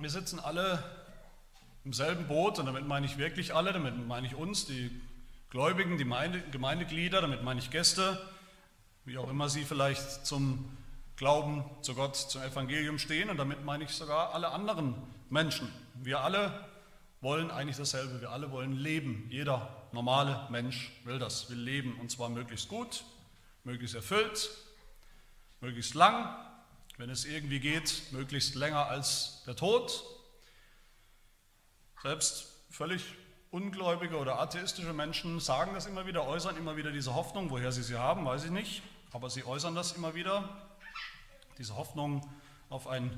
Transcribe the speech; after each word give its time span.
Wir 0.00 0.08
sitzen 0.08 0.40
alle 0.40 0.82
im 1.84 1.92
selben 1.92 2.26
Boot 2.26 2.58
und 2.58 2.64
damit 2.64 2.86
meine 2.86 3.04
ich 3.04 3.18
wirklich 3.18 3.54
alle, 3.54 3.74
damit 3.74 3.94
meine 4.08 4.26
ich 4.26 4.34
uns, 4.34 4.64
die 4.64 4.90
Gläubigen, 5.50 5.98
die 5.98 6.06
Gemeindeglieder, 6.50 7.20
damit 7.20 7.42
meine 7.42 7.60
ich 7.60 7.70
Gäste, 7.70 8.18
wie 9.04 9.18
auch 9.18 9.28
immer 9.28 9.50
sie 9.50 9.62
vielleicht 9.62 10.24
zum 10.24 10.74
Glauben 11.16 11.64
zu 11.82 11.94
Gott, 11.94 12.16
zum 12.16 12.40
Evangelium 12.40 12.98
stehen 12.98 13.28
und 13.28 13.36
damit 13.36 13.62
meine 13.66 13.84
ich 13.84 13.90
sogar 13.90 14.32
alle 14.32 14.52
anderen 14.52 14.94
Menschen. 15.28 15.70
Wir 15.96 16.20
alle 16.20 16.66
wollen 17.20 17.50
eigentlich 17.50 17.76
dasselbe, 17.76 18.22
wir 18.22 18.30
alle 18.30 18.50
wollen 18.50 18.72
leben. 18.72 19.26
Jeder 19.28 19.84
normale 19.92 20.46
Mensch 20.48 20.92
will 21.04 21.18
das, 21.18 21.50
will 21.50 21.58
leben 21.58 22.00
und 22.00 22.10
zwar 22.10 22.30
möglichst 22.30 22.70
gut, 22.70 23.04
möglichst 23.64 23.96
erfüllt, 23.96 24.48
möglichst 25.60 25.92
lang, 25.92 26.34
wenn 27.00 27.08
es 27.08 27.24
irgendwie 27.24 27.60
geht, 27.60 28.02
möglichst 28.12 28.54
länger 28.54 28.86
als 28.88 29.42
der 29.46 29.56
Tod. 29.56 30.04
Selbst 32.02 32.46
völlig 32.68 33.02
ungläubige 33.50 34.18
oder 34.18 34.38
atheistische 34.38 34.92
Menschen 34.92 35.40
sagen 35.40 35.72
das 35.72 35.86
immer 35.86 36.06
wieder, 36.06 36.26
äußern 36.26 36.58
immer 36.58 36.76
wieder 36.76 36.92
diese 36.92 37.14
Hoffnung, 37.14 37.48
woher 37.48 37.72
sie 37.72 37.82
sie 37.82 37.96
haben, 37.96 38.26
weiß 38.26 38.44
ich 38.44 38.50
nicht, 38.50 38.82
aber 39.12 39.30
sie 39.30 39.44
äußern 39.44 39.74
das 39.74 39.92
immer 39.92 40.14
wieder, 40.14 40.70
diese 41.56 41.74
Hoffnung 41.74 42.30
auf 42.68 42.86
ein 42.86 43.10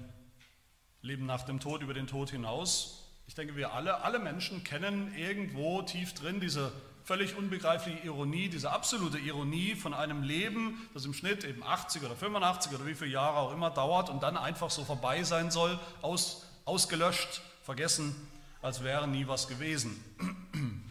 Leben 1.01 1.27
nach 1.27 1.43
dem 1.43 1.59
Tod, 1.59 1.83
über 1.83 1.93
den 1.93 2.07
Tod 2.07 2.31
hinaus. 2.31 3.11
Ich 3.27 3.35
denke, 3.35 3.57
wir 3.57 3.73
alle, 3.73 4.03
alle 4.03 4.21
Menschen 4.21 4.63
kennen 4.63 5.13
irgendwo 5.17 5.83
tief 5.83 6.15
drin 6.15 6.39
diese 6.39 6.71
völlig 7.05 7.37
unbegreifliche 7.37 7.99
Ironie, 8.07 8.49
diese 8.49 8.71
absolute 8.71 9.19
Ironie 9.19 9.75
von 9.75 9.95
einem 9.95 10.23
Leben, 10.23 10.89
das 10.95 11.05
im 11.05 11.15
Schnitt 11.15 11.45
eben 11.45 11.63
80 11.63 12.03
oder 12.05 12.15
85 12.15 12.73
oder 12.73 12.87
wie 12.87 12.95
viele 12.95 13.11
Jahre 13.11 13.39
auch 13.39 13.53
immer 13.53 13.71
dauert 13.71 14.09
und 14.09 14.23
dann 14.23 14.37
einfach 14.37 14.71
so 14.71 14.85
vorbei 14.85 15.23
sein 15.25 15.51
soll, 15.51 15.79
aus, 16.01 16.47
ausgelöscht, 16.65 17.43
vergessen, 17.63 18.15
als 18.61 18.83
wäre 18.83 19.09
nie 19.09 19.27
was 19.27 19.49
gewesen. 19.49 20.03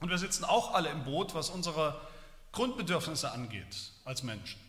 Und 0.00 0.10
wir 0.10 0.18
sitzen 0.18 0.44
auch 0.44 0.74
alle 0.74 0.90
im 0.90 1.02
Boot, 1.02 1.34
was 1.34 1.50
unsere 1.50 2.00
Grundbedürfnisse 2.52 3.32
angeht 3.32 3.92
als 4.04 4.22
Menschen, 4.22 4.60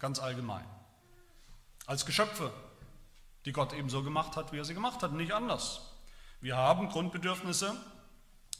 ganz 0.00 0.18
allgemein, 0.18 0.64
als 1.84 2.06
Geschöpfe, 2.06 2.50
die 3.44 3.52
Gott 3.52 3.74
eben 3.74 3.90
so 3.90 4.02
gemacht 4.02 4.36
hat, 4.36 4.52
wie 4.52 4.58
er 4.58 4.64
sie 4.64 4.72
gemacht 4.72 5.02
hat, 5.02 5.12
nicht 5.12 5.32
anders. 5.32 5.82
Wir 6.40 6.56
haben 6.56 6.88
Grundbedürfnisse 6.88 7.76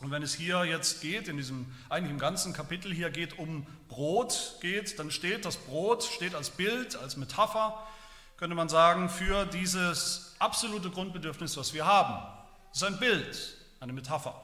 und 0.00 0.10
wenn 0.10 0.22
es 0.22 0.34
hier 0.34 0.64
jetzt 0.64 1.00
geht, 1.00 1.26
in 1.28 1.36
diesem, 1.38 1.72
eigentlich 1.88 2.10
im 2.10 2.18
ganzen 2.18 2.52
Kapitel 2.52 2.92
hier 2.92 3.10
geht 3.10 3.38
um 3.38 3.66
Brot 3.88 4.56
geht, 4.60 4.98
dann 4.98 5.10
steht 5.10 5.44
das 5.44 5.56
Brot, 5.56 6.04
steht 6.04 6.34
als 6.34 6.50
Bild, 6.50 6.96
als 6.96 7.16
Metapher, 7.16 7.86
könnte 8.36 8.54
man 8.54 8.68
sagen, 8.68 9.08
für 9.08 9.46
dieses 9.46 10.34
absolute 10.38 10.90
Grundbedürfnis, 10.90 11.56
was 11.56 11.72
wir 11.72 11.86
haben. 11.86 12.22
Das 12.72 12.82
ist 12.82 12.88
ein 12.88 12.98
Bild, 12.98 13.56
eine 13.80 13.94
Metapher. 13.94 14.42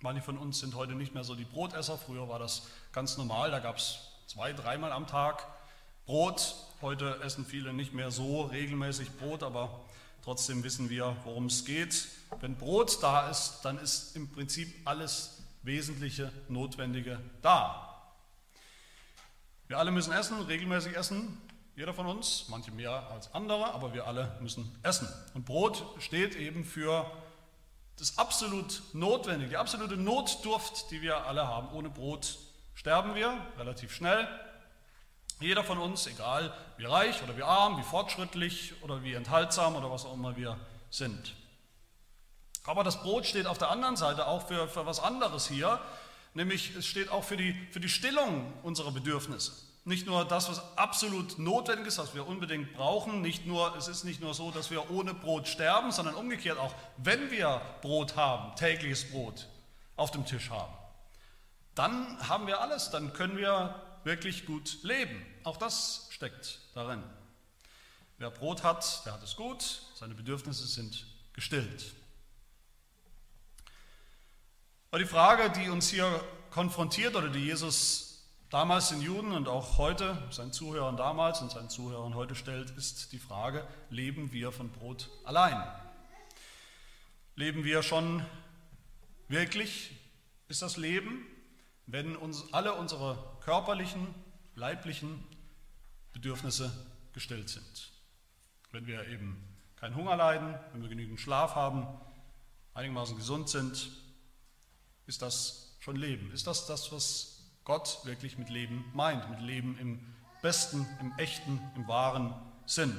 Manche 0.00 0.22
von 0.22 0.36
uns 0.36 0.58
sind 0.58 0.74
heute 0.74 0.94
nicht 0.94 1.14
mehr 1.14 1.24
so 1.24 1.36
die 1.36 1.44
Brotesser, 1.44 1.96
früher 1.96 2.28
war 2.28 2.40
das 2.40 2.66
ganz 2.92 3.16
normal, 3.16 3.52
da 3.52 3.60
gab 3.60 3.76
es 3.76 4.00
zwei, 4.26 4.52
dreimal 4.52 4.90
am 4.90 5.06
Tag 5.06 5.46
Brot. 6.06 6.56
Heute 6.82 7.20
essen 7.22 7.46
viele 7.46 7.72
nicht 7.72 7.94
mehr 7.94 8.10
so 8.10 8.42
regelmäßig 8.42 9.12
Brot, 9.12 9.42
aber 9.42 9.80
trotzdem 10.24 10.64
wissen 10.64 10.88
wir, 10.88 11.16
worum 11.24 11.46
es 11.46 11.64
geht. 11.66 12.08
Wenn 12.40 12.56
Brot 12.56 13.02
da 13.02 13.28
ist, 13.28 13.60
dann 13.62 13.78
ist 13.78 14.16
im 14.16 14.30
Prinzip 14.32 14.74
alles 14.86 15.42
Wesentliche, 15.62 16.32
Notwendige 16.48 17.20
da. 17.42 18.12
Wir 19.68 19.78
alle 19.78 19.90
müssen 19.90 20.12
essen, 20.12 20.40
regelmäßig 20.40 20.96
essen, 20.96 21.40
jeder 21.76 21.92
von 21.92 22.06
uns, 22.06 22.46
manche 22.48 22.70
mehr 22.70 23.10
als 23.10 23.32
andere, 23.34 23.74
aber 23.74 23.92
wir 23.92 24.06
alle 24.06 24.36
müssen 24.40 24.74
essen. 24.82 25.08
Und 25.34 25.44
Brot 25.44 25.84
steht 25.98 26.36
eben 26.36 26.64
für 26.64 27.10
das 27.96 28.16
absolut 28.16 28.82
Notwendige, 28.92 29.50
die 29.50 29.56
absolute 29.56 29.96
Notdurft, 29.96 30.90
die 30.90 31.02
wir 31.02 31.26
alle 31.26 31.46
haben. 31.46 31.68
Ohne 31.72 31.90
Brot 31.90 32.38
sterben 32.74 33.14
wir 33.14 33.36
relativ 33.58 33.92
schnell. 33.92 34.26
Jeder 35.44 35.62
von 35.62 35.76
uns, 35.76 36.06
egal 36.06 36.54
wie 36.78 36.86
reich 36.86 37.22
oder 37.22 37.36
wie 37.36 37.42
arm, 37.42 37.76
wie 37.76 37.82
fortschrittlich 37.82 38.72
oder 38.80 39.02
wie 39.02 39.12
enthaltsam 39.12 39.76
oder 39.76 39.90
was 39.90 40.06
auch 40.06 40.14
immer 40.14 40.38
wir 40.38 40.58
sind. 40.88 41.34
Aber 42.64 42.82
das 42.82 43.02
Brot 43.02 43.26
steht 43.26 43.46
auf 43.46 43.58
der 43.58 43.68
anderen 43.68 43.96
Seite 43.96 44.26
auch 44.26 44.48
für, 44.48 44.68
für 44.68 44.86
was 44.86 45.00
anderes 45.00 45.46
hier, 45.46 45.78
nämlich 46.32 46.74
es 46.74 46.86
steht 46.86 47.10
auch 47.10 47.24
für 47.24 47.36
die, 47.36 47.54
für 47.72 47.80
die 47.80 47.90
Stillung 47.90 48.54
unserer 48.62 48.90
Bedürfnisse. 48.90 49.52
Nicht 49.84 50.06
nur 50.06 50.24
das, 50.24 50.48
was 50.48 50.62
absolut 50.78 51.38
notwendig 51.38 51.88
ist, 51.88 51.98
was 51.98 52.14
wir 52.14 52.26
unbedingt 52.26 52.72
brauchen, 52.72 53.20
nicht 53.20 53.44
nur, 53.44 53.76
es 53.76 53.86
ist 53.86 54.04
nicht 54.04 54.22
nur 54.22 54.32
so, 54.32 54.50
dass 54.50 54.70
wir 54.70 54.90
ohne 54.90 55.12
Brot 55.12 55.46
sterben, 55.46 55.92
sondern 55.92 56.14
umgekehrt 56.14 56.58
auch, 56.58 56.74
wenn 56.96 57.30
wir 57.30 57.60
Brot 57.82 58.16
haben, 58.16 58.56
tägliches 58.56 59.10
Brot 59.10 59.46
auf 59.96 60.10
dem 60.10 60.24
Tisch 60.24 60.48
haben, 60.48 60.72
dann 61.74 62.16
haben 62.30 62.46
wir 62.46 62.62
alles, 62.62 62.88
dann 62.88 63.12
können 63.12 63.36
wir 63.36 63.74
wirklich 64.04 64.46
gut 64.46 64.78
leben. 64.82 65.33
Auch 65.44 65.58
das 65.58 66.08
steckt 66.10 66.58
darin. 66.74 67.02
Wer 68.16 68.30
Brot 68.30 68.62
hat, 68.62 69.04
der 69.04 69.12
hat 69.12 69.22
es 69.22 69.36
gut, 69.36 69.82
seine 69.94 70.14
Bedürfnisse 70.14 70.66
sind 70.66 71.06
gestillt. 71.34 71.92
Aber 74.90 75.00
die 75.00 75.08
Frage, 75.08 75.50
die 75.50 75.68
uns 75.68 75.90
hier 75.90 76.24
konfrontiert 76.50 77.14
oder 77.14 77.28
die 77.28 77.44
Jesus 77.44 78.24
damals 78.48 78.88
den 78.88 79.02
Juden 79.02 79.32
und 79.32 79.48
auch 79.48 79.76
heute 79.76 80.16
seinen 80.30 80.52
Zuhörern 80.52 80.96
damals 80.96 81.42
und 81.42 81.50
seinen 81.50 81.68
Zuhörern 81.68 82.14
heute 82.14 82.36
stellt, 82.36 82.70
ist 82.70 83.12
die 83.12 83.18
Frage, 83.18 83.66
leben 83.90 84.32
wir 84.32 84.50
von 84.50 84.70
Brot 84.70 85.10
allein? 85.24 85.60
Leben 87.34 87.64
wir 87.64 87.82
schon 87.82 88.24
wirklich? 89.28 89.90
Ist 90.48 90.62
das 90.62 90.76
Leben, 90.78 91.26
wenn 91.86 92.16
uns 92.16 92.54
alle 92.54 92.74
unsere 92.74 93.18
körperlichen, 93.40 94.06
leiblichen 94.54 95.22
Bedürfnisse 96.14 96.72
gestillt 97.12 97.50
sind? 97.50 97.90
Wenn 98.72 98.86
wir 98.86 99.06
eben 99.08 99.36
keinen 99.76 99.94
Hunger 99.94 100.16
leiden, 100.16 100.54
wenn 100.72 100.80
wir 100.80 100.88
genügend 100.88 101.20
Schlaf 101.20 101.54
haben, 101.54 101.86
einigermaßen 102.72 103.16
gesund 103.16 103.50
sind, 103.50 103.90
ist 105.06 105.20
das 105.20 105.76
schon 105.80 105.96
Leben? 105.96 106.32
Ist 106.32 106.46
das 106.46 106.66
das, 106.66 106.90
was 106.90 107.42
Gott 107.64 108.00
wirklich 108.04 108.38
mit 108.38 108.48
Leben 108.48 108.84
meint? 108.94 109.28
Mit 109.28 109.40
Leben 109.40 109.76
im 109.78 110.00
besten, 110.40 110.86
im 111.00 111.12
echten, 111.18 111.60
im 111.76 111.86
wahren 111.86 112.34
Sinn? 112.64 112.96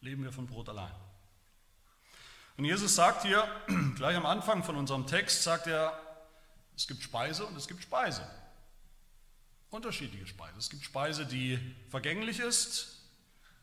Leben 0.00 0.22
wir 0.22 0.32
von 0.32 0.46
Brot 0.46 0.68
allein? 0.68 0.92
Und 2.56 2.64
Jesus 2.64 2.94
sagt 2.94 3.22
hier, 3.22 3.44
gleich 3.96 4.16
am 4.16 4.26
Anfang 4.26 4.62
von 4.62 4.76
unserem 4.76 5.06
Text, 5.06 5.42
sagt 5.42 5.66
er, 5.66 5.98
es 6.76 6.86
gibt 6.86 7.02
Speise 7.02 7.46
und 7.46 7.56
es 7.56 7.66
gibt 7.66 7.82
Speise. 7.82 8.22
Unterschiedliche 9.72 10.28
Speise. 10.28 10.58
Es 10.58 10.70
gibt 10.70 10.84
Speise, 10.84 11.26
die 11.26 11.58
vergänglich 11.88 12.38
ist, 12.38 13.02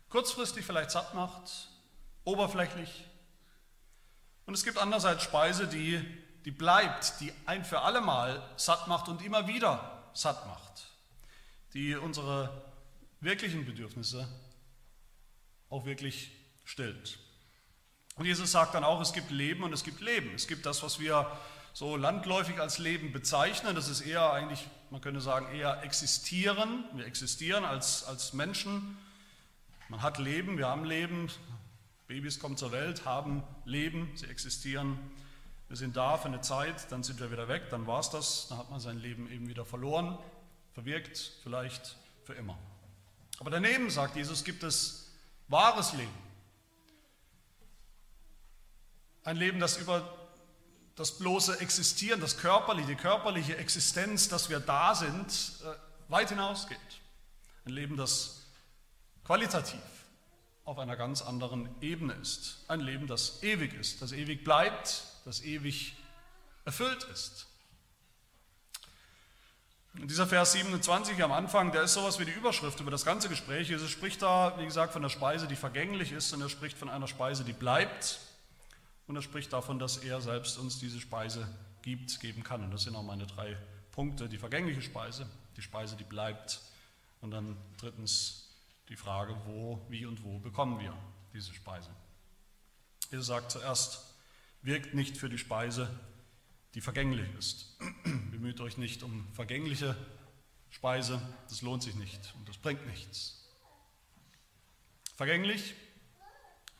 kurzfristig 0.09 0.65
vielleicht 0.65 0.91
satt 0.91 1.13
macht, 1.13 1.69
oberflächlich. 2.25 3.05
Und 4.45 4.53
es 4.55 4.65
gibt 4.65 4.77
andererseits 4.77 5.23
Speise, 5.23 5.65
die 5.67 6.03
die 6.45 6.51
bleibt, 6.51 7.19
die 7.19 7.31
ein 7.45 7.65
für 7.65 7.81
alle 7.81 8.01
Mal 8.01 8.41
satt 8.55 8.87
macht 8.87 9.07
und 9.07 9.23
immer 9.23 9.47
wieder 9.47 10.09
satt 10.13 10.47
macht, 10.47 10.87
die 11.73 11.95
unsere 11.95 12.63
wirklichen 13.19 13.65
Bedürfnisse 13.65 14.27
auch 15.69 15.85
wirklich 15.85 16.31
stillt. 16.63 17.19
Und 18.15 18.25
Jesus 18.25 18.51
sagt 18.51 18.73
dann 18.73 18.83
auch, 18.83 19.01
es 19.01 19.13
gibt 19.13 19.31
Leben 19.31 19.63
und 19.63 19.73
es 19.73 19.83
gibt 19.83 20.01
Leben. 20.01 20.33
Es 20.33 20.47
gibt 20.47 20.65
das, 20.65 20.81
was 20.81 20.99
wir 20.99 21.29
so 21.73 21.95
landläufig 21.95 22.59
als 22.59 22.79
Leben 22.79 23.11
bezeichnen. 23.11 23.75
Das 23.75 23.87
ist 23.87 24.01
eher 24.01 24.31
eigentlich, 24.33 24.65
man 24.91 25.01
könnte 25.01 25.21
sagen, 25.21 25.53
eher 25.53 25.83
existieren. 25.83 26.83
Wir 26.93 27.05
existieren 27.05 27.63
als, 27.63 28.03
als 28.03 28.33
Menschen. 28.33 28.97
Man 29.87 30.01
hat 30.01 30.17
Leben, 30.17 30.57
wir 30.57 30.67
haben 30.67 30.83
Leben. 30.85 31.29
Babys 32.07 32.39
kommen 32.39 32.57
zur 32.57 32.71
Welt, 32.71 33.05
haben 33.05 33.43
Leben, 33.65 34.11
sie 34.15 34.25
existieren. 34.25 34.97
Wir 35.67 35.77
sind 35.77 35.95
da 35.95 36.17
für 36.17 36.27
eine 36.27 36.41
Zeit, 36.41 36.91
dann 36.91 37.03
sind 37.03 37.19
wir 37.19 37.31
wieder 37.31 37.47
weg, 37.47 37.69
dann 37.69 37.85
war 37.85 37.99
es 37.99 38.09
das, 38.09 38.47
dann 38.47 38.57
hat 38.57 38.71
man 38.71 38.79
sein 38.79 38.97
Leben 38.97 39.31
eben 39.31 39.47
wieder 39.47 39.63
verloren, 39.63 40.17
verwirkt, 40.73 41.33
vielleicht 41.43 41.95
für 42.23 42.33
immer. 42.33 42.57
Aber 43.39 43.51
daneben, 43.51 43.91
sagt 43.91 44.15
Jesus, 44.15 44.43
gibt 44.43 44.63
es 44.63 45.11
wahres 45.47 45.93
Leben. 45.93 46.09
Ein 49.23 49.37
Leben, 49.37 49.59
das 49.59 49.77
über 49.77 50.18
das 50.99 51.17
bloße 51.17 51.61
Existieren, 51.61 52.19
das 52.19 52.37
körperliche, 52.37 52.89
die 52.89 52.95
körperliche 52.95 53.55
Existenz, 53.55 54.27
dass 54.27 54.49
wir 54.49 54.59
da 54.59 54.93
sind, 54.93 55.31
äh, 55.63 56.11
weit 56.11 56.27
hinausgeht. 56.27 56.77
Ein 57.65 57.71
Leben, 57.71 57.95
das 57.95 58.41
qualitativ 59.23 59.79
auf 60.65 60.77
einer 60.77 60.97
ganz 60.97 61.21
anderen 61.21 61.69
Ebene 61.81 62.13
ist. 62.15 62.65
Ein 62.67 62.81
Leben, 62.81 63.07
das 63.07 63.41
ewig 63.43 63.73
ist, 63.75 64.01
das 64.01 64.11
ewig 64.11 64.43
bleibt, 64.43 65.05
das 65.23 65.41
ewig 65.41 65.95
erfüllt 66.65 67.05
ist. 67.05 67.47
Und 69.93 70.11
dieser 70.11 70.27
Vers 70.27 70.51
27 70.51 71.23
am 71.23 71.31
Anfang, 71.31 71.71
der 71.71 71.83
ist 71.83 71.93
sowas 71.93 72.19
wie 72.19 72.25
die 72.25 72.33
Überschrift 72.33 72.81
über 72.81 72.91
das 72.91 73.05
ganze 73.05 73.29
Gespräch. 73.29 73.69
Jesus 73.69 73.89
spricht 73.89 74.21
da, 74.21 74.53
wie 74.57 74.65
gesagt, 74.65 74.91
von 74.91 75.01
der 75.01 75.09
Speise, 75.09 75.47
die 75.47 75.55
vergänglich 75.55 76.11
ist, 76.11 76.33
und 76.33 76.41
er 76.41 76.49
spricht 76.49 76.77
von 76.77 76.89
einer 76.89 77.07
Speise, 77.07 77.45
die 77.45 77.53
bleibt. 77.53 78.19
Und 79.09 79.15
er 79.15 79.23
spricht 79.23 79.51
davon, 79.53 79.79
dass 79.79 79.97
er 79.97 80.21
selbst 80.21 80.59
uns 80.59 80.77
diese 80.77 80.99
Speise 80.99 81.51
gibt, 81.81 82.19
geben 82.19 82.43
kann. 82.43 82.63
Und 82.63 82.69
das 82.69 82.83
sind 82.83 82.95
auch 82.95 83.01
meine 83.01 83.25
drei 83.25 83.57
Punkte. 83.91 84.29
Die 84.29 84.37
vergängliche 84.37 84.83
Speise, 84.83 85.27
die 85.57 85.63
Speise, 85.63 85.95
die 85.95 86.03
bleibt. 86.03 86.61
Und 87.19 87.31
dann 87.31 87.57
drittens 87.79 88.51
die 88.87 88.95
Frage, 88.95 89.35
wo, 89.47 89.83
wie 89.89 90.05
und 90.05 90.23
wo 90.23 90.37
bekommen 90.37 90.79
wir 90.79 90.95
diese 91.33 91.51
Speise. 91.55 91.89
Jesus 93.09 93.25
sagt 93.25 93.49
zuerst, 93.49 94.13
wirkt 94.61 94.93
nicht 94.93 95.17
für 95.17 95.27
die 95.27 95.39
Speise, 95.39 95.89
die 96.75 96.81
vergänglich 96.81 97.27
ist. 97.39 97.79
Bemüht 98.29 98.61
euch 98.61 98.77
nicht 98.77 99.01
um 99.01 99.27
vergängliche 99.33 99.95
Speise, 100.69 101.19
das 101.49 101.63
lohnt 101.63 101.81
sich 101.81 101.95
nicht 101.95 102.35
und 102.37 102.47
das 102.47 102.57
bringt 102.57 102.85
nichts. 102.85 103.43
Vergänglich, 105.15 105.73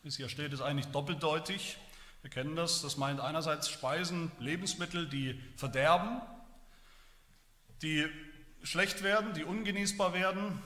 wie 0.04 0.08
es 0.08 0.16
hier 0.16 0.28
steht, 0.28 0.52
ist 0.52 0.60
eigentlich 0.60 0.86
doppeldeutig. 0.92 1.76
Wir 2.22 2.30
kennen 2.30 2.56
das. 2.56 2.82
Das 2.82 2.96
meint 2.96 3.20
einerseits 3.20 3.68
Speisen, 3.68 4.30
Lebensmittel, 4.38 5.08
die 5.08 5.40
verderben, 5.56 6.20
die 7.82 8.06
schlecht 8.62 9.02
werden, 9.02 9.32
die 9.32 9.44
ungenießbar 9.44 10.12
werden, 10.12 10.62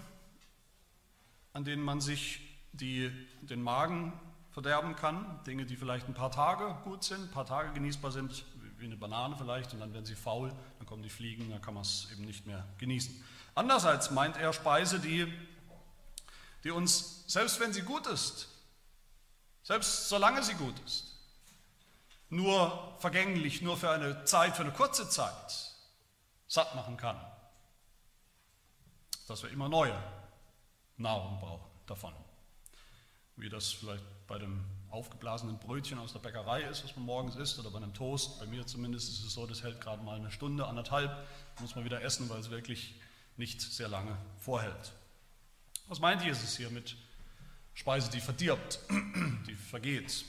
an 1.53 1.65
denen 1.65 1.83
man 1.83 2.01
sich 2.01 2.41
die, 2.73 3.11
den 3.43 3.63
Magen 3.63 4.13
verderben 4.51 4.97
kann. 4.97 5.41
Dinge, 5.47 5.65
die 5.65 5.77
vielleicht 5.77 6.09
ein 6.09 6.15
paar 6.15 6.33
Tage 6.33 6.77
gut 6.85 7.05
sind, 7.05 7.23
ein 7.23 7.31
paar 7.31 7.47
Tage 7.47 7.73
genießbar 7.73 8.11
sind, 8.11 8.45
wie 8.79 8.87
eine 8.87 8.97
Banane 8.97 9.37
vielleicht, 9.39 9.73
und 9.73 9.81
dann 9.81 9.93
werden 9.93 10.05
sie 10.05 10.17
faul, 10.17 10.53
dann 10.79 10.87
kommen 10.87 11.03
die 11.03 11.09
Fliegen, 11.09 11.51
dann 11.51 11.63
kann 11.63 11.75
man 11.75 11.85
es 11.85 12.09
eben 12.13 12.25
nicht 12.25 12.47
mehr 12.47 12.67
genießen. 12.79 13.25
Andererseits 13.55 14.11
meint 14.11 14.37
er 14.37 14.53
Speise, 14.53 14.99
die, 14.99 15.33
die 16.65 16.71
uns, 16.73 17.25
selbst 17.29 17.61
wenn 17.61 17.73
sie 17.73 17.83
gut 17.83 18.07
ist, 18.09 18.49
selbst 19.63 20.09
solange 20.09 20.43
sie 20.43 20.55
gut 20.55 20.75
ist, 20.85 21.14
nur 22.35 22.97
vergänglich, 22.99 23.63
nur 23.63 23.77
für 23.77 23.91
eine 23.91 24.25
Zeit, 24.25 24.57
für 24.57 24.63
eine 24.63 24.73
kurze 24.73 25.09
Zeit 25.09 25.73
satt 26.47 26.75
machen 26.75 26.97
kann. 26.97 27.21
Dass 29.29 29.43
wir 29.43 29.51
immer 29.51 29.69
neue 29.69 29.97
Nahrung 30.97 31.39
brauchen 31.41 31.71
davon. 31.87 32.13
Wie 33.37 33.49
das 33.49 33.73
vielleicht 33.73 34.05
bei 34.27 34.39
dem 34.39 34.65
aufgeblasenen 34.91 35.59
Brötchen 35.59 35.99
aus 35.99 36.13
der 36.13 36.21
Bäckerei 36.21 36.63
ist, 36.63 36.85
was 36.85 36.95
man 36.95 37.05
morgens 37.05 37.37
isst, 37.37 37.59
oder 37.59 37.71
bei 37.71 37.79
einem 37.79 37.95
Toast. 37.95 38.39
Bei 38.39 38.47
mir 38.47 38.67
zumindest 38.67 39.09
ist 39.09 39.25
es 39.25 39.35
so, 39.35 39.47
das 39.47 39.63
hält 39.63 39.81
gerade 39.81 40.03
mal 40.03 40.17
eine 40.17 40.31
Stunde, 40.31 40.67
anderthalb, 40.67 41.27
muss 41.61 41.75
man 41.75 41.85
wieder 41.85 42.03
essen, 42.03 42.29
weil 42.29 42.39
es 42.39 42.51
wirklich 42.51 42.95
nicht 43.37 43.61
sehr 43.61 43.89
lange 43.89 44.17
vorhält. 44.39 44.93
Was 45.89 45.99
meint 45.99 46.23
Jesus 46.23 46.57
hier 46.57 46.71
mit 46.71 46.97
Speise, 47.75 48.11
die 48.11 48.21
verdirbt, 48.21 48.79
die 49.49 49.55
vergeht? 49.55 50.25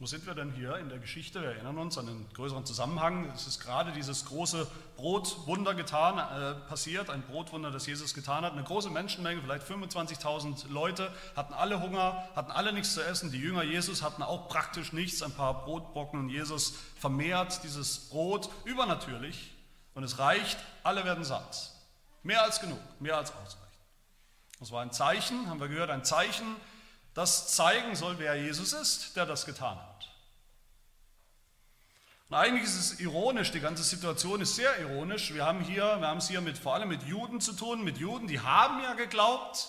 Wo 0.00 0.06
sind 0.06 0.26
wir 0.26 0.34
denn 0.36 0.52
hier 0.52 0.76
in 0.76 0.88
der 0.88 1.00
Geschichte? 1.00 1.42
Wir 1.42 1.48
erinnern 1.48 1.76
uns 1.76 1.98
an 1.98 2.06
den 2.06 2.28
größeren 2.32 2.64
Zusammenhang. 2.64 3.32
Es 3.34 3.48
ist 3.48 3.58
gerade 3.58 3.90
dieses 3.90 4.26
große 4.26 4.64
Brotwunder 4.96 5.74
getan, 5.74 6.18
äh, 6.18 6.54
passiert, 6.68 7.10
ein 7.10 7.22
Brotwunder, 7.22 7.72
das 7.72 7.84
Jesus 7.86 8.14
getan 8.14 8.44
hat. 8.44 8.52
Eine 8.52 8.62
große 8.62 8.90
Menschenmenge, 8.90 9.42
vielleicht 9.42 9.66
25.000 9.66 10.68
Leute, 10.68 11.12
hatten 11.34 11.52
alle 11.52 11.80
Hunger, 11.82 12.28
hatten 12.36 12.52
alle 12.52 12.72
nichts 12.72 12.94
zu 12.94 13.02
essen. 13.02 13.32
Die 13.32 13.40
Jünger 13.40 13.64
Jesus 13.64 14.04
hatten 14.04 14.22
auch 14.22 14.48
praktisch 14.48 14.92
nichts, 14.92 15.20
ein 15.20 15.32
paar 15.32 15.64
Brotbrocken 15.64 16.20
und 16.20 16.28
Jesus 16.28 16.74
vermehrt 17.00 17.64
dieses 17.64 18.08
Brot 18.08 18.50
übernatürlich 18.66 19.50
und 19.94 20.04
es 20.04 20.20
reicht, 20.20 20.58
alle 20.84 21.04
werden 21.04 21.24
satt. 21.24 21.72
Mehr 22.22 22.44
als 22.44 22.60
genug, 22.60 22.78
mehr 23.00 23.16
als 23.16 23.32
ausreichend. 23.32 23.66
Das 24.60 24.70
war 24.70 24.80
ein 24.82 24.92
Zeichen, 24.92 25.48
haben 25.50 25.58
wir 25.58 25.66
gehört, 25.66 25.90
ein 25.90 26.04
Zeichen 26.04 26.46
das 27.18 27.48
zeigen 27.48 27.96
soll, 27.96 28.20
wer 28.20 28.36
Jesus 28.36 28.72
ist, 28.72 29.16
der 29.16 29.26
das 29.26 29.44
getan 29.44 29.76
hat. 29.76 30.08
Und 32.28 32.36
eigentlich 32.36 32.62
ist 32.62 32.78
es 32.78 33.00
ironisch, 33.00 33.50
die 33.50 33.58
ganze 33.58 33.82
Situation 33.82 34.40
ist 34.40 34.54
sehr 34.54 34.78
ironisch. 34.78 35.34
Wir 35.34 35.44
haben 35.44 35.60
hier, 35.60 35.98
wir 35.98 36.06
haben 36.06 36.18
es 36.18 36.28
hier 36.28 36.40
mit, 36.40 36.58
vor 36.58 36.74
allem 36.74 36.88
mit 36.88 37.02
Juden 37.02 37.40
zu 37.40 37.54
tun, 37.54 37.82
mit 37.82 37.98
Juden, 37.98 38.28
die 38.28 38.38
haben 38.38 38.80
ja 38.84 38.94
geglaubt 38.94 39.66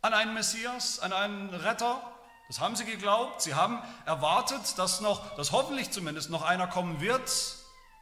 an 0.00 0.14
einen 0.14 0.32
Messias, 0.32 0.98
an 1.00 1.12
einen 1.12 1.50
Retter. 1.50 2.00
Das 2.46 2.58
haben 2.58 2.74
sie 2.74 2.86
geglaubt. 2.86 3.42
Sie 3.42 3.54
haben 3.54 3.82
erwartet, 4.06 4.78
dass 4.78 5.02
noch, 5.02 5.36
dass 5.36 5.52
hoffentlich 5.52 5.90
zumindest 5.90 6.30
noch 6.30 6.40
einer 6.40 6.68
kommen 6.68 7.02
wird, 7.02 7.30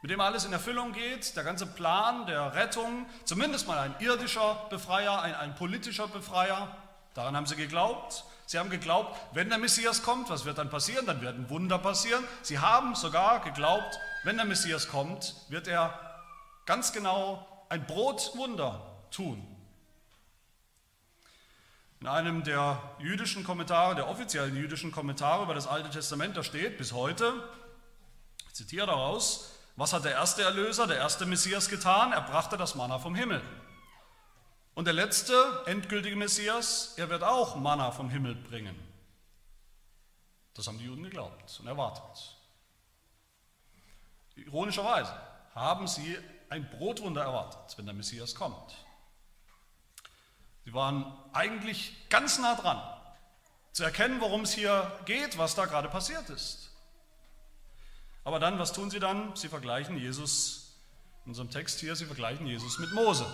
mit 0.01 0.11
dem 0.11 0.21
alles 0.21 0.45
in 0.45 0.53
Erfüllung 0.53 0.93
geht, 0.93 1.35
der 1.35 1.43
ganze 1.43 1.65
Plan 1.65 2.25
der 2.25 2.55
Rettung, 2.55 3.05
zumindest 3.25 3.67
mal 3.67 3.79
ein 3.79 3.95
irdischer 3.99 4.65
Befreier, 4.69 5.21
ein, 5.21 5.35
ein 5.35 5.55
politischer 5.55 6.07
Befreier. 6.07 6.73
Daran 7.15 7.35
haben 7.35 7.47
sie 7.47 7.57
geglaubt. 7.57 8.23
Sie 8.47 8.57
haben 8.57 8.69
geglaubt, 8.69 9.19
wenn 9.33 9.49
der 9.49 9.57
Messias 9.57 10.03
kommt, 10.03 10.29
was 10.29 10.45
wird 10.45 10.57
dann 10.57 10.69
passieren? 10.69 11.05
Dann 11.05 11.21
werden 11.21 11.49
Wunder 11.49 11.77
passieren. 11.77 12.23
Sie 12.41 12.59
haben 12.59 12.95
sogar 12.95 13.41
geglaubt, 13.41 13.99
wenn 14.23 14.37
der 14.37 14.45
Messias 14.45 14.87
kommt, 14.87 15.35
wird 15.49 15.67
er 15.67 15.99
ganz 16.65 16.93
genau 16.93 17.45
ein 17.67 17.85
Brotwunder 17.85 18.81
tun. 19.11 19.45
In 21.99 22.07
einem 22.07 22.45
der 22.45 22.81
jüdischen 22.99 23.43
Kommentare, 23.43 23.95
der 23.95 24.07
offiziellen 24.07 24.55
jüdischen 24.55 24.93
Kommentare 24.93 25.43
über 25.43 25.53
das 25.53 25.67
Alte 25.67 25.89
Testament, 25.89 26.37
da 26.37 26.43
steht 26.43 26.77
bis 26.77 26.93
heute, 26.93 27.33
ich 28.47 28.53
zitiere 28.53 28.87
daraus, 28.87 29.51
was 29.75 29.91
hat 29.91 30.05
der 30.05 30.13
erste 30.13 30.43
Erlöser, 30.43 30.87
der 30.87 30.97
erste 30.97 31.25
Messias 31.25 31.67
getan? 31.67 32.13
Er 32.13 32.21
brachte 32.21 32.55
das 32.55 32.75
Manna 32.75 32.97
vom 32.97 33.13
Himmel. 33.13 33.41
Und 34.77 34.85
der 34.85 34.93
letzte, 34.93 35.63
endgültige 35.65 36.15
Messias, 36.15 36.93
er 36.97 37.09
wird 37.09 37.23
auch 37.23 37.55
Manna 37.55 37.89
vom 37.89 38.11
Himmel 38.11 38.35
bringen. 38.35 38.75
Das 40.53 40.67
haben 40.67 40.77
die 40.77 40.85
Juden 40.85 41.01
geglaubt 41.01 41.59
und 41.59 41.65
erwartet. 41.65 42.35
Ironischerweise 44.35 45.19
haben 45.55 45.87
sie 45.87 46.15
ein 46.49 46.69
Brotwunder 46.69 47.23
erwartet, 47.23 47.75
wenn 47.75 47.87
der 47.87 47.95
Messias 47.95 48.35
kommt. 48.35 48.75
Sie 50.63 50.75
waren 50.75 51.11
eigentlich 51.33 52.07
ganz 52.09 52.37
nah 52.37 52.53
dran, 52.53 52.79
zu 53.71 53.83
erkennen, 53.83 54.21
worum 54.21 54.41
es 54.41 54.53
hier 54.53 54.91
geht, 55.05 55.39
was 55.39 55.55
da 55.55 55.65
gerade 55.65 55.89
passiert 55.89 56.29
ist. 56.29 56.69
Aber 58.23 58.37
dann, 58.37 58.59
was 58.59 58.73
tun 58.73 58.91
sie 58.91 58.99
dann? 58.99 59.35
Sie 59.35 59.49
vergleichen 59.49 59.97
Jesus, 59.97 60.77
in 61.25 61.31
unserem 61.31 61.49
Text 61.49 61.79
hier, 61.79 61.95
sie 61.95 62.05
vergleichen 62.05 62.45
Jesus 62.45 62.77
mit 62.77 62.93
Mose. 62.93 63.25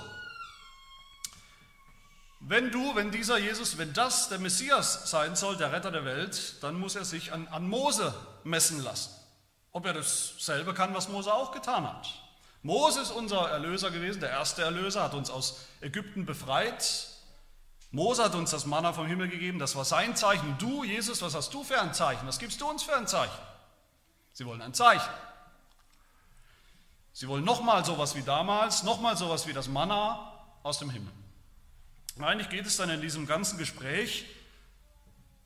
Wenn 2.46 2.72
du, 2.72 2.94
wenn 2.94 3.10
dieser 3.10 3.38
Jesus, 3.38 3.78
wenn 3.78 3.94
das 3.94 4.28
der 4.28 4.38
Messias 4.38 5.10
sein 5.10 5.38
soll, 5.38 5.56
der 5.56 5.72
Retter 5.72 5.92
der 5.92 6.04
Welt, 6.04 6.62
dann 6.62 6.78
muss 6.78 6.96
er 6.96 7.06
sich 7.06 7.32
an, 7.32 7.48
an 7.48 7.70
Mose 7.70 8.14
messen 8.44 8.84
lassen. 8.84 9.12
Ob 9.72 9.86
er 9.86 9.94
dasselbe 9.94 10.74
kann, 10.74 10.94
was 10.94 11.08
Mose 11.08 11.34
auch 11.34 11.54
getan 11.54 11.88
hat. 11.88 12.10
Mose 12.62 13.00
ist 13.00 13.12
unser 13.12 13.50
Erlöser 13.50 13.92
gewesen, 13.92 14.20
der 14.20 14.32
erste 14.32 14.62
Erlöser, 14.62 15.04
hat 15.04 15.14
uns 15.14 15.30
aus 15.30 15.62
Ägypten 15.80 16.26
befreit. 16.26 17.08
Mose 17.92 18.22
hat 18.22 18.36
uns 18.36 18.52
das 18.52 18.66
Manna 18.66 18.92
vom 18.92 19.08
Himmel 19.08 19.30
gegeben, 19.30 19.58
das 19.58 19.78
war 19.78 19.86
sein 19.86 20.18
Zeichen. 20.18 20.58
Du, 20.60 20.84
Jesus, 20.84 21.22
was 21.22 21.36
hast 21.36 21.54
du 21.54 21.64
für 21.64 21.80
ein 21.80 21.94
Zeichen? 21.94 22.28
Was 22.28 22.40
gibst 22.40 22.60
du 22.60 22.70
uns 22.70 22.84
für 22.84 22.96
ein 22.96 23.08
Zeichen? 23.08 23.40
Sie 24.34 24.46
wollen 24.46 24.62
ein 24.62 24.74
Zeichen. 24.74 25.14
Sie 27.14 27.30
wollen 27.30 27.46
nochmal 27.46 27.86
sowas 27.86 28.16
wie 28.16 28.24
damals, 28.24 28.84
nochmal 28.84 29.16
sowas 29.16 29.48
wie 29.48 29.54
das 29.54 29.70
Manna 29.70 30.34
aus 30.62 30.80
dem 30.80 30.90
Himmel. 30.90 31.14
Eigentlich 32.20 32.50
geht 32.50 32.66
es 32.66 32.78
dann 32.78 32.90
in 32.90 33.02
diesem 33.02 33.26
ganzen 33.26 33.58
Gespräch, 33.58 34.26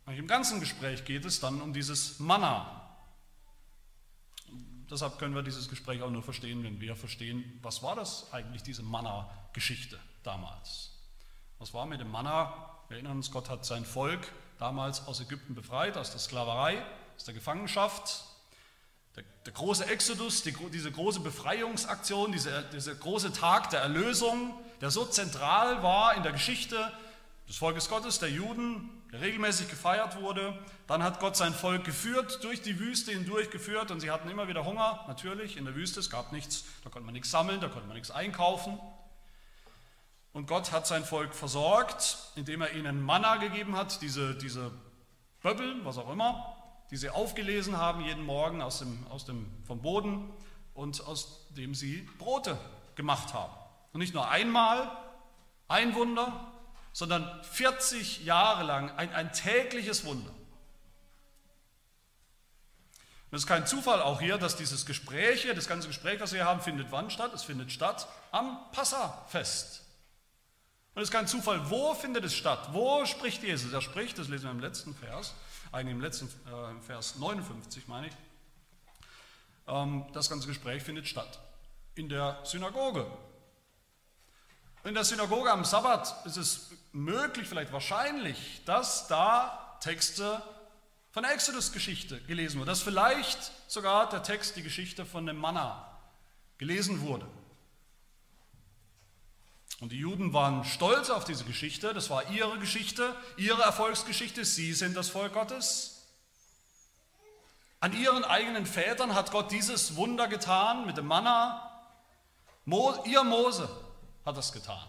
im 0.05 0.27
ganzen 0.27 0.59
Gespräch 0.59 1.05
geht 1.05 1.25
es 1.25 1.39
dann 1.39 1.61
um 1.61 1.73
dieses 1.73 2.19
Manna. 2.19 2.83
Deshalb 4.89 5.19
können 5.19 5.35
wir 5.35 5.43
dieses 5.43 5.67
Gespräch 5.69 6.01
auch 6.01 6.09
nur 6.09 6.23
verstehen, 6.23 6.63
wenn 6.63 6.79
wir 6.79 6.95
verstehen, 6.95 7.59
was 7.61 7.83
war 7.83 7.95
das 7.95 8.31
eigentlich, 8.31 8.63
diese 8.63 8.83
Manna-Geschichte 8.83 9.99
damals. 10.23 10.91
Was 11.59 11.73
war 11.73 11.85
mit 11.85 11.99
dem 11.99 12.09
Manna? 12.09 12.53
Wir 12.87 12.95
erinnern 12.97 13.17
uns, 13.17 13.31
Gott 13.31 13.49
hat 13.49 13.65
sein 13.65 13.83
Volk 13.83 14.31
damals 14.59 15.05
aus 15.07 15.19
Ägypten 15.19 15.55
befreit, 15.55 15.97
aus 15.97 16.11
der 16.11 16.19
Sklaverei, 16.19 16.81
aus 17.17 17.25
der 17.25 17.33
Gefangenschaft. 17.33 18.23
Der, 19.17 19.23
der 19.45 19.53
große 19.53 19.85
Exodus, 19.87 20.43
die, 20.43 20.53
diese 20.71 20.91
große 20.91 21.19
Befreiungsaktion, 21.19 22.31
dieser 22.31 22.61
diese 22.61 22.95
große 22.95 23.33
Tag 23.33 23.71
der 23.71 23.81
Erlösung, 23.81 24.53
der 24.81 24.91
so 24.91 25.05
zentral 25.05 25.83
war 25.83 26.15
in 26.15 26.23
der 26.23 26.31
Geschichte 26.31 26.91
des 27.47 27.57
Volkes 27.57 27.89
Gottes, 27.89 28.19
der 28.19 28.29
Juden, 28.29 28.89
der 29.11 29.21
regelmäßig 29.21 29.69
gefeiert 29.69 30.21
wurde. 30.21 30.57
Dann 30.85 31.01
hat 31.01 31.19
Gott 31.19 31.35
sein 31.35 31.53
Volk 31.53 31.83
geführt, 31.85 32.43
durch 32.43 32.61
die 32.61 32.79
Wüste 32.79 33.11
hindurch 33.11 33.49
geführt 33.49 33.91
und 33.91 34.01
sie 34.01 34.11
hatten 34.11 34.29
immer 34.29 34.47
wieder 34.47 34.65
Hunger, 34.65 35.05
natürlich, 35.07 35.57
in 35.57 35.65
der 35.65 35.75
Wüste, 35.75 35.99
es 35.99 36.09
gab 36.09 36.31
nichts, 36.31 36.65
da 36.83 36.89
konnte 36.89 37.05
man 37.05 37.13
nichts 37.13 37.31
sammeln, 37.31 37.61
da 37.61 37.69
konnte 37.69 37.87
man 37.87 37.95
nichts 37.95 38.11
einkaufen. 38.11 38.79
Und 40.33 40.45
Gott 40.45 40.71
hat 40.71 40.85
sein 40.85 41.03
Volk 41.03 41.33
versorgt, 41.33 42.17
indem 42.35 42.61
er 42.61 42.73
ihnen 42.73 43.01
Manna 43.01 43.37
gegeben 43.37 43.75
hat, 43.75 44.01
diese, 44.01 44.35
diese 44.35 44.71
Böbbel, 45.41 45.83
was 45.83 45.97
auch 45.97 46.11
immer, 46.11 46.55
die 46.91 46.97
sie 46.97 47.09
aufgelesen 47.09 47.77
haben 47.77 48.01
jeden 48.01 48.23
Morgen 48.23 48.61
aus 48.61 48.79
dem, 48.79 49.07
aus 49.07 49.25
dem, 49.25 49.47
vom 49.65 49.81
Boden 49.81 50.29
und 50.73 51.05
aus 51.05 51.47
dem 51.49 51.73
sie 51.73 52.07
Brote 52.19 52.57
gemacht 52.95 53.33
haben. 53.33 53.53
Und 53.93 53.99
nicht 53.99 54.13
nur 54.13 54.29
einmal 54.29 54.95
ein 55.67 55.95
Wunder, 55.95 56.51
sondern 56.93 57.43
40 57.43 58.25
Jahre 58.25 58.63
lang 58.63 58.91
ein, 58.97 59.13
ein 59.13 59.31
tägliches 59.33 60.05
Wunder. 60.05 60.31
Und 63.29 63.35
es 63.35 63.43
ist 63.43 63.47
kein 63.47 63.67
Zufall 63.67 64.01
auch 64.01 64.21
hier, 64.21 64.37
dass 64.37 64.55
dieses 64.55 64.85
Gespräch 64.85 65.41
hier, 65.41 65.53
das 65.53 65.67
ganze 65.67 65.87
Gespräch, 65.87 66.21
was 66.21 66.31
wir 66.31 66.39
hier 66.39 66.47
haben, 66.47 66.61
findet 66.61 66.91
wann 66.91 67.09
statt? 67.09 67.33
Es 67.33 67.43
findet 67.43 67.71
statt 67.71 68.07
am 68.31 68.57
Passafest. 68.71 69.83
Und 70.95 71.01
es 71.01 71.09
ist 71.09 71.13
kein 71.13 71.27
Zufall, 71.27 71.69
wo 71.69 71.93
findet 71.93 72.23
es 72.23 72.33
statt? 72.33 72.69
Wo 72.71 73.05
spricht 73.05 73.43
Jesus? 73.43 73.73
Er 73.73 73.81
spricht, 73.81 74.17
das 74.17 74.29
lesen 74.29 74.45
wir 74.45 74.51
im 74.51 74.59
letzten 74.59 74.95
Vers, 74.95 75.35
eigentlich 75.71 75.93
im 75.93 76.01
letzten 76.01 76.25
äh, 76.25 76.81
Vers 76.85 77.17
59, 77.17 77.87
meine 77.87 78.07
ich. 78.07 78.13
Ähm, 79.67 80.05
das 80.13 80.29
ganze 80.29 80.47
Gespräch 80.47 80.81
findet 80.81 81.07
statt 81.07 81.39
in 81.95 82.07
der 82.09 82.39
Synagoge. 82.43 83.05
In 84.87 84.93
der 84.93 85.03
Synagoge 85.03 85.51
am 85.51 85.65
Sabbat 85.65 86.15
ist 86.25 86.37
es 86.37 86.69
möglich, 86.93 87.49
vielleicht 87.49 87.73
wahrscheinlich, 87.73 88.61
dass 88.63 89.09
da 89.09 89.77
Texte 89.81 90.41
von 91.11 91.23
der 91.23 91.33
Exodus-Geschichte 91.33 92.21
gelesen 92.21 92.57
wurden, 92.57 92.69
dass 92.69 92.83
vielleicht 92.83 93.51
sogar 93.67 94.07
der 94.07 94.23
Text, 94.23 94.55
die 94.55 94.63
Geschichte 94.63 95.05
von 95.05 95.25
dem 95.25 95.35
Manna 95.35 95.99
gelesen 96.57 97.01
wurde. 97.01 97.27
Und 99.81 99.91
die 99.91 99.99
Juden 99.99 100.31
waren 100.31 100.63
stolz 100.63 101.09
auf 101.09 101.25
diese 101.25 101.43
Geschichte, 101.43 101.93
das 101.93 102.09
war 102.09 102.29
ihre 102.29 102.57
Geschichte, 102.57 103.13
ihre 103.35 103.63
Erfolgsgeschichte, 103.63 104.45
sie 104.45 104.71
sind 104.71 104.95
das 104.95 105.09
Volk 105.09 105.33
Gottes. 105.33 106.07
An 107.81 107.91
ihren 107.91 108.23
eigenen 108.23 108.65
Vätern 108.65 109.15
hat 109.15 109.31
Gott 109.31 109.51
dieses 109.51 109.97
Wunder 109.97 110.29
getan 110.29 110.85
mit 110.85 110.95
dem 110.95 111.07
Manna. 111.07 111.61
Mo, 112.63 113.03
ihr 113.05 113.25
Mose 113.25 113.67
hat 114.27 114.37
das 114.37 114.51
getan. 114.51 114.87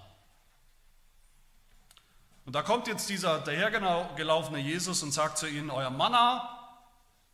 Und 2.44 2.54
da 2.54 2.62
kommt 2.62 2.86
jetzt 2.86 3.08
dieser 3.08 3.40
dahergelaufene 3.40 4.58
Jesus 4.58 5.02
und 5.02 5.12
sagt 5.12 5.38
zu 5.38 5.46
ihnen, 5.46 5.70
euer 5.70 5.90
Manna, 5.90 6.76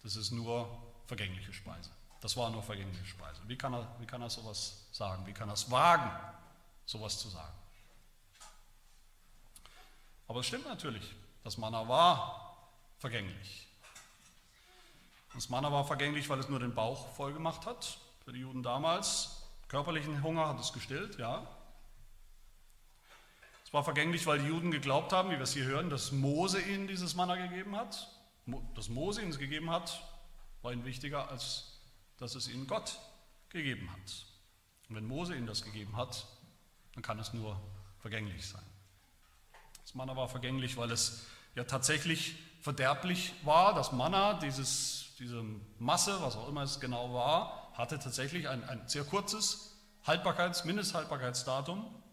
das 0.02 0.16
ist 0.16 0.32
nur 0.32 0.68
vergängliche 1.06 1.52
Speise. 1.52 1.90
Das 2.20 2.37
war 2.37 2.50
nur 2.50 2.62
vergängliche 2.62 3.06
Speise. 3.06 3.40
Wie 3.46 3.56
kann 3.56 3.75
er, 3.75 3.87
wie 4.00 4.06
kann 4.06 4.23
er 4.23 4.30
sowas 4.30 4.87
sagen? 4.92 5.26
Wie 5.26 5.32
kann 5.32 5.49
er 5.49 5.54
es 5.54 5.70
wagen, 5.70 6.11
sowas 6.84 7.18
zu 7.18 7.28
sagen? 7.28 7.52
Aber 10.26 10.40
es 10.40 10.46
stimmt 10.46 10.66
natürlich, 10.66 11.14
das 11.42 11.58
Manna 11.58 11.87
war 11.87 12.56
vergänglich. 12.99 13.68
Das 15.34 15.49
Manna 15.49 15.70
war 15.70 15.84
vergänglich, 15.84 16.28
weil 16.28 16.38
es 16.38 16.49
nur 16.49 16.61
den 16.61 16.75
Bauch 16.75 17.08
voll 17.14 17.32
gemacht 17.32 17.66
hat, 17.66 17.99
für 18.25 18.32
die 18.32 18.40
Juden 18.40 18.62
damals. 18.62 19.42
Körperlichen 19.68 20.23
Hunger 20.23 20.49
hat 20.49 20.61
es 20.61 20.73
gestillt, 20.73 21.18
ja. 21.18 21.46
War 23.75 23.83
vergänglich, 23.83 24.25
weil 24.28 24.38
die 24.38 24.47
Juden 24.47 24.71
geglaubt 24.71 25.12
haben, 25.12 25.31
wie 25.31 25.35
wir 25.35 25.40
es 25.40 25.52
hier 25.52 25.64
hören, 25.64 25.90
dass 25.90 26.12
Mose 26.12 26.61
ihnen 26.61 26.87
dieses 26.87 27.16
Manna 27.16 27.35
gegeben 27.35 27.75
hat. 27.75 28.09
Dass 28.76 28.88
Mose 28.88 29.21
ihnen 29.21 29.33
es 29.33 29.38
gegeben 29.40 29.69
hat, 29.69 30.00
war 30.62 30.73
ihnen 30.73 30.85
wichtiger, 30.85 31.28
als 31.28 31.81
dass 32.19 32.37
es 32.37 32.47
ihnen 32.47 32.69
Gott 32.69 33.00
gegeben 33.49 33.90
hat. 33.90 34.26
Und 34.88 34.95
wenn 34.95 35.04
Mose 35.04 35.35
ihnen 35.35 35.49
das 35.49 35.64
gegeben 35.64 35.97
hat, 35.97 36.25
dann 36.95 37.02
kann 37.02 37.19
es 37.19 37.35
nur 37.35 37.61
vergänglich 37.99 38.47
sein. 38.47 38.62
Das 39.83 39.97
Manna 39.97 40.14
war 40.14 40.28
vergänglich, 40.28 40.76
weil 40.76 40.93
es 40.93 41.26
ja 41.57 41.64
tatsächlich 41.64 42.37
verderblich 42.61 43.33
war. 43.43 43.75
Das 43.75 43.90
Manna, 43.90 44.35
dieses 44.35 45.16
diese 45.19 45.45
Masse, 45.81 46.23
was 46.23 46.37
auch 46.37 46.49
immer 46.49 46.62
es 46.62 46.78
genau 46.78 47.12
war, 47.12 47.73
hatte 47.73 47.99
tatsächlich 47.99 48.49
ein, 48.49 48.62
ein 48.69 48.87
sehr 48.87 49.02
kurzes 49.02 49.76
Haltbarkeits-, 50.07 50.64
Mindesthaltbarkeitsdatum. 50.64 52.03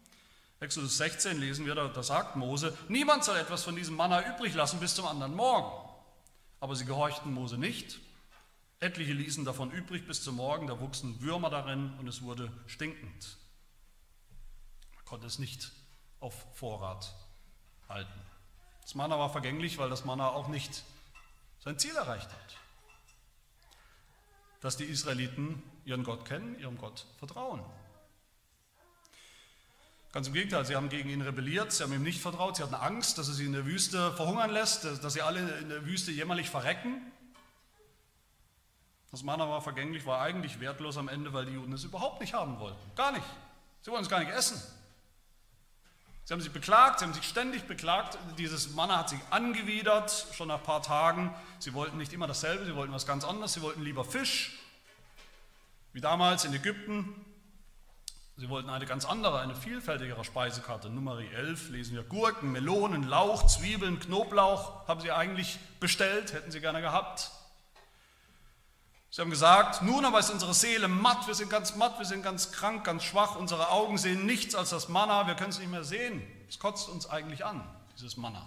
Exodus 0.62 0.96
16 0.96 1.38
lesen 1.38 1.66
wir, 1.66 1.74
da, 1.74 1.88
da 1.88 2.02
sagt 2.02 2.36
Mose, 2.36 2.76
niemand 2.88 3.24
soll 3.24 3.36
etwas 3.36 3.64
von 3.64 3.76
diesem 3.76 3.96
Manna 3.96 4.26
übrig 4.34 4.54
lassen 4.54 4.80
bis 4.80 4.94
zum 4.94 5.06
anderen 5.06 5.34
Morgen. 5.34 5.88
Aber 6.60 6.76
sie 6.76 6.84
gehorchten 6.84 7.32
Mose 7.32 7.58
nicht. 7.58 7.98
Etliche 8.80 9.12
ließen 9.12 9.44
davon 9.44 9.70
übrig 9.70 10.06
bis 10.06 10.22
zum 10.22 10.36
Morgen, 10.36 10.66
da 10.66 10.80
wuchsen 10.80 11.20
Würmer 11.20 11.50
darin 11.50 11.92
und 11.98 12.08
es 12.08 12.22
wurde 12.22 12.52
stinkend. 12.66 13.36
Man 14.94 15.04
konnte 15.04 15.26
es 15.26 15.38
nicht 15.38 15.72
auf 16.20 16.46
Vorrat 16.54 17.14
halten. 17.88 18.20
Das 18.82 18.94
Manna 18.94 19.18
war 19.18 19.30
vergänglich, 19.30 19.78
weil 19.78 19.90
das 19.90 20.04
Manna 20.04 20.28
auch 20.28 20.48
nicht 20.48 20.84
sein 21.60 21.78
Ziel 21.78 21.94
erreicht 21.96 22.30
hat 22.30 22.62
dass 24.62 24.76
die 24.76 24.84
Israeliten 24.84 25.60
ihren 25.84 26.04
Gott 26.04 26.24
kennen, 26.24 26.58
ihrem 26.58 26.78
Gott 26.78 27.04
vertrauen. 27.18 27.60
Ganz 30.12 30.26
im 30.26 30.34
Gegenteil, 30.34 30.66
sie 30.66 30.76
haben 30.76 30.90
gegen 30.90 31.08
ihn 31.08 31.22
rebelliert, 31.22 31.72
sie 31.72 31.82
haben 31.82 31.92
ihm 31.94 32.02
nicht 32.02 32.20
vertraut, 32.20 32.56
sie 32.56 32.62
hatten 32.62 32.74
Angst, 32.74 33.16
dass 33.16 33.28
er 33.28 33.34
sie 33.34 33.46
in 33.46 33.52
der 33.52 33.64
Wüste 33.64 34.12
verhungern 34.12 34.50
lässt, 34.50 34.84
dass 34.84 35.14
sie 35.14 35.22
alle 35.22 35.40
in 35.58 35.70
der 35.70 35.86
Wüste 35.86 36.10
jämmerlich 36.10 36.50
verrecken. 36.50 37.00
Das 39.10 39.22
Manna 39.22 39.48
war 39.48 39.62
vergänglich, 39.62 40.04
war 40.04 40.20
eigentlich 40.20 40.60
wertlos 40.60 40.98
am 40.98 41.08
Ende, 41.08 41.32
weil 41.32 41.46
die 41.46 41.52
Juden 41.52 41.72
es 41.72 41.84
überhaupt 41.84 42.20
nicht 42.20 42.34
haben 42.34 42.58
wollten. 42.60 42.78
Gar 42.94 43.12
nicht. 43.12 43.24
Sie 43.80 43.90
wollen 43.90 44.02
es 44.02 44.10
gar 44.10 44.20
nicht 44.20 44.30
essen. 44.32 44.60
Sie 46.24 46.34
haben 46.34 46.42
sich 46.42 46.52
beklagt, 46.52 46.98
sie 46.98 47.06
haben 47.06 47.14
sich 47.14 47.26
ständig 47.26 47.64
beklagt. 47.64 48.18
Dieses 48.36 48.74
Manna 48.74 48.98
hat 48.98 49.08
sich 49.08 49.20
angewidert, 49.30 50.26
schon 50.34 50.48
nach 50.48 50.58
ein 50.58 50.62
paar 50.62 50.82
Tagen. 50.82 51.34
Sie 51.58 51.72
wollten 51.72 51.96
nicht 51.96 52.12
immer 52.12 52.26
dasselbe, 52.26 52.66
sie 52.66 52.76
wollten 52.76 52.92
was 52.92 53.06
ganz 53.06 53.24
anderes. 53.24 53.54
Sie 53.54 53.62
wollten 53.62 53.82
lieber 53.82 54.04
Fisch, 54.04 54.58
wie 55.94 56.02
damals 56.02 56.44
in 56.44 56.52
Ägypten. 56.52 57.14
Sie 58.42 58.48
wollten 58.48 58.70
eine 58.70 58.86
ganz 58.86 59.04
andere, 59.04 59.38
eine 59.38 59.54
vielfältigere 59.54 60.24
Speisekarte. 60.24 60.90
Nummer 60.90 61.16
11 61.20 61.68
lesen 61.68 61.94
wir 61.94 62.02
Gurken, 62.02 62.50
Melonen, 62.50 63.04
Lauch, 63.04 63.46
Zwiebeln, 63.46 64.00
Knoblauch 64.00 64.88
haben 64.88 65.00
sie 65.00 65.12
eigentlich 65.12 65.60
bestellt, 65.78 66.32
hätten 66.32 66.50
sie 66.50 66.60
gerne 66.60 66.80
gehabt. 66.80 67.30
Sie 69.10 69.20
haben 69.20 69.30
gesagt, 69.30 69.82
nun 69.82 70.04
aber 70.04 70.18
ist 70.18 70.30
unsere 70.30 70.54
Seele 70.54 70.88
matt, 70.88 71.28
wir 71.28 71.36
sind 71.36 71.50
ganz 71.50 71.76
matt, 71.76 72.00
wir 72.00 72.04
sind 72.04 72.24
ganz 72.24 72.50
krank, 72.50 72.82
ganz 72.82 73.04
schwach, 73.04 73.36
unsere 73.36 73.70
Augen 73.70 73.96
sehen 73.96 74.26
nichts 74.26 74.56
als 74.56 74.70
das 74.70 74.88
Manna, 74.88 75.28
wir 75.28 75.36
können 75.36 75.50
es 75.50 75.60
nicht 75.60 75.70
mehr 75.70 75.84
sehen. 75.84 76.20
Es 76.48 76.58
kotzt 76.58 76.88
uns 76.88 77.08
eigentlich 77.08 77.44
an, 77.44 77.62
dieses 77.94 78.16
Manna. 78.16 78.44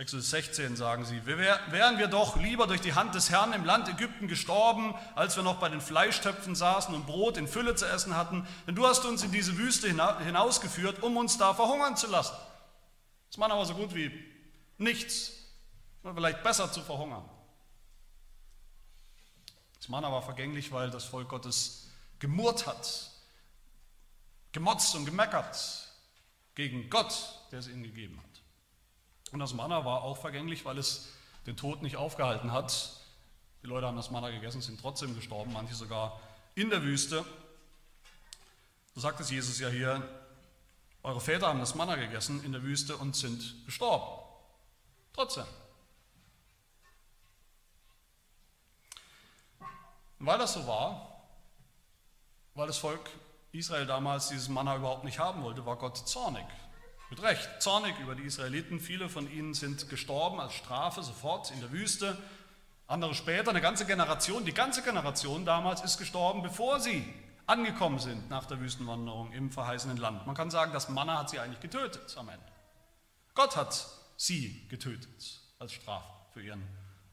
Exodus 0.00 0.30
16 0.30 0.76
sagen 0.76 1.04
sie, 1.04 1.26
wären 1.26 1.98
wir 1.98 2.06
doch 2.06 2.36
lieber 2.36 2.66
durch 2.66 2.80
die 2.80 2.94
Hand 2.94 3.14
des 3.14 3.28
Herrn 3.28 3.52
im 3.52 3.66
Land 3.66 3.86
Ägypten 3.86 4.28
gestorben, 4.28 4.94
als 5.14 5.36
wir 5.36 5.42
noch 5.42 5.60
bei 5.60 5.68
den 5.68 5.82
Fleischtöpfen 5.82 6.54
saßen 6.54 6.94
und 6.94 7.04
Brot 7.04 7.36
in 7.36 7.46
Fülle 7.46 7.74
zu 7.74 7.84
essen 7.84 8.16
hatten, 8.16 8.48
denn 8.66 8.74
du 8.74 8.86
hast 8.86 9.04
uns 9.04 9.22
in 9.22 9.30
diese 9.30 9.58
Wüste 9.58 9.88
hinausgeführt, 9.88 11.02
um 11.02 11.18
uns 11.18 11.36
da 11.36 11.52
verhungern 11.52 11.98
zu 11.98 12.06
lassen. 12.06 12.34
Das 13.28 13.36
Manna 13.36 13.58
war 13.58 13.66
so 13.66 13.74
gut 13.74 13.94
wie 13.94 14.10
nichts, 14.78 15.32
vielleicht 16.02 16.42
besser 16.42 16.72
zu 16.72 16.80
verhungern. 16.80 17.28
Das 19.76 19.90
Manna 19.90 20.10
war 20.10 20.22
vergänglich, 20.22 20.72
weil 20.72 20.90
das 20.90 21.04
Volk 21.04 21.28
Gottes 21.28 21.90
gemurrt 22.20 22.66
hat, 22.66 23.10
gemotzt 24.52 24.94
und 24.94 25.04
gemeckert 25.04 25.92
gegen 26.54 26.88
Gott, 26.88 27.12
der 27.52 27.58
es 27.58 27.68
ihnen 27.68 27.82
gegeben 27.82 28.16
hat. 28.16 28.29
Und 29.32 29.40
das 29.40 29.54
Manna 29.54 29.84
war 29.84 30.02
auch 30.02 30.18
vergänglich, 30.18 30.64
weil 30.64 30.78
es 30.78 31.08
den 31.46 31.56
Tod 31.56 31.82
nicht 31.82 31.96
aufgehalten 31.96 32.52
hat. 32.52 32.96
Die 33.62 33.66
Leute 33.66 33.86
haben 33.86 33.96
das 33.96 34.10
Manna 34.10 34.30
gegessen, 34.30 34.60
sind 34.60 34.80
trotzdem 34.80 35.14
gestorben, 35.14 35.52
manche 35.52 35.74
sogar 35.74 36.20
in 36.54 36.70
der 36.70 36.82
Wüste. 36.82 37.24
So 38.94 39.00
sagt 39.00 39.20
es 39.20 39.30
Jesus 39.30 39.58
ja 39.60 39.68
hier, 39.68 40.02
eure 41.02 41.20
Väter 41.20 41.46
haben 41.46 41.60
das 41.60 41.74
Manna 41.74 41.96
gegessen 41.96 42.42
in 42.44 42.52
der 42.52 42.62
Wüste 42.62 42.96
und 42.96 43.16
sind 43.16 43.64
gestorben. 43.66 44.06
Trotzdem. 45.12 45.44
Und 50.18 50.26
weil 50.26 50.38
das 50.38 50.52
so 50.52 50.66
war, 50.66 51.24
weil 52.54 52.66
das 52.66 52.78
Volk 52.78 53.08
Israel 53.52 53.86
damals 53.86 54.28
dieses 54.28 54.48
Manna 54.48 54.76
überhaupt 54.76 55.04
nicht 55.04 55.18
haben 55.18 55.42
wollte, 55.42 55.64
war 55.64 55.76
Gott 55.76 55.96
zornig. 55.96 56.44
Mit 57.10 57.22
Recht, 57.22 57.48
zornig 57.60 57.98
über 57.98 58.14
die 58.14 58.22
Israeliten. 58.22 58.78
Viele 58.78 59.08
von 59.08 59.28
ihnen 59.28 59.52
sind 59.52 59.88
gestorben 59.88 60.38
als 60.38 60.54
Strafe 60.54 61.02
sofort 61.02 61.50
in 61.50 61.60
der 61.60 61.72
Wüste. 61.72 62.16
Andere 62.86 63.14
später, 63.14 63.50
eine 63.50 63.60
ganze 63.60 63.84
Generation, 63.84 64.44
die 64.44 64.54
ganze 64.54 64.82
Generation 64.82 65.44
damals 65.44 65.82
ist 65.82 65.98
gestorben, 65.98 66.42
bevor 66.42 66.78
sie 66.78 67.04
angekommen 67.46 67.98
sind 67.98 68.30
nach 68.30 68.46
der 68.46 68.60
Wüstenwanderung 68.60 69.32
im 69.32 69.50
verheißenen 69.50 69.96
Land. 69.96 70.24
Man 70.24 70.36
kann 70.36 70.52
sagen, 70.52 70.72
das 70.72 70.88
Manna 70.88 71.18
hat 71.18 71.30
sie 71.30 71.40
eigentlich 71.40 71.58
getötet 71.58 72.16
am 72.16 72.28
Ende. 72.28 72.46
Gott 73.34 73.56
hat 73.56 73.88
sie 74.16 74.68
getötet 74.68 75.40
als 75.58 75.72
Strafe 75.72 76.12
für 76.32 76.42
ihren 76.42 76.62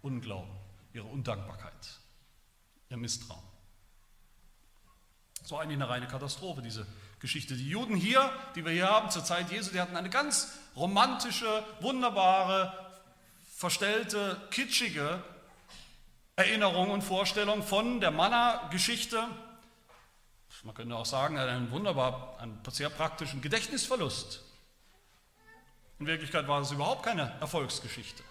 Unglauben, 0.03 0.55
ihre 0.93 1.05
Undankbarkeit 1.05 1.99
ihr 2.89 2.97
Misstrauen. 2.97 3.41
War 5.49 5.61
eigentlich 5.61 5.77
eine 5.77 5.89
reine 5.89 6.07
Katastrophe, 6.07 6.61
diese 6.61 6.85
Geschichte. 7.19 7.55
Die 7.55 7.69
Juden 7.69 7.95
hier, 7.95 8.31
die 8.55 8.63
wir 8.63 8.71
hier 8.71 8.89
haben 8.89 9.09
zur 9.09 9.23
Zeit 9.23 9.51
Jesu, 9.51 9.71
die 9.71 9.81
hatten 9.81 9.95
eine 9.95 10.09
ganz 10.09 10.53
romantische, 10.75 11.63
wunderbare, 11.79 12.71
verstellte, 13.55 14.39
kitschige 14.51 15.23
Erinnerung 16.35 16.91
und 16.91 17.01
Vorstellung 17.01 17.63
von 17.63 17.99
der 17.99 18.11
Manna-Geschichte. 18.11 19.27
man 20.63 20.75
könnte 20.75 20.95
auch 20.95 21.05
sagen, 21.05 21.37
einen 21.39 21.71
wunderbar, 21.71 22.37
einen 22.39 22.61
sehr 22.69 22.89
praktischen 22.89 23.41
Gedächtnisverlust. 23.41 24.43
In 25.99 26.05
Wirklichkeit 26.05 26.47
war 26.47 26.61
es 26.61 26.71
überhaupt 26.71 27.03
keine 27.03 27.33
Erfolgsgeschichte. 27.39 28.23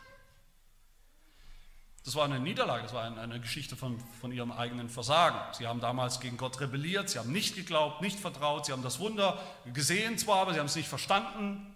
Das 2.07 2.15
war 2.15 2.25
eine 2.25 2.39
Niederlage, 2.39 2.85
das 2.85 2.93
war 2.93 3.03
eine 3.03 3.41
Geschichte 3.41 3.75
von, 3.75 3.99
von 4.21 4.31
ihrem 4.31 4.53
eigenen 4.53 4.89
Versagen. 4.89 5.41
Sie 5.55 5.67
haben 5.67 5.81
damals 5.81 6.21
gegen 6.21 6.37
Gott 6.37 6.61
rebelliert, 6.61 7.11
sie 7.11 7.19
haben 7.19 7.33
nicht 7.33 7.57
geglaubt, 7.57 8.01
nicht 8.01 8.21
vertraut, 8.21 8.65
sie 8.65 8.71
haben 8.71 8.85
das 8.85 9.01
Wunder 9.01 9.43
gesehen 9.75 10.17
zwar, 10.17 10.43
aber 10.43 10.55
sie 10.55 10.61
haben 10.61 10.67
es 10.67 10.77
nicht 10.77 10.89
verstanden. 10.89 11.75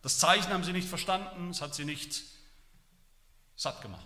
Das 0.00 0.18
Zeichen 0.18 0.50
haben 0.50 0.64
sie 0.64 0.72
nicht 0.72 0.88
verstanden, 0.88 1.50
es 1.50 1.60
hat 1.60 1.74
sie 1.74 1.84
nicht 1.84 2.22
satt 3.54 3.82
gemacht. 3.82 4.02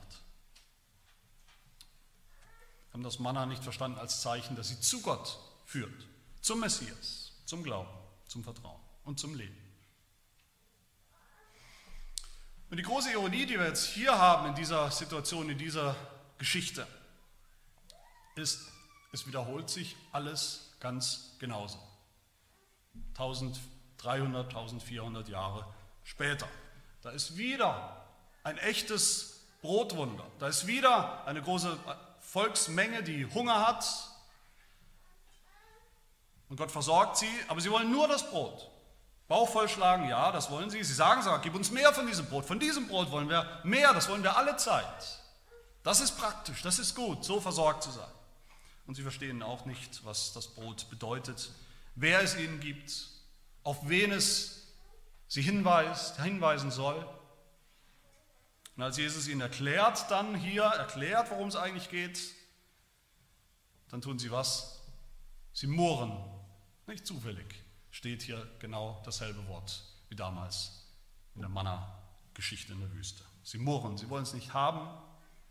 Sie 2.88 2.94
haben 2.94 3.04
das 3.04 3.20
Manna 3.20 3.46
nicht 3.46 3.62
verstanden 3.62 4.00
als 4.00 4.22
Zeichen, 4.22 4.56
dass 4.56 4.70
sie 4.70 4.80
zu 4.80 5.02
Gott 5.02 5.38
führt, 5.66 6.04
zum 6.40 6.58
Messias, 6.58 7.30
zum 7.44 7.62
Glauben, 7.62 7.90
zum 8.26 8.42
Vertrauen 8.42 8.80
und 9.04 9.20
zum 9.20 9.36
Leben. 9.36 9.63
Und 12.70 12.78
die 12.78 12.82
große 12.82 13.12
Ironie, 13.12 13.46
die 13.46 13.58
wir 13.58 13.66
jetzt 13.66 13.86
hier 13.86 14.18
haben 14.18 14.48
in 14.48 14.54
dieser 14.54 14.90
Situation, 14.90 15.48
in 15.50 15.58
dieser 15.58 15.94
Geschichte, 16.38 16.86
ist, 18.34 18.72
es 19.12 19.26
wiederholt 19.26 19.70
sich 19.70 19.96
alles 20.12 20.74
ganz 20.80 21.36
genauso. 21.38 21.78
1300, 23.10 24.48
1400 24.48 25.28
Jahre 25.28 25.72
später. 26.02 26.48
Da 27.02 27.10
ist 27.10 27.36
wieder 27.36 28.06
ein 28.42 28.58
echtes 28.58 29.46
Brotwunder. 29.62 30.26
Da 30.38 30.48
ist 30.48 30.66
wieder 30.66 31.26
eine 31.26 31.42
große 31.42 31.78
Volksmenge, 32.20 33.02
die 33.02 33.26
Hunger 33.26 33.66
hat. 33.66 33.86
Und 36.48 36.56
Gott 36.56 36.70
versorgt 36.70 37.16
sie, 37.16 37.30
aber 37.48 37.60
sie 37.60 37.70
wollen 37.70 37.90
nur 37.90 38.08
das 38.08 38.28
Brot. 38.28 38.70
Bauch 39.26 39.48
vollschlagen, 39.48 40.08
ja, 40.08 40.32
das 40.32 40.50
wollen 40.50 40.68
sie. 40.68 40.84
Sie 40.84 40.92
sagen 40.92 41.22
sogar, 41.22 41.40
gib 41.40 41.54
uns 41.54 41.70
mehr 41.70 41.92
von 41.94 42.06
diesem 42.06 42.26
Brot. 42.26 42.44
Von 42.44 42.60
diesem 42.60 42.88
Brot 42.88 43.10
wollen 43.10 43.28
wir 43.28 43.60
mehr, 43.64 43.94
das 43.94 44.08
wollen 44.08 44.22
wir 44.22 44.36
alle 44.36 44.56
Zeit. 44.56 45.20
Das 45.82 46.00
ist 46.00 46.18
praktisch, 46.18 46.62
das 46.62 46.78
ist 46.78 46.94
gut, 46.94 47.24
so 47.24 47.40
versorgt 47.40 47.82
zu 47.82 47.90
sein. 47.90 48.10
Und 48.86 48.96
sie 48.96 49.02
verstehen 49.02 49.42
auch 49.42 49.64
nicht, 49.64 50.04
was 50.04 50.34
das 50.34 50.48
Brot 50.48 50.90
bedeutet, 50.90 51.50
wer 51.94 52.20
es 52.20 52.36
ihnen 52.36 52.60
gibt, 52.60 53.08
auf 53.62 53.88
wen 53.88 54.12
es 54.12 54.74
sie 55.26 55.40
hinweist, 55.40 56.20
hinweisen 56.20 56.70
soll. 56.70 57.06
Und 58.76 58.82
als 58.82 58.98
Jesus 58.98 59.26
ihnen 59.26 59.40
erklärt, 59.40 60.10
dann 60.10 60.34
hier 60.34 60.64
erklärt, 60.64 61.30
worum 61.30 61.48
es 61.48 61.56
eigentlich 61.56 61.88
geht, 61.88 62.20
dann 63.88 64.02
tun 64.02 64.18
sie 64.18 64.30
was? 64.30 64.80
Sie 65.54 65.66
murren, 65.66 66.12
nicht 66.86 67.06
zufällig 67.06 67.64
steht 67.94 68.22
hier 68.22 68.44
genau 68.58 69.00
dasselbe 69.04 69.46
Wort 69.46 69.84
wie 70.08 70.16
damals 70.16 70.84
in 71.36 71.42
der 71.42 71.48
Manna-Geschichte 71.48 72.72
in 72.72 72.80
der 72.80 72.92
Wüste. 72.92 73.22
Sie 73.44 73.56
murren, 73.56 73.96
sie 73.96 74.10
wollen 74.10 74.24
es 74.24 74.34
nicht 74.34 74.52
haben, 74.52 74.88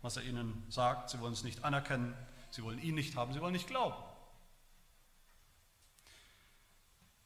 was 0.02 0.18
er 0.18 0.24
ihnen 0.24 0.62
sagt, 0.68 1.08
sie 1.08 1.20
wollen 1.20 1.32
es 1.32 1.42
nicht 1.42 1.64
anerkennen, 1.64 2.14
sie 2.50 2.62
wollen 2.62 2.78
ihn 2.82 2.96
nicht 2.96 3.16
haben, 3.16 3.32
sie 3.32 3.40
wollen 3.40 3.54
nicht 3.54 3.66
glauben. 3.66 3.96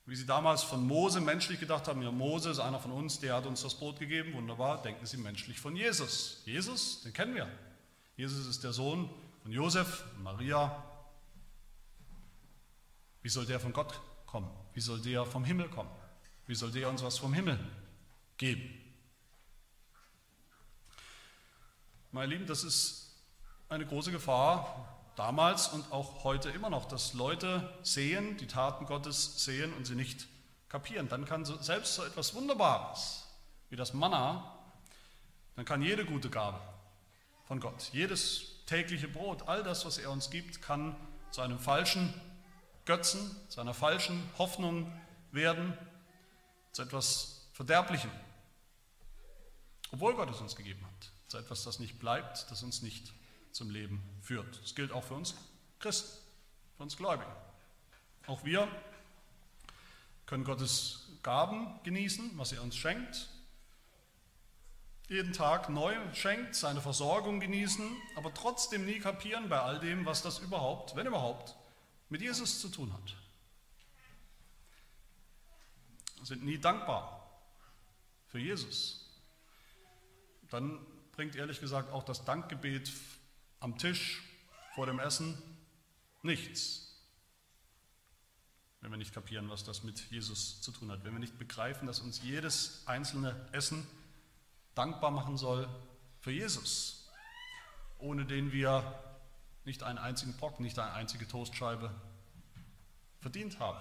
Wie 0.06 0.14
sie 0.14 0.24
damals 0.24 0.62
von 0.62 0.86
Mose 0.86 1.20
menschlich 1.20 1.58
gedacht 1.58 1.88
haben, 1.88 2.00
ja, 2.00 2.12
Mose 2.12 2.50
ist 2.50 2.60
einer 2.60 2.78
von 2.78 2.92
uns, 2.92 3.18
der 3.18 3.34
hat 3.34 3.46
uns 3.46 3.62
das 3.62 3.74
Brot 3.74 3.98
gegeben, 3.98 4.34
wunderbar, 4.34 4.80
denken 4.82 5.04
sie 5.04 5.16
menschlich 5.16 5.58
von 5.58 5.74
Jesus. 5.74 6.42
Jesus, 6.44 7.02
den 7.02 7.12
kennen 7.12 7.34
wir. 7.34 7.48
Jesus 8.16 8.46
ist 8.46 8.62
der 8.62 8.72
Sohn 8.72 9.10
von 9.42 9.50
Josef 9.50 10.04
und 10.16 10.22
Maria. 10.22 10.84
Wie 13.20 13.28
soll 13.28 13.46
der 13.46 13.58
von 13.58 13.72
Gott 13.72 14.00
kommen? 14.24 14.48
Wie 14.78 14.82
soll 14.82 15.00
der 15.00 15.26
vom 15.26 15.44
Himmel 15.44 15.68
kommen? 15.68 15.90
Wie 16.46 16.54
soll 16.54 16.70
der 16.70 16.88
uns 16.88 17.02
was 17.02 17.18
vom 17.18 17.32
Himmel 17.32 17.58
geben? 18.36 18.62
Meine 22.12 22.32
Lieben, 22.32 22.46
das 22.46 22.62
ist 22.62 23.18
eine 23.68 23.84
große 23.84 24.12
Gefahr 24.12 25.02
damals 25.16 25.66
und 25.66 25.90
auch 25.90 26.22
heute 26.22 26.50
immer 26.50 26.70
noch, 26.70 26.84
dass 26.84 27.12
Leute 27.12 27.68
sehen, 27.82 28.36
die 28.36 28.46
Taten 28.46 28.86
Gottes 28.86 29.44
sehen 29.44 29.72
und 29.72 29.84
sie 29.84 29.96
nicht 29.96 30.28
kapieren. 30.68 31.08
Dann 31.08 31.24
kann 31.24 31.44
selbst 31.44 31.96
so 31.96 32.04
etwas 32.04 32.34
Wunderbares 32.34 33.26
wie 33.70 33.76
das 33.76 33.94
Manna, 33.94 34.60
dann 35.56 35.64
kann 35.64 35.82
jede 35.82 36.04
gute 36.04 36.30
Gabe 36.30 36.60
von 37.48 37.58
Gott, 37.58 37.90
jedes 37.92 38.64
tägliche 38.66 39.08
Brot, 39.08 39.48
all 39.48 39.64
das, 39.64 39.84
was 39.84 39.98
er 39.98 40.12
uns 40.12 40.30
gibt, 40.30 40.62
kann 40.62 40.94
zu 41.32 41.40
einem 41.40 41.58
falschen 41.58 42.14
Götzen, 42.88 43.36
zu 43.50 43.60
einer 43.60 43.74
falschen 43.74 44.18
Hoffnung 44.38 44.90
werden, 45.30 45.76
zu 46.72 46.80
etwas 46.80 47.46
Verderblichem. 47.52 48.10
Obwohl 49.92 50.14
Gott 50.14 50.30
es 50.30 50.40
uns 50.40 50.56
gegeben 50.56 50.82
hat, 50.86 51.10
zu 51.28 51.36
etwas, 51.36 51.64
das 51.64 51.80
nicht 51.80 51.98
bleibt, 51.98 52.50
das 52.50 52.62
uns 52.62 52.80
nicht 52.80 53.12
zum 53.52 53.68
Leben 53.68 54.02
führt. 54.22 54.62
Das 54.62 54.74
gilt 54.74 54.90
auch 54.92 55.04
für 55.04 55.12
uns 55.12 55.34
Christen, 55.80 56.16
für 56.78 56.82
uns 56.82 56.96
Gläubigen. 56.96 57.30
Auch 58.26 58.42
wir 58.46 58.66
können 60.24 60.44
Gottes 60.44 61.10
Gaben 61.22 61.78
genießen, 61.82 62.38
was 62.38 62.52
er 62.52 62.62
uns 62.62 62.74
schenkt, 62.74 63.28
jeden 65.08 65.34
Tag 65.34 65.68
neu 65.68 65.94
schenkt, 66.14 66.54
seine 66.54 66.80
Versorgung 66.80 67.38
genießen, 67.38 67.86
aber 68.16 68.32
trotzdem 68.32 68.86
nie 68.86 68.98
kapieren 68.98 69.50
bei 69.50 69.60
all 69.60 69.78
dem, 69.78 70.06
was 70.06 70.22
das 70.22 70.38
überhaupt, 70.38 70.96
wenn 70.96 71.06
überhaupt, 71.06 71.54
mit 72.08 72.22
Jesus 72.22 72.60
zu 72.60 72.68
tun 72.68 72.92
hat. 72.92 73.16
Sind 76.24 76.44
nie 76.44 76.58
dankbar 76.58 77.30
für 78.26 78.38
Jesus. 78.38 79.08
Dann 80.50 80.78
bringt 81.12 81.36
ehrlich 81.36 81.60
gesagt 81.60 81.90
auch 81.90 82.04
das 82.04 82.24
Dankgebet 82.24 82.92
am 83.60 83.78
Tisch 83.78 84.22
vor 84.74 84.86
dem 84.86 84.98
Essen 84.98 85.40
nichts. 86.22 86.84
Wenn 88.80 88.90
wir 88.90 88.98
nicht 88.98 89.12
kapieren, 89.12 89.48
was 89.50 89.64
das 89.64 89.82
mit 89.82 90.10
Jesus 90.10 90.60
zu 90.60 90.70
tun 90.70 90.90
hat. 90.90 91.04
Wenn 91.04 91.12
wir 91.12 91.18
nicht 91.18 91.38
begreifen, 91.38 91.86
dass 91.86 92.00
uns 92.00 92.22
jedes 92.22 92.86
einzelne 92.86 93.48
Essen 93.52 93.86
dankbar 94.74 95.10
machen 95.10 95.36
soll 95.36 95.68
für 96.20 96.30
Jesus, 96.30 97.10
ohne 97.98 98.24
den 98.24 98.52
wir 98.52 99.07
nicht 99.68 99.82
einen 99.82 99.98
einzigen 99.98 100.32
Brocken, 100.32 100.64
nicht 100.64 100.78
eine 100.78 100.92
einzige 100.94 101.28
Toastscheibe 101.28 101.94
verdient 103.20 103.60
haben, 103.60 103.78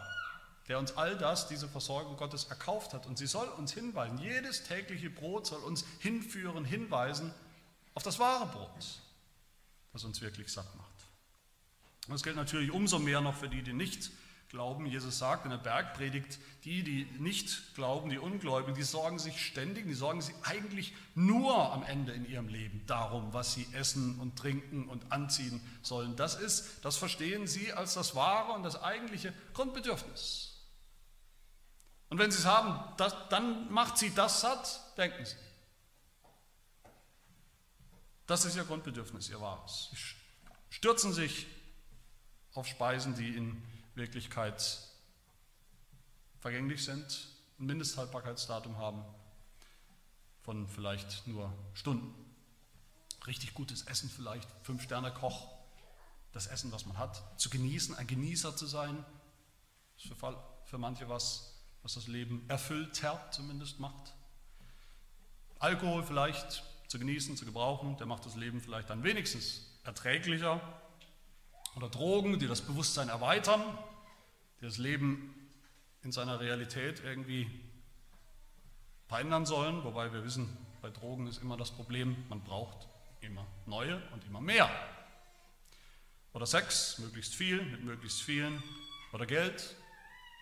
der 0.67 0.79
uns 0.79 0.97
all 0.97 1.17
das, 1.17 1.47
diese 1.47 1.67
Versorgung 1.67 2.17
Gottes 2.17 2.43
erkauft 2.43 2.93
hat. 2.93 3.05
Und 3.05 3.17
sie 3.17 3.25
soll 3.25 3.47
uns 3.47 3.73
hinweisen, 3.73 4.19
jedes 4.19 4.63
tägliche 4.63 5.09
Brot 5.09 5.47
soll 5.47 5.61
uns 5.61 5.85
hinführen, 5.99 6.65
hinweisen 6.65 7.33
auf 7.93 8.03
das 8.03 8.19
wahre 8.19 8.47
Brot, 8.47 9.01
das 9.93 10.03
uns 10.03 10.21
wirklich 10.21 10.51
satt 10.51 10.75
macht. 10.75 10.87
Und 12.07 12.13
das 12.13 12.23
gilt 12.23 12.35
natürlich 12.35 12.71
umso 12.71 12.99
mehr 12.99 13.21
noch 13.21 13.35
für 13.35 13.49
die, 13.49 13.63
die 13.63 13.73
nicht 13.73 14.11
glauben. 14.49 14.85
Jesus 14.85 15.19
sagt 15.19 15.45
in 15.45 15.51
der 15.51 15.57
Bergpredigt, 15.57 16.39
die, 16.63 16.83
die 16.83 17.05
nicht 17.19 17.75
glauben, 17.75 18.09
die 18.09 18.17
Ungläubigen, 18.17 18.75
die 18.75 18.83
sorgen 18.83 19.19
sich 19.19 19.45
ständig, 19.45 19.85
die 19.85 19.93
sorgen 19.93 20.21
sich 20.21 20.35
eigentlich 20.43 20.93
nur 21.15 21.73
am 21.73 21.83
Ende 21.83 22.13
in 22.13 22.27
ihrem 22.27 22.47
Leben 22.47 22.85
darum, 22.87 23.33
was 23.33 23.53
sie 23.53 23.67
essen 23.73 24.19
und 24.19 24.37
trinken 24.37 24.87
und 24.87 25.11
anziehen 25.11 25.61
sollen. 25.81 26.15
Das 26.15 26.35
ist, 26.35 26.83
das 26.83 26.97
verstehen 26.97 27.47
sie 27.47 27.73
als 27.73 27.93
das 27.93 28.15
wahre 28.15 28.53
und 28.53 28.63
das 28.63 28.81
eigentliche 28.81 29.33
Grundbedürfnis. 29.53 30.53
Und 32.09 32.19
wenn 32.19 32.31
sie 32.31 32.39
es 32.39 32.45
haben, 32.45 32.79
das, 32.97 33.15
dann 33.29 33.71
macht 33.71 33.97
sie 33.97 34.13
das 34.13 34.41
satt, 34.41 34.97
denken 34.97 35.25
sie. 35.25 35.35
Das 38.25 38.45
ist 38.45 38.55
ihr 38.55 38.63
Grundbedürfnis, 38.63 39.29
ihr 39.29 39.39
wahres. 39.39 39.89
Sie 39.91 39.97
stürzen 40.69 41.13
sich 41.13 41.47
auf 42.53 42.67
Speisen, 42.67 43.15
die 43.15 43.35
in 43.35 43.61
Wirklichkeit 43.97 44.79
vergänglich 46.39 46.85
sind, 46.85 47.27
ein 47.59 47.65
Mindesthaltbarkeitsdatum 47.65 48.77
haben 48.77 49.03
von 50.43 50.67
vielleicht 50.67 51.27
nur 51.27 51.51
Stunden. 51.73 52.13
Richtig 53.25 53.53
gutes 53.53 53.81
Essen 53.83 54.09
vielleicht, 54.09 54.47
Fünf-Sterne-Koch, 54.63 55.51
das 56.31 56.47
Essen, 56.47 56.71
was 56.71 56.85
man 56.85 56.97
hat, 56.97 57.39
zu 57.39 57.49
genießen, 57.49 57.95
ein 57.95 58.07
Genießer 58.07 58.55
zu 58.55 58.67
sein, 58.67 59.03
ist 59.97 60.07
für, 60.07 60.37
für 60.63 60.77
manche 60.77 61.09
was, 61.09 61.55
was 61.81 61.95
das 61.95 62.07
Leben 62.07 62.45
erfüllter 62.47 63.27
zumindest 63.31 63.79
macht. 63.79 64.13
Alkohol 65.59 66.03
vielleicht 66.03 66.63
zu 66.87 66.99
genießen, 66.99 67.35
zu 67.35 67.45
gebrauchen, 67.45 67.97
der 67.97 68.05
macht 68.05 68.25
das 68.25 68.35
Leben 68.35 68.61
vielleicht 68.61 68.89
dann 68.89 69.03
wenigstens 69.03 69.65
erträglicher 69.83 70.61
oder 71.77 71.89
Drogen, 71.89 72.39
die 72.39 72.47
das 72.47 72.61
Bewusstsein 72.61 73.07
erweitern, 73.07 73.61
die 74.59 74.65
das 74.65 74.79
Leben 74.79 75.33
in 76.01 76.11
seiner 76.11 76.39
Realität 76.39 77.03
irgendwie 77.03 77.47
verändern 79.07 79.45
sollen, 79.45 79.83
wobei 79.83 80.11
wir 80.11 80.25
wissen, 80.25 80.57
bei 80.81 80.89
Drogen 80.89 81.27
ist 81.27 81.39
immer 81.41 81.55
das 81.55 81.69
Problem, 81.69 82.15
man 82.29 82.43
braucht 82.43 82.87
immer 83.21 83.45
neue 83.67 84.01
und 84.11 84.25
immer 84.25 84.41
mehr. 84.41 84.69
Oder 86.33 86.47
Sex, 86.47 86.97
möglichst 86.97 87.35
viel, 87.35 87.61
mit 87.61 87.83
möglichst 87.83 88.21
vielen, 88.21 88.61
Oder 89.13 89.25
Geld, 89.25 89.75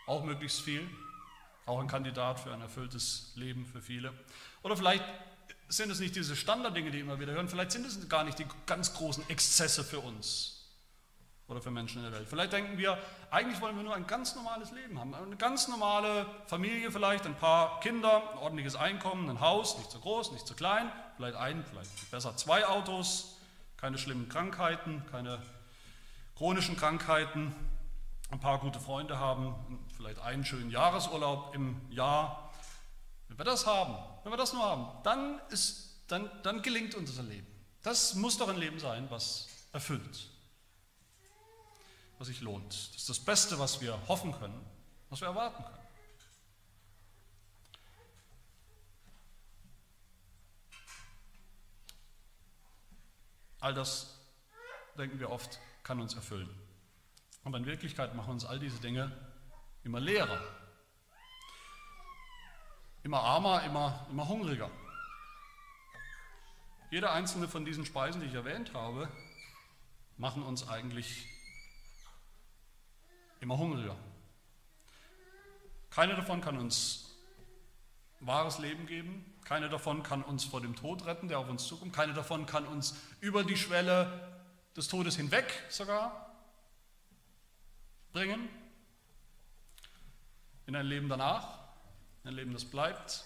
auch 0.08 0.24
möglichst 0.24 0.62
viel, 0.62 0.90
auch 1.66 1.80
ein 1.80 1.88
Kandidat 1.88 2.40
für 2.40 2.54
ein 2.54 2.62
erfülltes 2.62 3.34
Leben 3.36 3.66
für 3.66 3.82
viele. 3.82 4.14
Oder 4.64 4.78
vielleicht 4.78 5.04
sind 5.68 5.92
es 5.92 6.00
nicht 6.00 6.16
diese 6.16 6.36
Standarddinge, 6.36 6.92
die 6.92 7.00
immer 7.02 7.20
wieder 7.20 7.34
hören, 7.34 7.50
vielleicht 7.50 7.72
sind 7.72 7.86
es 7.86 8.08
gar 8.08 8.24
nicht 8.24 8.40
die 8.40 8.46
ganz 8.66 8.94
großen 8.94 9.30
Exzesse 9.30 9.84
für 9.84 10.00
uns 10.00 10.55
oder 11.48 11.62
für 11.62 11.72
Menschen 11.72 12.04
in 12.04 12.10
der 12.10 12.20
Welt. 12.20 12.28
Vielleicht 12.28 12.54
denken 12.54 12.78
wir, 12.78 12.98
eigentlich 13.30 13.62
wollen 13.62 13.76
wir 13.76 13.84
nur 13.84 13.96
ein 13.96 14.08
ganz 14.08 14.36
normales 14.36 14.72
Leben 14.72 15.00
haben, 15.00 15.14
eine 15.14 15.36
ganz 15.36 15.68
normale 15.68 16.26
Familie 16.48 16.92
vielleicht, 16.92 17.26
ein 17.26 17.36
paar 17.36 17.80
Kinder, 17.82 18.32
ein 18.32 18.38
ordentliches 18.40 18.76
Einkommen, 18.76 19.30
ein 19.30 19.40
Haus, 19.40 19.78
nicht 19.78 19.92
zu 19.92 20.00
groß, 20.00 20.32
nicht 20.32 20.48
zu 20.48 20.56
klein, 20.56 20.92
vielleicht 21.18 21.36
ein, 21.36 21.64
vielleicht 21.66 22.12
besser 22.12 22.36
zwei 22.36 22.66
Autos, 22.66 23.38
keine 23.78 23.98
schlimmen 23.98 24.28
Krankheiten, 24.28 25.04
keine 25.12 25.40
chronischen 26.36 26.76
Krankheiten, 26.76 27.54
ein 28.32 28.40
paar 28.40 28.60
gute 28.60 28.80
Freunde 28.80 29.20
haben, 29.20 29.86
vielleicht 29.96 30.20
einen 30.20 30.46
schönen 30.46 30.72
Jahresurlaub 30.72 31.54
im 31.54 31.80
Jahr. 31.92 32.52
Wenn 33.28 33.38
wir 33.38 33.46
das 33.46 33.68
haben, 33.68 33.96
wenn 34.24 34.34
wir 34.34 34.38
das 34.38 34.54
nur 34.54 34.64
haben, 34.64 34.88
dann, 35.04 35.40
ist, 35.50 36.02
dann, 36.08 36.30
dann 36.42 36.64
gelingt 36.64 36.96
unser 36.96 37.22
Leben. 37.22 37.48
Das 37.84 38.16
muss 38.16 38.38
doch 38.40 38.50
ein 38.50 38.58
Leben 38.58 38.80
sein, 38.80 39.06
was 39.12 39.48
erfüllt, 39.72 40.30
was 42.18 42.28
sich 42.28 42.42
lohnt. 42.42 42.74
Das 42.74 42.96
ist 42.96 43.10
das 43.10 43.20
Beste, 43.20 43.60
was 43.60 43.82
wir 43.82 44.08
hoffen 44.08 44.32
können, 44.32 44.66
was 45.10 45.22
wir 45.22 45.28
erwarten 45.28 45.64
können. 45.64 45.86
All 53.60 53.74
das, 53.74 54.16
denken 54.98 55.20
wir 55.20 55.32
oft, 55.32 55.60
kann 55.84 56.00
uns 56.00 56.14
erfüllen. 56.14 56.50
Aber 57.44 57.58
in 57.58 57.66
Wirklichkeit 57.66 58.16
machen 58.16 58.32
uns 58.32 58.46
all 58.46 58.60
diese 58.60 58.80
Dinge 58.80 59.12
immer 59.84 60.00
leerer, 60.00 60.42
immer 63.04 63.22
armer, 63.22 63.64
immer, 63.64 64.08
immer 64.10 64.28
hungriger. 64.28 64.70
Jede 66.92 67.12
einzelne 67.12 67.48
von 67.48 67.66
diesen 67.66 67.86
Speisen, 67.86 68.22
die 68.22 68.28
ich 68.28 68.34
erwähnt 68.34 68.74
habe, 68.74 69.10
machen 70.18 70.44
uns 70.44 70.68
eigentlich 70.68 71.28
immer 73.46 73.60
hungriger. 73.60 73.96
Keine 75.92 76.16
davon 76.16 76.42
kann 76.42 76.58
uns 76.58 77.16
wahres 78.20 78.58
Leben 78.58 78.88
geben, 78.88 79.24
keine 79.44 79.70
davon 79.70 80.02
kann 80.02 80.24
uns 80.24 80.44
vor 80.44 80.62
dem 80.62 80.76
Tod 80.76 81.06
retten, 81.06 81.28
der 81.28 81.38
auf 81.38 81.48
uns 81.48 81.68
zukommt, 81.68 81.94
keine 81.94 82.14
davon 82.14 82.48
kann 82.48 82.66
uns 82.66 82.96
über 83.22 83.44
die 83.44 83.56
Schwelle 83.56 84.42
des 84.76 84.88
Todes 84.88 85.16
hinweg 85.16 85.46
sogar 85.70 86.36
bringen, 88.14 88.50
in 90.66 90.76
ein 90.76 90.88
Leben 90.88 91.08
danach, 91.08 91.60
ein 92.24 92.34
Leben, 92.34 92.52
das 92.52 92.66
bleibt. 92.66 93.26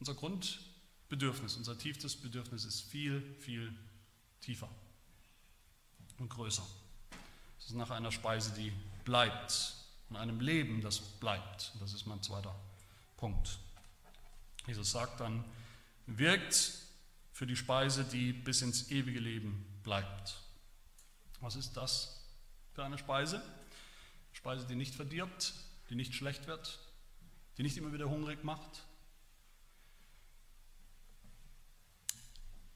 Unser 0.00 0.14
Grundbedürfnis, 0.14 1.56
unser 1.56 1.78
tiefstes 1.78 2.16
Bedürfnis 2.20 2.64
ist 2.64 2.80
viel, 2.80 3.36
viel 3.38 3.72
tiefer 4.40 4.68
und 6.18 6.28
größer. 6.28 6.66
Es 7.68 7.72
ist 7.72 7.78
nach 7.78 7.90
einer 7.90 8.10
Speise, 8.10 8.50
die 8.52 8.72
bleibt, 9.04 9.74
in 10.08 10.16
einem 10.16 10.40
Leben, 10.40 10.80
das 10.80 11.00
bleibt. 11.00 11.70
Das 11.80 11.92
ist 11.92 12.06
mein 12.06 12.22
zweiter 12.22 12.58
Punkt. 13.18 13.58
Jesus 14.66 14.90
sagt 14.90 15.20
dann, 15.20 15.44
wirkt 16.06 16.72
für 17.34 17.46
die 17.46 17.56
Speise, 17.56 18.04
die 18.04 18.32
bis 18.32 18.62
ins 18.62 18.90
ewige 18.90 19.20
Leben 19.20 19.66
bleibt. 19.82 20.40
Was 21.40 21.56
ist 21.56 21.76
das 21.76 22.24
für 22.72 22.86
eine 22.86 22.96
Speise? 22.96 23.42
Speise, 24.32 24.66
die 24.66 24.74
nicht 24.74 24.94
verdirbt, 24.94 25.52
die 25.90 25.94
nicht 25.94 26.14
schlecht 26.14 26.46
wird, 26.46 26.78
die 27.58 27.64
nicht 27.64 27.76
immer 27.76 27.92
wieder 27.92 28.08
hungrig 28.08 28.44
macht. 28.44 28.82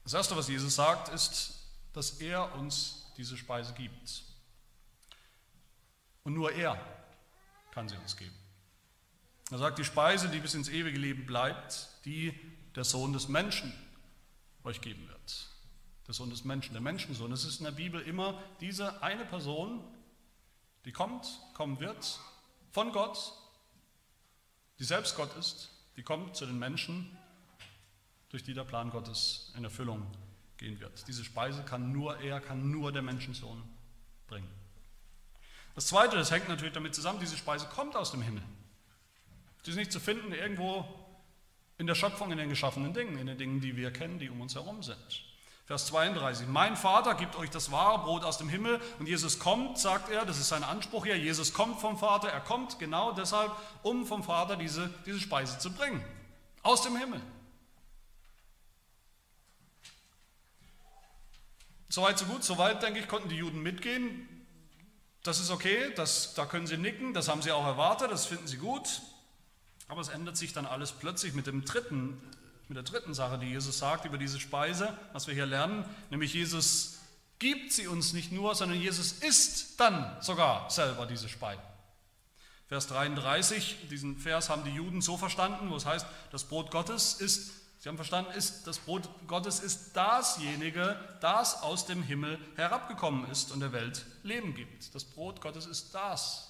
Das 0.03 0.13
Erste, 0.13 0.35
was 0.35 0.49
Jesus 0.49 0.75
sagt, 0.75 1.09
ist, 1.09 1.55
dass 1.93 2.21
er 2.21 2.53
uns 2.53 3.07
diese 3.17 3.35
Speise 3.37 3.73
gibt. 3.73 4.25
Und 6.23 6.33
nur 6.33 6.51
er 6.51 6.77
kann 7.71 7.89
sie 7.89 7.97
uns 7.97 8.15
geben. 8.15 8.35
Er 9.51 9.57
sagt, 9.57 9.77
die 9.77 9.83
Speise, 9.83 10.29
die 10.29 10.39
bis 10.39 10.53
ins 10.53 10.69
ewige 10.69 10.97
Leben 10.97 11.25
bleibt, 11.25 11.89
die 12.05 12.33
der 12.75 12.83
Sohn 12.83 13.13
des 13.13 13.27
Menschen 13.27 13.73
euch 14.63 14.81
geben 14.81 15.07
wird. 15.07 15.47
Der 16.07 16.13
Sohn 16.13 16.29
des 16.29 16.43
Menschen, 16.43 16.73
der 16.73 16.81
Menschensohn. 16.81 17.31
Es 17.31 17.45
ist 17.45 17.59
in 17.59 17.65
der 17.65 17.71
Bibel 17.71 18.01
immer 18.01 18.41
diese 18.61 19.01
eine 19.03 19.25
Person, 19.25 19.83
die 20.85 20.91
kommt, 20.91 21.27
kommen 21.53 21.79
wird, 21.79 22.19
von 22.71 22.91
Gott, 22.91 23.33
die 24.79 24.83
selbst 24.83 25.15
Gott 25.15 25.35
ist, 25.37 25.71
die 25.95 26.03
kommt 26.03 26.35
zu 26.35 26.45
den 26.45 26.57
Menschen, 26.57 27.17
durch 28.29 28.43
die 28.43 28.53
der 28.53 28.63
Plan 28.63 28.89
Gottes 28.89 29.53
in 29.55 29.63
Erfüllung 29.63 30.07
gehen 30.57 30.79
wird. 30.79 31.07
Diese 31.07 31.23
Speise 31.23 31.63
kann 31.63 31.91
nur 31.91 32.17
er, 32.19 32.41
kann 32.41 32.71
nur 32.71 32.91
der 32.91 33.03
Menschensohn 33.03 33.61
bringen. 34.27 34.49
Das 35.75 35.87
Zweite, 35.87 36.15
das 36.15 36.31
hängt 36.31 36.49
natürlich 36.49 36.73
damit 36.73 36.93
zusammen, 36.93 37.19
diese 37.19 37.37
Speise 37.37 37.67
kommt 37.67 37.95
aus 37.95 38.11
dem 38.11 38.21
Himmel. 38.21 38.43
Sie 39.63 39.71
ist 39.71 39.77
nicht 39.77 39.91
zu 39.91 39.99
finden 39.99 40.31
irgendwo 40.31 40.85
in 41.77 41.87
der 41.87 41.95
Schöpfung, 41.95 42.31
in 42.31 42.37
den 42.37 42.49
geschaffenen 42.49 42.93
Dingen, 42.93 43.17
in 43.17 43.27
den 43.27 43.37
Dingen, 43.37 43.61
die 43.61 43.75
wir 43.75 43.91
kennen, 43.91 44.19
die 44.19 44.29
um 44.29 44.41
uns 44.41 44.55
herum 44.55 44.83
sind. 44.83 45.23
Vers 45.65 45.87
32. 45.87 46.47
Mein 46.47 46.75
Vater 46.75 47.15
gibt 47.15 47.37
euch 47.37 47.49
das 47.49 47.71
wahre 47.71 48.03
Brot 48.03 48.25
aus 48.25 48.37
dem 48.37 48.49
Himmel 48.49 48.81
und 48.99 49.07
Jesus 49.07 49.39
kommt, 49.39 49.79
sagt 49.79 50.09
er, 50.09 50.25
das 50.25 50.37
ist 50.37 50.49
sein 50.49 50.63
Anspruch 50.63 51.05
hier, 51.05 51.17
Jesus 51.17 51.53
kommt 51.53 51.79
vom 51.79 51.97
Vater, 51.97 52.27
er 52.27 52.41
kommt 52.41 52.79
genau 52.79 53.13
deshalb, 53.13 53.51
um 53.81 54.05
vom 54.05 54.23
Vater 54.23 54.57
diese, 54.57 54.89
diese 55.05 55.21
Speise 55.21 55.57
zu 55.59 55.71
bringen. 55.71 56.03
Aus 56.61 56.81
dem 56.81 56.97
Himmel. 56.97 57.21
Soweit, 61.87 62.19
so 62.19 62.25
gut, 62.25 62.43
soweit, 62.43 62.83
denke 62.83 62.99
ich, 62.99 63.07
konnten 63.07 63.29
die 63.29 63.37
Juden 63.37 63.61
mitgehen. 63.61 64.27
Das 65.23 65.39
ist 65.39 65.49
okay, 65.49 65.93
das, 65.95 66.33
da 66.35 66.45
können 66.45 66.67
sie 66.67 66.77
nicken, 66.77 67.13
das 67.13 67.29
haben 67.29 67.41
sie 67.41 67.51
auch 67.51 67.65
erwartet, 67.65 68.11
das 68.11 68.25
finden 68.25 68.47
sie 68.47 68.57
gut. 68.57 69.01
Aber 69.87 70.01
es 70.01 70.09
ändert 70.09 70.37
sich 70.37 70.53
dann 70.53 70.65
alles 70.65 70.91
plötzlich 70.91 71.33
mit 71.33 71.47
dem 71.47 71.65
dritten 71.65 72.21
mit 72.67 72.77
der 72.77 72.83
dritten 72.83 73.13
Sache, 73.13 73.37
die 73.37 73.47
Jesus 73.47 73.77
sagt 73.77 74.05
über 74.05 74.17
diese 74.17 74.39
Speise, 74.39 74.97
was 75.11 75.27
wir 75.27 75.33
hier 75.33 75.45
lernen, 75.45 75.85
nämlich 76.09 76.33
Jesus 76.33 76.99
gibt 77.39 77.73
sie 77.73 77.87
uns 77.87 78.13
nicht 78.13 78.31
nur, 78.31 78.55
sondern 78.55 78.79
Jesus 78.79 79.11
isst 79.11 79.79
dann 79.79 80.15
sogar 80.21 80.69
selber 80.69 81.05
diese 81.05 81.27
Speise. 81.27 81.61
Vers 82.67 82.87
33, 82.87 83.89
diesen 83.91 84.17
Vers 84.17 84.49
haben 84.49 84.63
die 84.63 84.71
Juden 84.71 85.01
so 85.01 85.17
verstanden, 85.17 85.69
wo 85.69 85.75
es 85.75 85.85
heißt, 85.85 86.07
das 86.31 86.45
Brot 86.45 86.71
Gottes 86.71 87.15
ist, 87.15 87.51
sie 87.83 87.89
haben 87.89 87.97
verstanden, 87.97 88.31
ist, 88.31 88.65
das 88.65 88.79
Brot 88.79 89.09
Gottes 89.27 89.59
ist 89.59 89.91
dasjenige, 89.91 90.97
das 91.19 91.61
aus 91.63 91.85
dem 91.85 92.01
Himmel 92.01 92.39
herabgekommen 92.55 93.29
ist 93.29 93.51
und 93.51 93.59
der 93.59 93.73
Welt 93.73 94.05
Leben 94.23 94.55
gibt. 94.55 94.95
Das 94.95 95.03
Brot 95.03 95.41
Gottes 95.41 95.65
ist 95.65 95.93
das. 95.93 96.49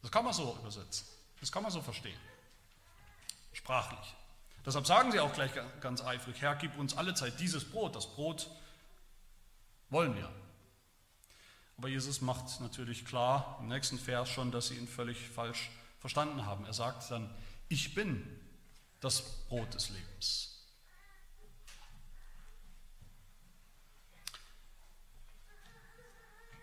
Das 0.00 0.12
kann 0.12 0.24
man 0.24 0.32
so 0.32 0.56
übersetzen, 0.60 1.08
das 1.40 1.50
kann 1.50 1.64
man 1.64 1.72
so 1.72 1.82
verstehen, 1.82 2.20
sprachlich. 3.52 4.14
Deshalb 4.64 4.86
sagen 4.86 5.10
sie 5.10 5.18
auch 5.18 5.32
gleich 5.32 5.50
ganz 5.80 6.02
eifrig, 6.02 6.40
Herr, 6.40 6.54
gib 6.54 6.78
uns 6.78 6.96
alle 6.96 7.14
Zeit 7.14 7.40
dieses 7.40 7.64
Brot. 7.68 7.96
Das 7.96 8.06
Brot 8.14 8.48
wollen 9.90 10.14
wir. 10.14 10.30
Aber 11.78 11.88
Jesus 11.88 12.20
macht 12.20 12.60
natürlich 12.60 13.04
klar 13.04 13.58
im 13.60 13.66
nächsten 13.66 13.98
Vers 13.98 14.28
schon, 14.28 14.52
dass 14.52 14.68
sie 14.68 14.76
ihn 14.76 14.86
völlig 14.86 15.28
falsch 15.28 15.70
verstanden 15.98 16.46
haben. 16.46 16.64
Er 16.64 16.74
sagt 16.74 17.10
dann, 17.10 17.34
ich 17.68 17.94
bin 17.94 18.24
das 19.00 19.22
Brot 19.48 19.72
des 19.74 19.90
Lebens. 19.90 20.48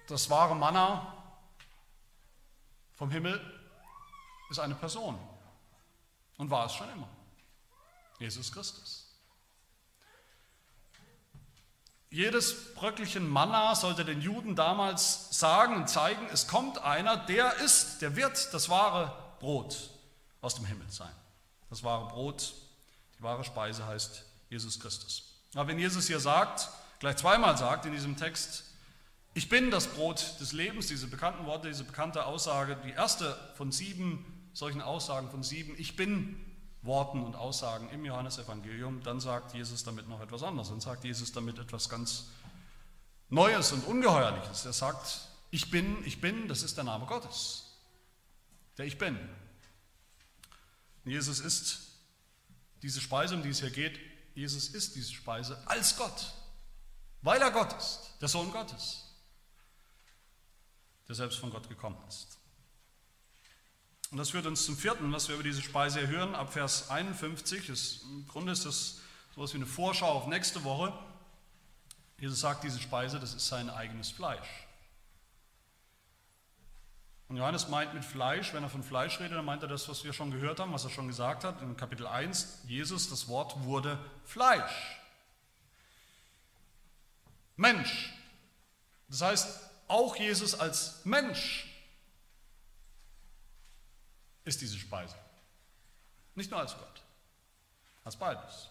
Das 0.08 0.30
wahre 0.30 0.56
Manna 0.56 1.14
vom 2.94 3.10
Himmel 3.10 3.40
ist 4.50 4.60
eine 4.60 4.76
Person 4.76 5.18
und 6.38 6.50
war 6.50 6.66
es 6.68 6.74
schon 6.74 6.90
immer. 6.92 7.10
Jesus 8.20 8.52
Christus. 8.52 9.06
Jedes 12.10 12.74
Bröckelchen 12.76 13.28
Manna 13.28 13.76
sollte 13.76 14.06
den 14.06 14.22
Juden 14.22 14.56
damals 14.56 15.38
sagen 15.38 15.76
und 15.76 15.90
zeigen, 15.90 16.26
es 16.32 16.48
kommt 16.48 16.78
einer, 16.78 17.18
der 17.18 17.56
ist, 17.58 18.02
der 18.02 18.16
wird 18.16 18.54
das 18.54 18.70
wahre 18.70 19.36
Brot 19.40 19.90
aus 20.40 20.56
dem 20.56 20.66
Himmel 20.66 20.90
sein. 20.90 21.12
Das 21.70 21.84
wahre 21.84 22.08
Brot, 22.08 22.54
die 23.18 23.24
wahre 23.24 23.44
Speise 23.44 23.86
heißt 23.86 24.24
Jesus 24.50 24.80
Christus. 24.80 25.24
Aber 25.54 25.68
wenn 25.68 25.80
Jesus 25.80 26.08
hier 26.08 26.20
sagt, 26.20 26.70
gleich 27.00 27.18
zweimal 27.18 27.58
sagt 27.58 27.86
in 27.86 27.92
diesem 27.92 28.18
Text, 28.18 28.64
ich 29.34 29.50
bin 29.50 29.72
das 29.72 29.88
Brot 29.88 30.40
des 30.40 30.54
Lebens, 30.54 30.88
diese 30.88 31.08
bekannten 31.08 31.46
Worte, 31.46 31.68
diese 31.68 31.84
bekannte 31.84 32.26
Aussage, 32.26 32.78
die 32.86 32.92
erste 32.92 33.38
von 33.56 33.72
sieben 33.72 34.26
solchen 34.56 34.82
Aussagen 34.82 35.30
von 35.30 35.44
sieben, 35.44 35.76
ich 35.78 35.96
bin 35.96 36.40
Worten 36.82 37.24
und 37.24 37.36
Aussagen 37.36 37.90
im 37.90 38.06
Johannesevangelium, 38.06 39.04
dann 39.04 39.20
sagt 39.20 39.54
Jesus 39.54 39.84
damit 39.84 40.08
noch 40.08 40.22
etwas 40.22 40.44
anderes. 40.44 40.70
Dann 40.70 40.80
sagt 40.80 41.04
Jesus 41.04 41.32
damit 41.32 41.60
etwas 41.60 41.90
ganz 41.90 42.28
Neues 43.30 43.72
und 43.72 43.86
Ungeheuerliches. 43.86 44.66
Er 44.66 44.74
sagt, 44.74 45.28
Ich 45.52 45.72
bin, 45.72 46.06
ich 46.06 46.22
bin, 46.22 46.48
das 46.48 46.64
ist 46.64 46.78
der 46.78 46.84
Name 46.84 47.06
Gottes. 47.06 47.76
Der 48.78 48.86
Ich 48.86 48.98
bin. 48.98 49.18
Jesus 51.06 51.40
ist 51.40 51.80
diese 52.82 53.00
Speise, 53.00 53.36
um 53.36 53.44
die 53.44 53.50
es 53.50 53.60
hier 53.60 53.70
geht, 53.70 54.00
Jesus 54.34 54.70
ist 54.70 54.96
diese 54.96 55.14
Speise 55.14 55.62
als 55.68 55.96
Gott, 55.96 56.34
weil 57.22 57.42
er 57.42 57.52
Gott 57.52 57.74
ist, 57.74 58.12
der 58.20 58.28
Sohn 58.28 58.52
Gottes, 58.52 59.04
der 61.08 61.16
selbst 61.16 61.40
von 61.40 61.52
Gott 61.52 61.70
gekommen 61.70 61.98
ist. 62.08 62.38
Und 64.12 64.18
das 64.18 64.32
führt 64.32 64.46
uns 64.46 64.66
zum 64.66 64.78
vierten, 64.78 65.12
was 65.12 65.28
wir 65.28 65.36
über 65.36 65.44
diese 65.44 65.62
Speise 65.62 66.08
hören, 66.08 66.36
ab 66.36 66.54
Vers 66.54 66.90
51. 66.90 67.68
Das, 67.68 68.02
Im 68.04 68.28
Grunde 68.28 68.52
ist 68.52 68.66
das 68.66 69.00
so 69.34 69.42
etwas 69.42 69.54
wie 69.54 69.58
eine 69.58 69.66
Vorschau 69.66 70.12
auf 70.12 70.28
nächste 70.28 70.64
Woche. 70.64 70.94
Jesus 72.20 72.40
sagt, 72.40 72.64
diese 72.64 72.80
Speise, 72.80 73.20
das 73.20 73.34
ist 73.34 73.48
sein 73.48 73.70
eigenes 73.70 74.10
Fleisch. 74.12 74.65
Und 77.28 77.38
Johannes 77.38 77.68
meint 77.70 77.94
mit 77.94 78.06
Fleisch, 78.06 78.54
wenn 78.54 78.64
er 78.64 78.70
von 78.70 78.84
Fleisch 78.84 79.20
redet, 79.20 79.38
dann 79.38 79.46
meint 79.46 79.64
er 79.64 79.68
das, 79.68 79.90
was 79.90 80.04
wir 80.04 80.14
schon 80.14 80.30
gehört 80.30 80.60
haben, 80.60 80.74
was 80.74 80.84
er 80.84 80.92
schon 80.92 81.08
gesagt 81.08 81.44
hat 81.44 81.62
in 81.62 81.76
Kapitel 81.76 82.06
1. 82.06 82.64
Jesus, 82.68 83.10
das 83.10 83.28
Wort 83.28 83.64
wurde 83.64 84.00
Fleisch. 84.26 85.00
Mensch. 87.56 88.14
Das 89.08 89.22
heißt, 89.22 89.60
auch 89.88 90.16
Jesus 90.16 90.60
als 90.60 91.04
Mensch 91.06 91.68
ist 94.44 94.62
diese 94.62 94.78
Speise. 94.78 95.16
Nicht 96.36 96.52
nur 96.52 96.60
als 96.60 96.74
Gott, 96.74 97.02
als 98.04 98.16
beides. 98.16 98.70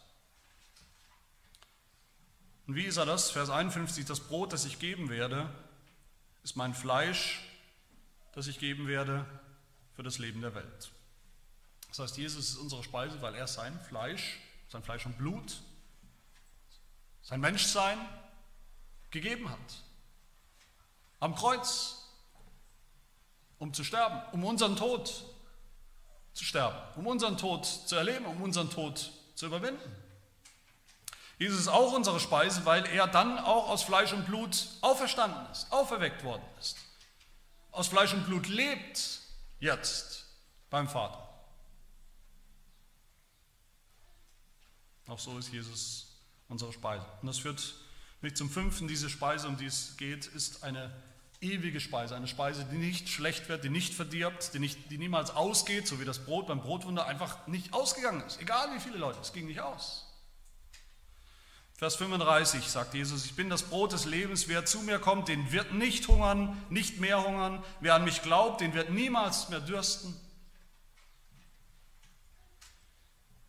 Und 2.66 2.76
wie 2.76 2.84
ist 2.84 2.96
er 2.96 3.06
das? 3.06 3.30
Vers 3.30 3.50
51, 3.50 4.06
das 4.06 4.20
Brot, 4.20 4.52
das 4.52 4.64
ich 4.64 4.78
geben 4.78 5.08
werde, 5.08 5.48
ist 6.42 6.56
mein 6.56 6.74
Fleisch, 6.74 7.40
das 8.34 8.46
ich 8.46 8.58
geben 8.58 8.86
werde 8.88 9.24
für 9.94 10.02
das 10.02 10.18
Leben 10.18 10.40
der 10.40 10.54
Welt. 10.54 10.90
Das 11.88 12.00
heißt, 12.00 12.16
Jesus 12.16 12.50
ist 12.50 12.56
unsere 12.56 12.82
Speise, 12.82 13.22
weil 13.22 13.34
er 13.34 13.46
sein 13.46 13.78
Fleisch, 13.80 14.40
sein 14.68 14.82
Fleisch 14.82 15.06
und 15.06 15.16
Blut, 15.16 15.60
sein 17.22 17.40
Menschsein 17.40 17.98
gegeben 19.10 19.48
hat. 19.48 19.82
Am 21.20 21.34
Kreuz, 21.36 22.10
um 23.58 23.72
zu 23.72 23.84
sterben, 23.84 24.20
um 24.32 24.44
unseren 24.44 24.76
Tod 24.76 25.24
zu 26.32 26.44
sterben, 26.44 26.76
um 26.96 27.06
unseren 27.06 27.38
Tod 27.38 27.64
zu 27.64 27.94
erleben, 27.94 28.26
um 28.26 28.42
unseren 28.42 28.68
Tod 28.68 29.12
zu 29.36 29.46
überwinden. 29.46 29.96
Jesus 31.38 31.60
ist 31.60 31.68
auch 31.68 31.92
unsere 31.92 32.18
Speise, 32.18 32.64
weil 32.64 32.84
er 32.86 33.06
dann 33.06 33.38
auch 33.38 33.68
aus 33.68 33.84
Fleisch 33.84 34.12
und 34.12 34.26
Blut 34.26 34.66
auferstanden 34.80 35.50
ist, 35.52 35.70
auferweckt 35.70 36.24
worden 36.24 36.44
ist. 36.58 36.76
Aus 37.74 37.88
Fleisch 37.88 38.14
und 38.14 38.24
Blut 38.24 38.46
lebt 38.46 39.20
jetzt 39.58 40.26
beim 40.70 40.88
Vater. 40.88 41.28
Auch 45.08 45.18
so 45.18 45.36
ist 45.38 45.52
Jesus 45.52 46.06
unsere 46.48 46.72
Speise. 46.72 47.04
Und 47.20 47.26
das 47.26 47.38
führt 47.38 47.74
mich 48.20 48.36
zum 48.36 48.48
fünften. 48.48 48.86
Diese 48.86 49.10
Speise, 49.10 49.48
um 49.48 49.56
die 49.56 49.66
es 49.66 49.96
geht, 49.96 50.26
ist 50.26 50.62
eine 50.62 50.94
ewige 51.40 51.80
Speise, 51.80 52.14
eine 52.14 52.28
Speise, 52.28 52.64
die 52.64 52.78
nicht 52.78 53.08
schlecht 53.08 53.48
wird, 53.48 53.64
die 53.64 53.70
nicht 53.70 53.92
verdirbt, 53.92 54.54
die, 54.54 54.60
nicht, 54.60 54.92
die 54.92 54.98
niemals 54.98 55.30
ausgeht, 55.30 55.88
so 55.88 55.98
wie 55.98 56.04
das 56.04 56.24
Brot 56.24 56.46
beim 56.46 56.60
Brotwunder 56.60 57.06
einfach 57.06 57.44
nicht 57.48 57.74
ausgegangen 57.74 58.22
ist. 58.22 58.40
Egal 58.40 58.72
wie 58.72 58.80
viele 58.80 58.98
Leute, 58.98 59.18
es 59.20 59.32
ging 59.32 59.48
nicht 59.48 59.60
aus. 59.60 60.06
Vers 61.84 61.96
35 61.96 62.66
sagt 62.66 62.94
Jesus, 62.94 63.26
ich 63.26 63.36
bin 63.36 63.50
das 63.50 63.64
Brot 63.64 63.92
des 63.92 64.06
Lebens, 64.06 64.48
wer 64.48 64.64
zu 64.64 64.80
mir 64.80 64.98
kommt, 64.98 65.28
den 65.28 65.52
wird 65.52 65.74
nicht 65.74 66.08
hungern, 66.08 66.56
nicht 66.70 66.98
mehr 66.98 67.22
hungern, 67.22 67.62
wer 67.80 67.94
an 67.94 68.04
mich 68.04 68.22
glaubt, 68.22 68.62
den 68.62 68.72
wird 68.72 68.88
niemals 68.88 69.50
mehr 69.50 69.60
dürsten. 69.60 70.18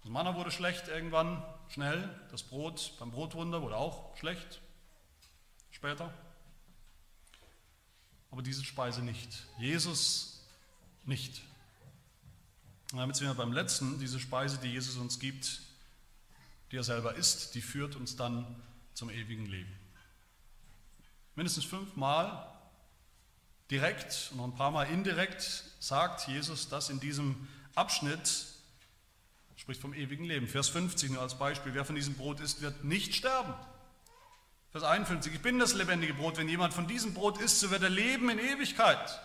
Das 0.01 0.11
Manna 0.11 0.35
wurde 0.35 0.51
schlecht 0.51 0.89
irgendwann, 0.89 1.41
schnell, 1.69 2.13
das 2.29 2.43
Brot 2.43 2.91
beim 2.99 3.09
Brotwunder 3.09 3.61
wurde 3.61 3.77
auch 3.77 4.17
schlecht, 4.17 4.59
später 5.71 6.13
aber 8.31 8.41
diese 8.41 8.65
Speise 8.65 9.01
nicht. 9.01 9.45
Jesus 9.59 10.45
nicht. 11.05 11.41
Und 12.91 12.99
damit 12.99 13.15
sind 13.15 13.27
wir 13.27 13.33
beim 13.33 13.53
letzten, 13.53 13.97
diese 13.97 14.19
Speise, 14.19 14.57
die 14.57 14.73
Jesus 14.73 14.97
uns 14.97 15.19
gibt, 15.21 15.61
die 16.71 16.77
er 16.77 16.83
selber 16.83 17.15
ist, 17.15 17.55
die 17.55 17.61
führt 17.61 17.95
uns 17.95 18.15
dann 18.15 18.61
zum 18.93 19.09
ewigen 19.09 19.45
Leben. 19.45 19.71
Mindestens 21.35 21.65
fünfmal 21.65 22.51
direkt 23.69 24.29
und 24.31 24.37
noch 24.37 24.45
ein 24.45 24.55
paar 24.55 24.71
Mal 24.71 24.85
indirekt 24.85 25.63
sagt 25.79 26.27
Jesus 26.27 26.69
das 26.69 26.89
in 26.89 26.99
diesem 26.99 27.47
Abschnitt, 27.75 28.45
spricht 29.57 29.81
vom 29.81 29.93
ewigen 29.93 30.25
Leben. 30.25 30.47
Vers 30.47 30.69
50 30.69 31.11
nur 31.11 31.21
als 31.21 31.37
Beispiel, 31.37 31.73
wer 31.73 31.85
von 31.85 31.95
diesem 31.95 32.15
Brot 32.15 32.39
isst, 32.39 32.61
wird 32.61 32.83
nicht 32.83 33.15
sterben. 33.15 33.53
Vers 34.71 34.83
51, 34.83 35.33
ich 35.33 35.41
bin 35.41 35.57
das 35.57 35.73
lebendige 35.73 36.13
Brot. 36.13 36.37
Wenn 36.37 36.49
jemand 36.49 36.73
von 36.73 36.87
diesem 36.87 37.13
Brot 37.13 37.39
isst, 37.39 37.61
so 37.61 37.71
wird 37.71 37.81
er 37.81 37.89
leben 37.89 38.29
in 38.29 38.39
Ewigkeit. 38.39 39.21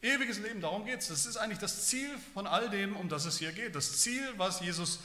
Ewiges 0.00 0.38
Leben, 0.38 0.60
darum 0.60 0.84
geht 0.84 1.00
es. 1.00 1.08
Das 1.08 1.26
ist 1.26 1.36
eigentlich 1.36 1.58
das 1.58 1.86
Ziel 1.86 2.10
von 2.34 2.46
all 2.46 2.70
dem, 2.70 2.96
um 2.96 3.08
das 3.08 3.24
es 3.24 3.38
hier 3.38 3.52
geht. 3.52 3.74
Das 3.76 3.98
Ziel, 4.00 4.26
was 4.36 4.60
Jesus 4.60 4.98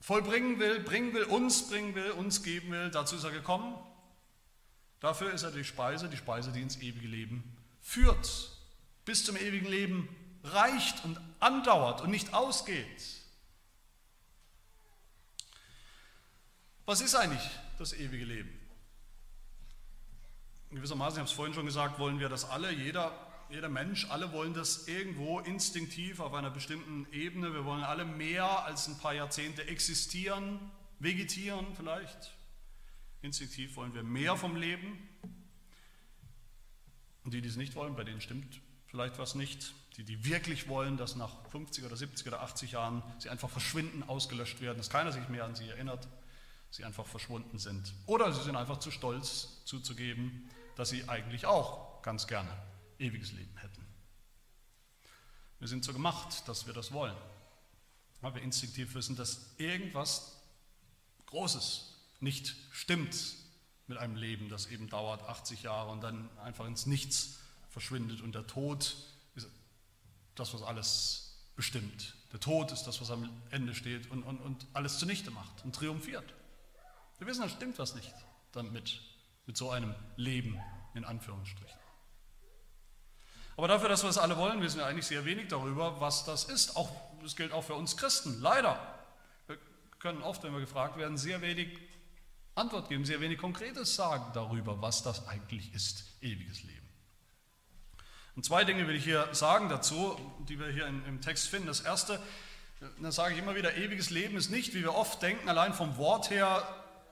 vollbringen 0.00 0.58
will, 0.58 0.80
bringen 0.80 1.12
will, 1.14 1.24
uns 1.24 1.68
bringen 1.68 1.94
will, 1.94 2.10
uns 2.12 2.42
geben 2.42 2.72
will. 2.72 2.90
Dazu 2.90 3.16
ist 3.16 3.24
er 3.24 3.30
gekommen. 3.30 3.74
Dafür 5.00 5.32
ist 5.32 5.42
er 5.42 5.50
die 5.50 5.64
Speise, 5.64 6.08
die 6.08 6.16
Speise, 6.16 6.52
die 6.52 6.60
ins 6.60 6.76
ewige 6.78 7.08
Leben 7.08 7.56
führt. 7.80 8.50
Bis 9.04 9.24
zum 9.24 9.36
ewigen 9.36 9.68
Leben 9.68 10.08
reicht 10.42 11.04
und 11.04 11.20
andauert 11.38 12.00
und 12.00 12.10
nicht 12.10 12.34
ausgeht. 12.34 13.02
Was 16.84 17.00
ist 17.00 17.14
eigentlich 17.14 17.48
das 17.80 17.94
ewige 17.94 18.24
Leben. 18.24 18.50
In 20.70 20.76
gewissermaßen, 20.76 21.14
ich 21.14 21.18
habe 21.18 21.28
es 21.28 21.32
vorhin 21.32 21.54
schon 21.54 21.66
gesagt, 21.66 21.98
wollen 21.98 22.20
wir 22.20 22.28
das 22.28 22.44
alle, 22.44 22.70
jeder, 22.70 23.12
jeder 23.50 23.68
Mensch, 23.68 24.06
alle 24.10 24.32
wollen 24.32 24.54
das 24.54 24.86
irgendwo 24.88 25.40
instinktiv 25.40 26.20
auf 26.20 26.34
einer 26.34 26.50
bestimmten 26.50 27.06
Ebene. 27.12 27.52
Wir 27.52 27.64
wollen 27.64 27.82
alle 27.82 28.04
mehr 28.04 28.64
als 28.64 28.88
ein 28.88 28.98
paar 28.98 29.14
Jahrzehnte 29.14 29.66
existieren, 29.66 30.58
vegetieren 30.98 31.66
vielleicht. 31.74 32.36
Instinktiv 33.22 33.76
wollen 33.76 33.94
wir 33.94 34.02
mehr 34.02 34.36
vom 34.36 34.56
Leben. 34.56 35.08
Und 37.24 37.34
die, 37.34 37.42
die 37.42 37.48
es 37.48 37.56
nicht 37.56 37.74
wollen, 37.74 37.96
bei 37.96 38.04
denen 38.04 38.20
stimmt 38.20 38.60
vielleicht 38.86 39.18
was 39.18 39.34
nicht. 39.34 39.74
Die, 39.96 40.04
die 40.04 40.24
wirklich 40.24 40.68
wollen, 40.68 40.96
dass 40.96 41.16
nach 41.16 41.44
50 41.50 41.84
oder 41.84 41.96
70 41.96 42.26
oder 42.28 42.42
80 42.42 42.72
Jahren 42.72 43.02
sie 43.18 43.28
einfach 43.28 43.50
verschwinden, 43.50 44.02
ausgelöscht 44.04 44.60
werden, 44.60 44.78
dass 44.78 44.90
keiner 44.90 45.12
sich 45.12 45.28
mehr 45.28 45.44
an 45.44 45.54
sie 45.54 45.68
erinnert, 45.68 46.08
sie 46.70 46.84
einfach 46.84 47.06
verschwunden 47.06 47.58
sind. 47.58 47.92
Oder 48.06 48.32
sie 48.32 48.42
sind 48.42 48.56
einfach 48.56 48.78
zu 48.78 48.90
stolz 48.90 49.62
zuzugeben, 49.64 50.48
dass 50.76 50.90
sie 50.90 51.08
eigentlich 51.08 51.46
auch 51.46 52.00
ganz 52.02 52.26
gerne 52.26 52.50
ewiges 53.00 53.32
Leben 53.32 53.56
hätten. 53.56 53.86
Wir 55.58 55.68
sind 55.68 55.84
so 55.84 55.92
gemacht, 55.92 56.48
dass 56.48 56.66
wir 56.66 56.74
das 56.74 56.92
wollen. 56.92 57.16
Weil 58.20 58.34
wir 58.34 58.42
instinktiv 58.42 58.94
wissen, 58.94 59.16
dass 59.16 59.54
irgendwas 59.56 60.36
Großes 61.26 61.94
nicht 62.20 62.54
stimmt 62.70 63.16
mit 63.86 63.98
einem 63.98 64.16
Leben, 64.16 64.48
das 64.48 64.66
eben 64.66 64.88
dauert 64.88 65.22
80 65.22 65.62
Jahre 65.62 65.90
und 65.90 66.02
dann 66.02 66.28
einfach 66.38 66.66
ins 66.66 66.86
Nichts 66.86 67.38
verschwindet. 67.68 68.20
Und 68.20 68.34
der 68.34 68.46
Tod 68.46 68.96
ist 69.34 69.48
das, 70.34 70.52
was 70.54 70.62
alles 70.62 71.38
bestimmt. 71.56 72.14
Der 72.32 72.40
Tod 72.40 72.72
ist 72.72 72.84
das, 72.84 73.00
was 73.00 73.10
am 73.10 73.28
Ende 73.50 73.74
steht 73.74 74.10
und, 74.10 74.22
und, 74.22 74.38
und 74.38 74.66
alles 74.72 74.98
zunichte 74.98 75.30
macht 75.30 75.64
und 75.64 75.74
triumphiert. 75.74 76.34
Wir 77.18 77.26
wissen, 77.26 77.42
da 77.42 77.48
stimmt 77.48 77.78
was 77.78 77.94
nicht 77.94 78.14
damit, 78.52 79.00
mit 79.46 79.56
so 79.56 79.70
einem 79.70 79.94
Leben 80.16 80.58
in 80.94 81.04
Anführungsstrichen. 81.04 81.79
Aber 83.60 83.68
dafür, 83.68 83.90
dass 83.90 84.02
wir 84.02 84.08
es 84.08 84.16
alle 84.16 84.38
wollen, 84.38 84.62
wissen 84.62 84.78
wir 84.78 84.86
eigentlich 84.86 85.04
sehr 85.04 85.26
wenig 85.26 85.48
darüber, 85.48 86.00
was 86.00 86.24
das 86.24 86.44
ist. 86.44 86.76
Auch, 86.76 86.90
das 87.22 87.36
gilt 87.36 87.52
auch 87.52 87.60
für 87.60 87.74
uns 87.74 87.98
Christen, 87.98 88.40
leider. 88.40 88.80
Wir 89.48 89.58
können 89.98 90.22
oft, 90.22 90.42
wenn 90.42 90.54
wir 90.54 90.60
gefragt 90.60 90.96
werden, 90.96 91.18
sehr 91.18 91.42
wenig 91.42 91.76
Antwort 92.54 92.88
geben, 92.88 93.04
sehr 93.04 93.20
wenig 93.20 93.36
Konkretes 93.36 93.94
sagen 93.94 94.24
darüber, 94.32 94.80
was 94.80 95.02
das 95.02 95.28
eigentlich 95.28 95.74
ist, 95.74 96.04
ewiges 96.22 96.62
Leben. 96.62 96.88
Und 98.34 98.46
zwei 98.46 98.64
Dinge 98.64 98.88
will 98.88 98.96
ich 98.96 99.04
hier 99.04 99.28
sagen 99.32 99.68
dazu, 99.68 100.18
die 100.48 100.58
wir 100.58 100.68
hier 100.68 100.86
im 100.86 101.20
Text 101.20 101.48
finden. 101.48 101.66
Das 101.66 101.80
erste, 101.80 102.18
da 102.98 103.12
sage 103.12 103.34
ich 103.34 103.40
immer 103.40 103.56
wieder, 103.56 103.76
ewiges 103.76 104.08
Leben 104.08 104.38
ist 104.38 104.48
nicht, 104.48 104.72
wie 104.72 104.80
wir 104.80 104.94
oft 104.94 105.20
denken, 105.20 105.50
allein 105.50 105.74
vom 105.74 105.98
Wort 105.98 106.30
her 106.30 106.66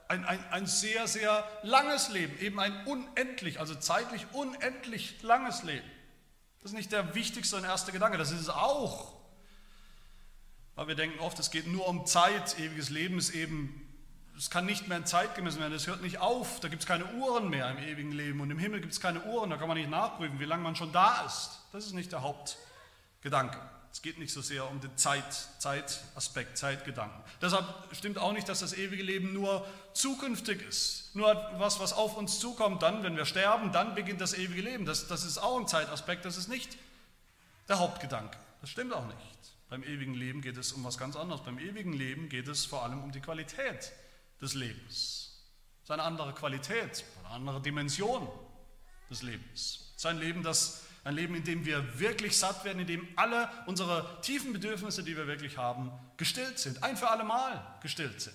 ein, 0.08 0.24
ein, 0.24 0.42
ein 0.50 0.66
sehr, 0.66 1.08
sehr 1.08 1.46
langes 1.62 2.08
Leben, 2.08 2.38
eben 2.38 2.58
ein 2.58 2.86
unendlich, 2.86 3.60
also 3.60 3.74
zeitlich 3.74 4.24
unendlich 4.32 5.22
langes 5.22 5.62
Leben. 5.62 5.84
Das 6.62 6.72
ist 6.72 6.76
nicht 6.76 6.92
der 6.92 7.14
wichtigste 7.14 7.56
und 7.56 7.64
erste 7.64 7.92
Gedanke, 7.92 8.18
das 8.18 8.30
ist 8.30 8.40
es 8.40 8.48
auch. 8.50 9.14
Weil 10.74 10.88
wir 10.88 10.94
denken 10.94 11.18
oft, 11.20 11.38
es 11.38 11.50
geht 11.50 11.66
nur 11.66 11.86
um 11.88 12.06
Zeit, 12.06 12.58
ewiges 12.58 12.90
Leben 12.90 13.18
ist 13.18 13.30
eben 13.30 13.88
es 14.38 14.50
kann 14.50 14.66
nicht 14.66 14.86
mehr 14.86 15.04
zeitgemessen 15.04 15.60
werden, 15.60 15.74
es 15.74 15.88
hört 15.88 16.00
nicht 16.00 16.18
auf, 16.18 16.60
da 16.60 16.68
gibt 16.68 16.82
es 16.82 16.88
keine 16.88 17.04
Uhren 17.14 17.50
mehr 17.50 17.68
im 17.70 17.78
ewigen 17.78 18.12
Leben 18.12 18.40
und 18.40 18.50
im 18.52 18.58
Himmel 18.58 18.80
gibt 18.80 18.92
es 18.92 19.00
keine 19.00 19.20
Uhren, 19.24 19.50
da 19.50 19.56
kann 19.56 19.66
man 19.66 19.76
nicht 19.76 19.90
nachprüfen, 19.90 20.38
wie 20.38 20.44
lange 20.44 20.62
man 20.62 20.76
schon 20.76 20.92
da 20.92 21.24
ist. 21.26 21.58
Das 21.72 21.84
ist 21.84 21.92
nicht 21.92 22.12
der 22.12 22.22
Hauptgedanke. 22.22 23.58
Es 23.90 24.00
geht 24.00 24.18
nicht 24.18 24.32
so 24.32 24.40
sehr 24.40 24.70
um 24.70 24.80
den 24.80 24.96
Zeit, 24.96 25.32
Zeitaspekt, 25.58 26.56
Zeitgedanken. 26.56 27.20
Deshalb 27.42 27.64
stimmt 27.92 28.18
auch 28.18 28.32
nicht, 28.32 28.48
dass 28.48 28.60
das 28.60 28.74
ewige 28.74 29.02
Leben 29.02 29.32
nur 29.32 29.66
zukünftig 29.98 30.62
ist. 30.62 31.14
Nur 31.14 31.34
was, 31.58 31.80
was 31.80 31.92
auf 31.92 32.16
uns 32.16 32.38
zukommt, 32.38 32.82
dann, 32.82 33.02
wenn 33.02 33.16
wir 33.16 33.24
sterben, 33.24 33.72
dann 33.72 33.94
beginnt 33.94 34.20
das 34.20 34.34
ewige 34.34 34.62
Leben. 34.62 34.86
Das, 34.86 35.08
das 35.08 35.24
ist 35.24 35.38
auch 35.38 35.58
ein 35.58 35.66
Zeitaspekt, 35.66 36.24
das 36.24 36.36
ist 36.36 36.48
nicht 36.48 36.76
der 37.68 37.78
Hauptgedanke. 37.78 38.38
Das 38.60 38.70
stimmt 38.70 38.92
auch 38.92 39.06
nicht. 39.06 39.18
Beim 39.68 39.82
ewigen 39.82 40.14
Leben 40.14 40.40
geht 40.40 40.56
es 40.56 40.72
um 40.72 40.84
was 40.84 40.96
ganz 40.96 41.16
anderes. 41.16 41.42
Beim 41.42 41.58
ewigen 41.58 41.92
Leben 41.92 42.28
geht 42.28 42.48
es 42.48 42.64
vor 42.64 42.84
allem 42.84 43.02
um 43.02 43.12
die 43.12 43.20
Qualität 43.20 43.92
des 44.40 44.54
Lebens. 44.54 45.44
Es 45.78 45.84
ist 45.84 45.90
eine 45.90 46.02
andere 46.02 46.32
Qualität, 46.32 47.04
eine 47.20 47.34
andere 47.34 47.60
Dimension 47.60 48.28
des 49.10 49.22
Lebens. 49.22 49.90
Es 49.90 49.96
ist 49.96 50.06
ein 50.06 50.18
Leben, 50.18 50.42
das, 50.42 50.84
ein 51.04 51.14
Leben, 51.14 51.34
in 51.34 51.44
dem 51.44 51.66
wir 51.66 51.98
wirklich 51.98 52.36
satt 52.36 52.64
werden, 52.64 52.80
in 52.80 52.86
dem 52.86 53.08
alle 53.16 53.50
unsere 53.66 54.20
tiefen 54.22 54.52
Bedürfnisse, 54.52 55.02
die 55.02 55.16
wir 55.16 55.26
wirklich 55.26 55.58
haben, 55.58 55.90
gestillt 56.16 56.58
sind, 56.58 56.82
ein 56.82 56.96
für 56.96 57.10
alle 57.10 57.24
Mal 57.24 57.78
gestillt 57.82 58.20
sind. 58.20 58.34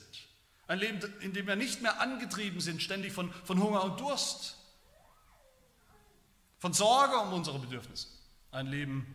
Ein 0.74 0.80
Leben, 0.80 1.14
in 1.20 1.34
dem 1.34 1.46
wir 1.46 1.56
nicht 1.56 1.84
mehr 1.84 2.02
angetrieben 2.02 2.60
sind, 2.60 2.82
ständig 2.82 3.14
von, 3.14 3.32
von 3.32 3.62
Hunger 3.62 3.84
und 3.84 4.00
Durst, 4.00 4.58
von 6.58 6.74
Sorge 6.74 7.16
um 7.18 7.32
unsere 7.32 7.60
Bedürfnisse. 7.60 8.08
Ein 8.50 8.66
Leben, 8.66 9.06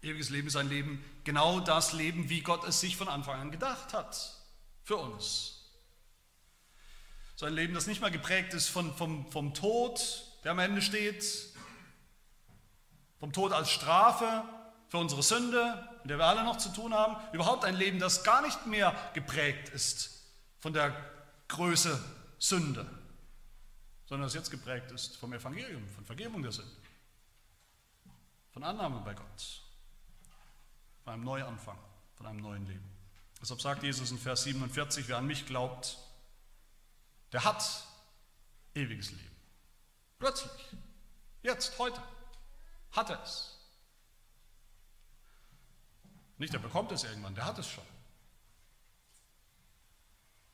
ewiges 0.00 0.30
Leben 0.30 0.48
ist 0.48 0.56
ein 0.56 0.70
Leben, 0.70 1.04
genau 1.22 1.60
das 1.60 1.92
Leben, 1.92 2.30
wie 2.30 2.40
Gott 2.40 2.66
es 2.66 2.80
sich 2.80 2.96
von 2.96 3.08
Anfang 3.08 3.38
an 3.38 3.50
gedacht 3.50 3.92
hat 3.92 4.42
für 4.84 4.96
uns. 4.96 5.66
So 7.34 7.44
ein 7.44 7.52
Leben, 7.52 7.74
das 7.74 7.86
nicht 7.86 8.00
mal 8.00 8.10
geprägt 8.10 8.54
ist 8.54 8.68
von, 8.68 8.96
vom, 8.96 9.30
vom 9.30 9.52
Tod, 9.52 10.00
der 10.44 10.52
am 10.52 10.60
Ende 10.60 10.80
steht, 10.80 11.26
vom 13.20 13.34
Tod 13.34 13.52
als 13.52 13.70
Strafe 13.70 14.44
für 14.88 14.96
unsere 14.96 15.22
Sünde, 15.22 15.86
mit 16.06 16.10
der 16.10 16.18
wir 16.18 16.26
alle 16.26 16.44
noch 16.44 16.56
zu 16.56 16.68
tun 16.68 16.94
haben. 16.94 17.16
Überhaupt 17.34 17.64
ein 17.64 17.74
Leben, 17.74 17.98
das 17.98 18.22
gar 18.22 18.40
nicht 18.40 18.64
mehr 18.66 18.94
geprägt 19.12 19.70
ist 19.70 20.22
von 20.60 20.72
der 20.72 20.94
Größe 21.48 22.00
Sünde, 22.38 22.88
sondern 24.04 24.28
das 24.28 24.34
jetzt 24.34 24.52
geprägt 24.52 24.92
ist 24.92 25.16
vom 25.16 25.32
Evangelium, 25.32 25.84
von 25.88 26.04
Vergebung 26.04 26.42
der 26.42 26.52
Sünde, 26.52 26.70
von 28.52 28.62
Annahme 28.62 29.00
bei 29.00 29.14
Gott, 29.14 29.62
von 31.02 31.14
einem 31.14 31.24
Neuanfang, 31.24 31.78
von 32.14 32.26
einem 32.26 32.38
neuen 32.38 32.64
Leben. 32.66 32.88
Deshalb 33.42 33.60
sagt 33.60 33.82
Jesus 33.82 34.12
in 34.12 34.18
Vers 34.18 34.44
47, 34.44 35.08
wer 35.08 35.18
an 35.18 35.26
mich 35.26 35.44
glaubt, 35.44 35.98
der 37.32 37.42
hat 37.42 37.84
ewiges 38.76 39.10
Leben. 39.10 39.36
Plötzlich, 40.20 40.52
jetzt, 41.42 41.76
heute, 41.80 42.00
hat 42.92 43.10
er 43.10 43.20
es. 43.24 43.55
Nicht, 46.38 46.52
er 46.52 46.60
bekommt 46.60 46.92
es 46.92 47.04
irgendwann, 47.04 47.34
der 47.34 47.46
hat 47.46 47.58
es 47.58 47.68
schon. 47.68 47.84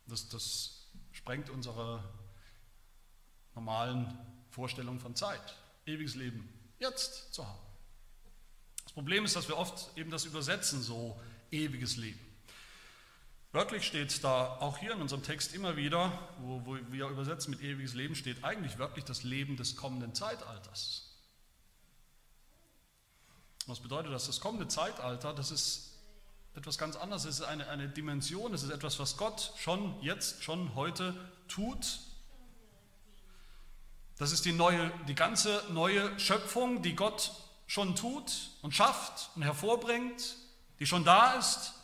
Das, 0.06 0.28
das 0.28 0.86
sprengt 1.12 1.50
unsere 1.50 2.02
normalen 3.54 4.18
Vorstellungen 4.50 5.00
von 5.00 5.14
Zeit. 5.14 5.56
Ewiges 5.86 6.14
Leben 6.14 6.48
jetzt 6.78 7.32
zu 7.34 7.46
haben. 7.46 7.58
Das 8.84 8.92
Problem 8.92 9.24
ist, 9.24 9.36
dass 9.36 9.48
wir 9.48 9.56
oft 9.56 9.96
eben 9.96 10.10
das 10.10 10.24
übersetzen, 10.24 10.82
so 10.82 11.20
ewiges 11.50 11.96
Leben. 11.96 12.20
Wörtlich 13.52 13.86
steht 13.86 14.24
da 14.24 14.56
auch 14.58 14.78
hier 14.78 14.92
in 14.92 15.02
unserem 15.02 15.22
Text 15.22 15.54
immer 15.54 15.76
wieder, 15.76 16.30
wo, 16.38 16.64
wo 16.64 16.78
wir 16.90 17.08
übersetzen 17.08 17.50
mit 17.50 17.60
ewiges 17.60 17.94
Leben, 17.94 18.14
steht 18.14 18.44
eigentlich 18.44 18.78
wörtlich 18.78 19.04
das 19.04 19.24
Leben 19.24 19.56
des 19.56 19.76
kommenden 19.76 20.14
Zeitalters. 20.14 21.11
Was 23.66 23.80
bedeutet 23.80 24.12
das? 24.12 24.26
Das 24.26 24.40
kommende 24.40 24.68
Zeitalter, 24.68 25.32
das 25.32 25.50
ist 25.50 25.92
etwas 26.54 26.78
ganz 26.78 26.96
anderes. 26.96 27.24
Es 27.24 27.40
ist 27.40 27.44
eine, 27.44 27.68
eine 27.68 27.88
Dimension, 27.88 28.52
es 28.54 28.62
ist 28.62 28.70
etwas, 28.70 28.98
was 28.98 29.16
Gott 29.16 29.52
schon 29.56 30.00
jetzt, 30.02 30.42
schon 30.42 30.74
heute 30.74 31.14
tut. 31.48 32.00
Das 34.18 34.32
ist 34.32 34.44
die, 34.44 34.52
neue, 34.52 34.90
die 35.08 35.14
ganze 35.14 35.62
neue 35.70 36.18
Schöpfung, 36.18 36.82
die 36.82 36.94
Gott 36.94 37.32
schon 37.66 37.96
tut 37.96 38.50
und 38.62 38.74
schafft 38.74 39.30
und 39.34 39.42
hervorbringt, 39.42 40.36
die 40.78 40.86
schon 40.86 41.04
da 41.04 41.34
ist, 41.34 41.74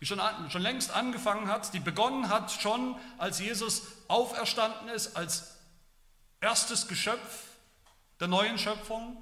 die 0.00 0.06
schon, 0.06 0.20
schon 0.50 0.62
längst 0.62 0.92
angefangen 0.92 1.48
hat, 1.48 1.74
die 1.74 1.80
begonnen 1.80 2.28
hat 2.28 2.52
schon, 2.52 2.96
als 3.18 3.40
Jesus 3.40 3.82
auferstanden 4.06 4.88
ist, 4.90 5.16
als 5.16 5.56
erstes 6.40 6.86
Geschöpf 6.86 7.46
der 8.20 8.28
neuen 8.28 8.58
Schöpfung, 8.58 9.16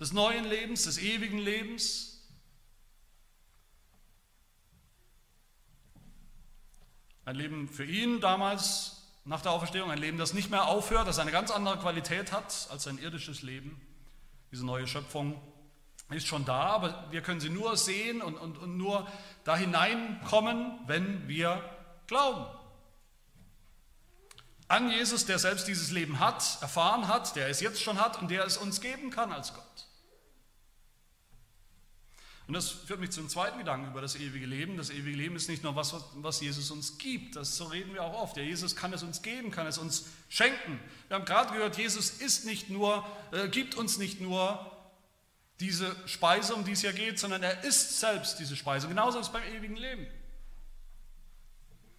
des 0.00 0.12
neuen 0.12 0.44
Lebens, 0.44 0.84
des 0.84 0.98
ewigen 0.98 1.38
Lebens. 1.38 2.10
Ein 7.24 7.36
Leben 7.36 7.68
für 7.68 7.84
ihn 7.84 8.20
damals 8.20 9.02
nach 9.24 9.40
der 9.40 9.52
Auferstehung, 9.52 9.90
ein 9.90 9.98
Leben, 9.98 10.18
das 10.18 10.34
nicht 10.34 10.50
mehr 10.50 10.66
aufhört, 10.66 11.08
das 11.08 11.18
eine 11.18 11.30
ganz 11.30 11.50
andere 11.50 11.78
Qualität 11.78 12.32
hat 12.32 12.68
als 12.70 12.82
sein 12.82 12.98
irdisches 12.98 13.42
Leben, 13.42 13.80
diese 14.50 14.66
neue 14.66 14.86
Schöpfung 14.86 15.40
ist 16.10 16.26
schon 16.26 16.44
da, 16.44 16.60
aber 16.60 17.08
wir 17.10 17.22
können 17.22 17.40
sie 17.40 17.48
nur 17.48 17.76
sehen 17.76 18.20
und, 18.20 18.34
und, 18.34 18.58
und 18.58 18.76
nur 18.76 19.08
da 19.44 19.56
hineinkommen, 19.56 20.78
wenn 20.86 21.26
wir 21.28 21.62
glauben. 22.06 22.44
An 24.74 24.90
Jesus, 24.90 25.24
der 25.24 25.38
selbst 25.38 25.68
dieses 25.68 25.92
Leben 25.92 26.18
hat, 26.18 26.58
erfahren 26.60 27.06
hat, 27.06 27.36
der 27.36 27.48
es 27.48 27.60
jetzt 27.60 27.80
schon 27.80 28.00
hat 28.00 28.20
und 28.20 28.28
der 28.28 28.44
es 28.44 28.56
uns 28.56 28.80
geben 28.80 29.10
kann 29.10 29.30
als 29.30 29.54
Gott. 29.54 29.86
Und 32.48 32.54
das 32.54 32.70
führt 32.70 32.98
mich 32.98 33.12
zum 33.12 33.28
zweiten 33.28 33.58
Gedanken 33.58 33.92
über 33.92 34.00
das 34.00 34.16
ewige 34.16 34.46
Leben. 34.46 34.76
Das 34.76 34.90
ewige 34.90 35.16
Leben 35.16 35.36
ist 35.36 35.48
nicht 35.48 35.62
nur 35.62 35.76
was, 35.76 35.94
was 36.14 36.40
Jesus 36.40 36.72
uns 36.72 36.98
gibt, 36.98 37.36
das 37.36 37.56
so 37.56 37.66
reden 37.66 37.94
wir 37.94 38.02
auch 38.02 38.20
oft. 38.20 38.36
Der 38.36 38.44
Jesus 38.44 38.74
kann 38.74 38.92
es 38.92 39.04
uns 39.04 39.22
geben, 39.22 39.52
kann 39.52 39.68
es 39.68 39.78
uns 39.78 40.06
schenken. 40.28 40.80
Wir 41.06 41.18
haben 41.18 41.24
gerade 41.24 41.52
gehört, 41.52 41.78
Jesus 41.78 42.10
ist 42.10 42.44
nicht 42.44 42.68
nur, 42.68 43.06
äh, 43.30 43.46
gibt 43.46 43.76
uns 43.76 43.96
nicht 43.96 44.20
nur 44.20 44.72
diese 45.60 45.94
Speise, 46.08 46.52
um 46.52 46.64
die 46.64 46.72
es 46.72 46.80
hier 46.80 46.92
geht, 46.92 47.20
sondern 47.20 47.44
er 47.44 47.62
ist 47.62 48.00
selbst 48.00 48.40
diese 48.40 48.56
Speise. 48.56 48.88
Genauso 48.88 49.20
ist 49.20 49.28
es 49.28 49.32
beim 49.32 49.44
ewigen 49.44 49.76
Leben. 49.76 50.08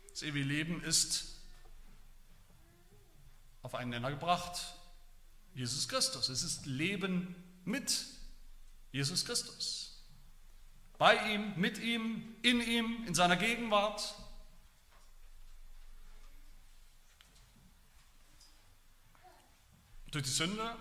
Das 0.10 0.24
ewige 0.24 0.44
Leben 0.46 0.84
ist 0.84 1.35
auf 3.66 3.74
einen 3.74 3.90
Nenner 3.90 4.12
gebracht, 4.12 4.76
Jesus 5.56 5.88
Christus. 5.88 6.30
Es 6.30 6.44
ist 6.44 6.68
Leben 6.68 7.36
mit 7.64 8.06
Jesus 8.92 9.26
Christus. 9.26 10.04
Bei 11.00 11.34
ihm, 11.34 11.54
mit 11.56 11.80
ihm, 11.80 12.36
in 12.44 12.62
ihm, 12.62 13.04
in 13.08 13.16
seiner 13.16 13.36
Gegenwart. 13.36 14.14
Durch 20.12 20.26
die 20.26 20.30
Sünde 20.30 20.76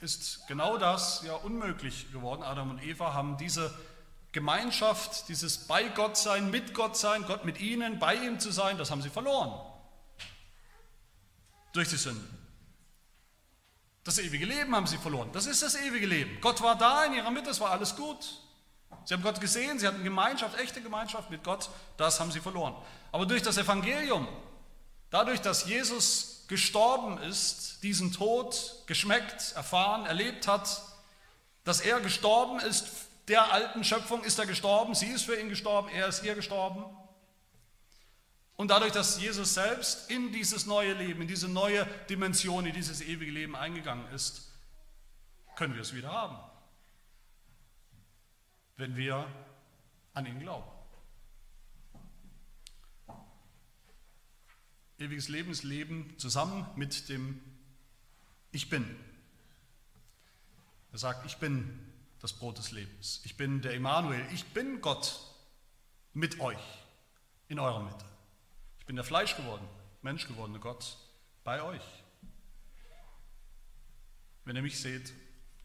ist 0.00 0.44
genau 0.48 0.76
das 0.76 1.22
ja 1.22 1.36
unmöglich 1.36 2.10
geworden. 2.10 2.42
Adam 2.42 2.70
und 2.70 2.82
Eva 2.82 3.14
haben 3.14 3.36
diese 3.36 3.72
Gemeinschaft, 4.32 5.28
dieses 5.28 5.68
bei 5.68 5.84
Gott 5.84 6.16
sein, 6.16 6.50
mit 6.50 6.74
Gott 6.74 6.96
sein, 6.96 7.22
Gott 7.28 7.44
mit 7.44 7.60
ihnen, 7.60 8.00
bei 8.00 8.16
ihm 8.16 8.40
zu 8.40 8.50
sein, 8.50 8.76
das 8.76 8.90
haben 8.90 9.02
sie 9.02 9.10
verloren. 9.10 9.52
Durch 11.74 11.88
die 11.88 11.96
Sünde. 11.96 12.24
Das 14.04 14.18
ewige 14.18 14.46
Leben 14.46 14.74
haben 14.74 14.86
sie 14.86 14.96
verloren. 14.96 15.30
Das 15.32 15.46
ist 15.46 15.62
das 15.62 15.74
ewige 15.74 16.06
Leben. 16.06 16.40
Gott 16.40 16.62
war 16.62 16.76
da 16.76 17.04
in 17.04 17.14
ihrer 17.14 17.30
Mitte, 17.30 17.50
es 17.50 17.60
war 17.60 17.70
alles 17.70 17.96
gut. 17.96 18.38
Sie 19.04 19.12
haben 19.12 19.22
Gott 19.22 19.40
gesehen, 19.40 19.78
sie 19.78 19.86
hatten 19.86 20.04
Gemeinschaft, 20.04 20.58
echte 20.58 20.80
Gemeinschaft 20.80 21.30
mit 21.30 21.42
Gott, 21.42 21.68
das 21.96 22.20
haben 22.20 22.30
sie 22.30 22.40
verloren. 22.40 22.74
Aber 23.12 23.26
durch 23.26 23.42
das 23.42 23.58
Evangelium, 23.58 24.28
dadurch, 25.10 25.40
dass 25.40 25.66
Jesus 25.66 26.44
gestorben 26.48 27.18
ist, 27.18 27.82
diesen 27.82 28.12
Tod 28.12 28.82
geschmeckt, 28.86 29.52
erfahren, 29.56 30.06
erlebt 30.06 30.46
hat, 30.46 30.82
dass 31.64 31.80
er 31.80 32.00
gestorben 32.00 32.60
ist, 32.60 32.86
der 33.28 33.52
alten 33.52 33.84
Schöpfung 33.84 34.22
ist 34.22 34.38
er 34.38 34.46
gestorben, 34.46 34.94
sie 34.94 35.06
ist 35.06 35.24
für 35.24 35.38
ihn 35.38 35.48
gestorben, 35.48 35.88
er 35.88 36.06
ist 36.06 36.22
ihr 36.22 36.34
gestorben. 36.34 36.84
Und 38.56 38.68
dadurch, 38.68 38.92
dass 38.92 39.20
Jesus 39.20 39.54
selbst 39.54 40.10
in 40.10 40.32
dieses 40.32 40.66
neue 40.66 40.94
Leben, 40.94 41.22
in 41.22 41.28
diese 41.28 41.48
neue 41.48 41.86
Dimension, 42.08 42.66
in 42.66 42.72
dieses 42.72 43.00
ewige 43.00 43.32
Leben 43.32 43.56
eingegangen 43.56 44.06
ist, 44.12 44.52
können 45.56 45.74
wir 45.74 45.82
es 45.82 45.94
wieder 45.94 46.10
haben, 46.12 46.38
wenn 48.76 48.96
wir 48.96 49.26
an 50.12 50.26
ihn 50.26 50.38
glauben. 50.38 50.70
Ewiges 54.98 55.28
Leben 55.28 55.50
ist 55.50 55.64
Leben 55.64 56.14
zusammen 56.18 56.66
mit 56.76 57.08
dem 57.08 57.40
Ich 58.52 58.70
Bin. 58.70 58.96
Er 60.92 60.98
sagt, 60.98 61.26
ich 61.26 61.38
bin 61.38 61.92
das 62.20 62.32
Brot 62.32 62.58
des 62.58 62.70
Lebens. 62.70 63.20
Ich 63.24 63.36
bin 63.36 63.60
der 63.60 63.74
Immanuel. 63.74 64.24
Ich 64.32 64.44
bin 64.54 64.80
Gott 64.80 65.20
mit 66.12 66.38
euch 66.38 66.56
in 67.48 67.58
eurer 67.58 67.82
Mitte. 67.82 68.04
Ich 68.84 68.86
bin 68.86 68.96
der 68.96 69.04
Fleisch 69.06 69.34
geworden, 69.34 69.66
Mensch 70.02 70.28
gewordene 70.28 70.60
Gott 70.60 70.98
bei 71.42 71.62
euch. 71.62 71.80
Wenn 74.44 74.56
ihr 74.56 74.60
mich 74.60 74.78
seht, 74.78 75.10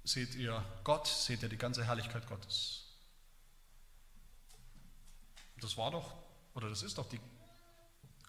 seht 0.06 0.36
ihr 0.36 0.64
Gott, 0.86 1.06
seht 1.06 1.44
ihr 1.44 1.50
die 1.50 1.58
ganze 1.58 1.84
Herrlichkeit 1.84 2.26
Gottes. 2.30 2.96
Das 5.58 5.76
war 5.76 5.92
doch, 5.92 6.16
oder 6.54 6.70
das 6.70 6.82
ist 6.82 6.98
doch 6.98 7.10
die 7.10 7.20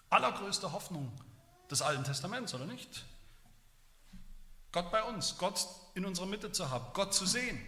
allergrößte 0.09 0.73
Hoffnung 0.73 1.09
des 1.69 1.81
Alten 1.81 2.03
Testaments, 2.03 2.53
oder 2.53 2.65
nicht? 2.65 3.05
Gott 4.73 4.91
bei 4.91 5.03
uns, 5.03 5.37
Gott 5.37 5.69
in 5.95 6.03
unserer 6.03 6.25
Mitte 6.25 6.51
zu 6.51 6.69
haben, 6.69 6.91
Gott 6.91 7.13
zu 7.13 7.25
sehen. 7.25 7.65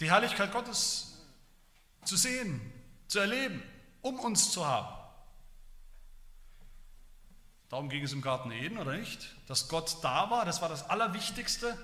Die 0.00 0.10
Herrlichkeit 0.10 0.50
Gottes 0.50 1.20
zu 2.04 2.16
sehen, 2.16 2.81
zu 3.12 3.18
erleben, 3.18 3.62
um 4.00 4.18
uns 4.18 4.50
zu 4.50 4.66
haben. 4.66 4.88
Darum 7.68 7.88
ging 7.88 8.02
es 8.02 8.12
im 8.12 8.22
Garten 8.22 8.50
Eden, 8.50 8.78
oder 8.78 8.92
nicht? 8.92 9.36
Dass 9.48 9.68
Gott 9.68 9.98
da 10.02 10.30
war, 10.30 10.44
das 10.44 10.62
war 10.62 10.68
das 10.68 10.88
Allerwichtigste. 10.88 11.76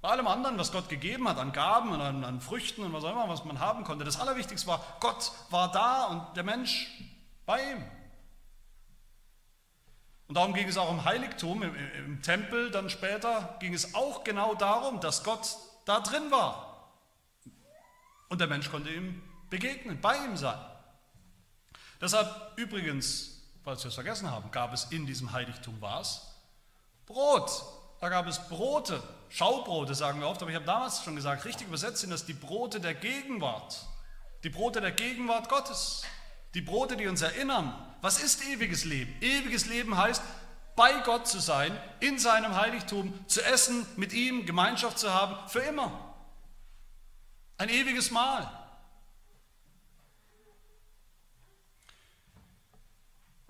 Bei 0.00 0.10
allem 0.10 0.28
anderen, 0.28 0.58
was 0.58 0.72
Gott 0.72 0.88
gegeben 0.88 1.28
hat, 1.28 1.38
an 1.38 1.52
Gaben 1.52 1.90
und 1.90 2.00
an, 2.00 2.24
an 2.24 2.40
Früchten 2.40 2.82
und 2.82 2.92
was 2.92 3.04
auch 3.04 3.12
immer, 3.12 3.28
was 3.28 3.44
man 3.44 3.58
haben 3.58 3.84
konnte, 3.84 4.04
das 4.04 4.18
Allerwichtigste 4.18 4.66
war, 4.66 4.84
Gott 5.00 5.32
war 5.50 5.70
da 5.70 6.06
und 6.06 6.36
der 6.36 6.44
Mensch 6.44 6.88
bei 7.44 7.72
ihm. 7.72 7.84
Und 10.28 10.36
darum 10.36 10.54
ging 10.54 10.68
es 10.68 10.78
auch 10.78 10.90
im 10.90 11.04
Heiligtum, 11.04 11.62
im, 11.64 11.74
im, 11.74 12.22
Tempel, 12.22 12.70
dann 12.70 12.88
später 12.88 13.56
ging 13.58 13.74
es 13.74 13.94
auch 13.94 14.22
genau 14.22 14.54
darum, 14.54 15.00
dass 15.00 15.24
Gott 15.24 15.56
da 15.84 16.00
drin 16.00 16.30
war. 16.30 16.92
Und 18.28 18.40
der 18.40 18.46
Mensch 18.46 18.70
konnte 18.70 18.90
ihm 18.90 19.20
begegnen, 19.50 20.00
bei 20.00 20.16
ihm 20.16 20.36
sein. 20.36 20.58
Deshalb 22.00 22.52
übrigens, 22.56 23.42
falls 23.62 23.84
wir 23.84 23.88
es 23.88 23.94
vergessen 23.94 24.30
haben, 24.30 24.50
gab 24.50 24.72
es 24.72 24.84
in 24.84 25.04
diesem 25.06 25.32
Heiligtum 25.32 25.76
was? 25.80 26.34
Brot. 27.06 27.50
Da 28.00 28.08
gab 28.08 28.26
es 28.26 28.38
Brote, 28.48 29.02
Schaubrote 29.28 29.94
sagen 29.94 30.20
wir 30.20 30.28
oft, 30.28 30.40
aber 30.40 30.50
ich 30.50 30.56
habe 30.56 30.64
damals 30.64 31.04
schon 31.04 31.16
gesagt, 31.16 31.44
richtig 31.44 31.66
übersetzt 31.66 31.98
sind 31.98 32.10
das 32.10 32.24
die 32.24 32.32
Brote 32.32 32.80
der 32.80 32.94
Gegenwart. 32.94 33.86
Die 34.42 34.48
Brote 34.48 34.80
der 34.80 34.92
Gegenwart 34.92 35.50
Gottes. 35.50 36.02
Die 36.54 36.62
Brote, 36.62 36.96
die 36.96 37.06
uns 37.06 37.20
erinnern, 37.20 37.74
was 38.00 38.22
ist 38.22 38.42
ewiges 38.46 38.84
Leben? 38.84 39.14
Ewiges 39.20 39.66
Leben 39.66 39.98
heißt, 39.98 40.22
bei 40.76 40.94
Gott 41.04 41.28
zu 41.28 41.40
sein, 41.40 41.78
in 42.00 42.18
seinem 42.18 42.56
Heiligtum, 42.56 43.12
zu 43.28 43.44
essen, 43.44 43.86
mit 43.96 44.14
ihm 44.14 44.46
Gemeinschaft 44.46 44.98
zu 44.98 45.12
haben, 45.12 45.36
für 45.48 45.60
immer. 45.60 46.14
Ein 47.58 47.68
ewiges 47.68 48.10
Mahl. 48.10 48.50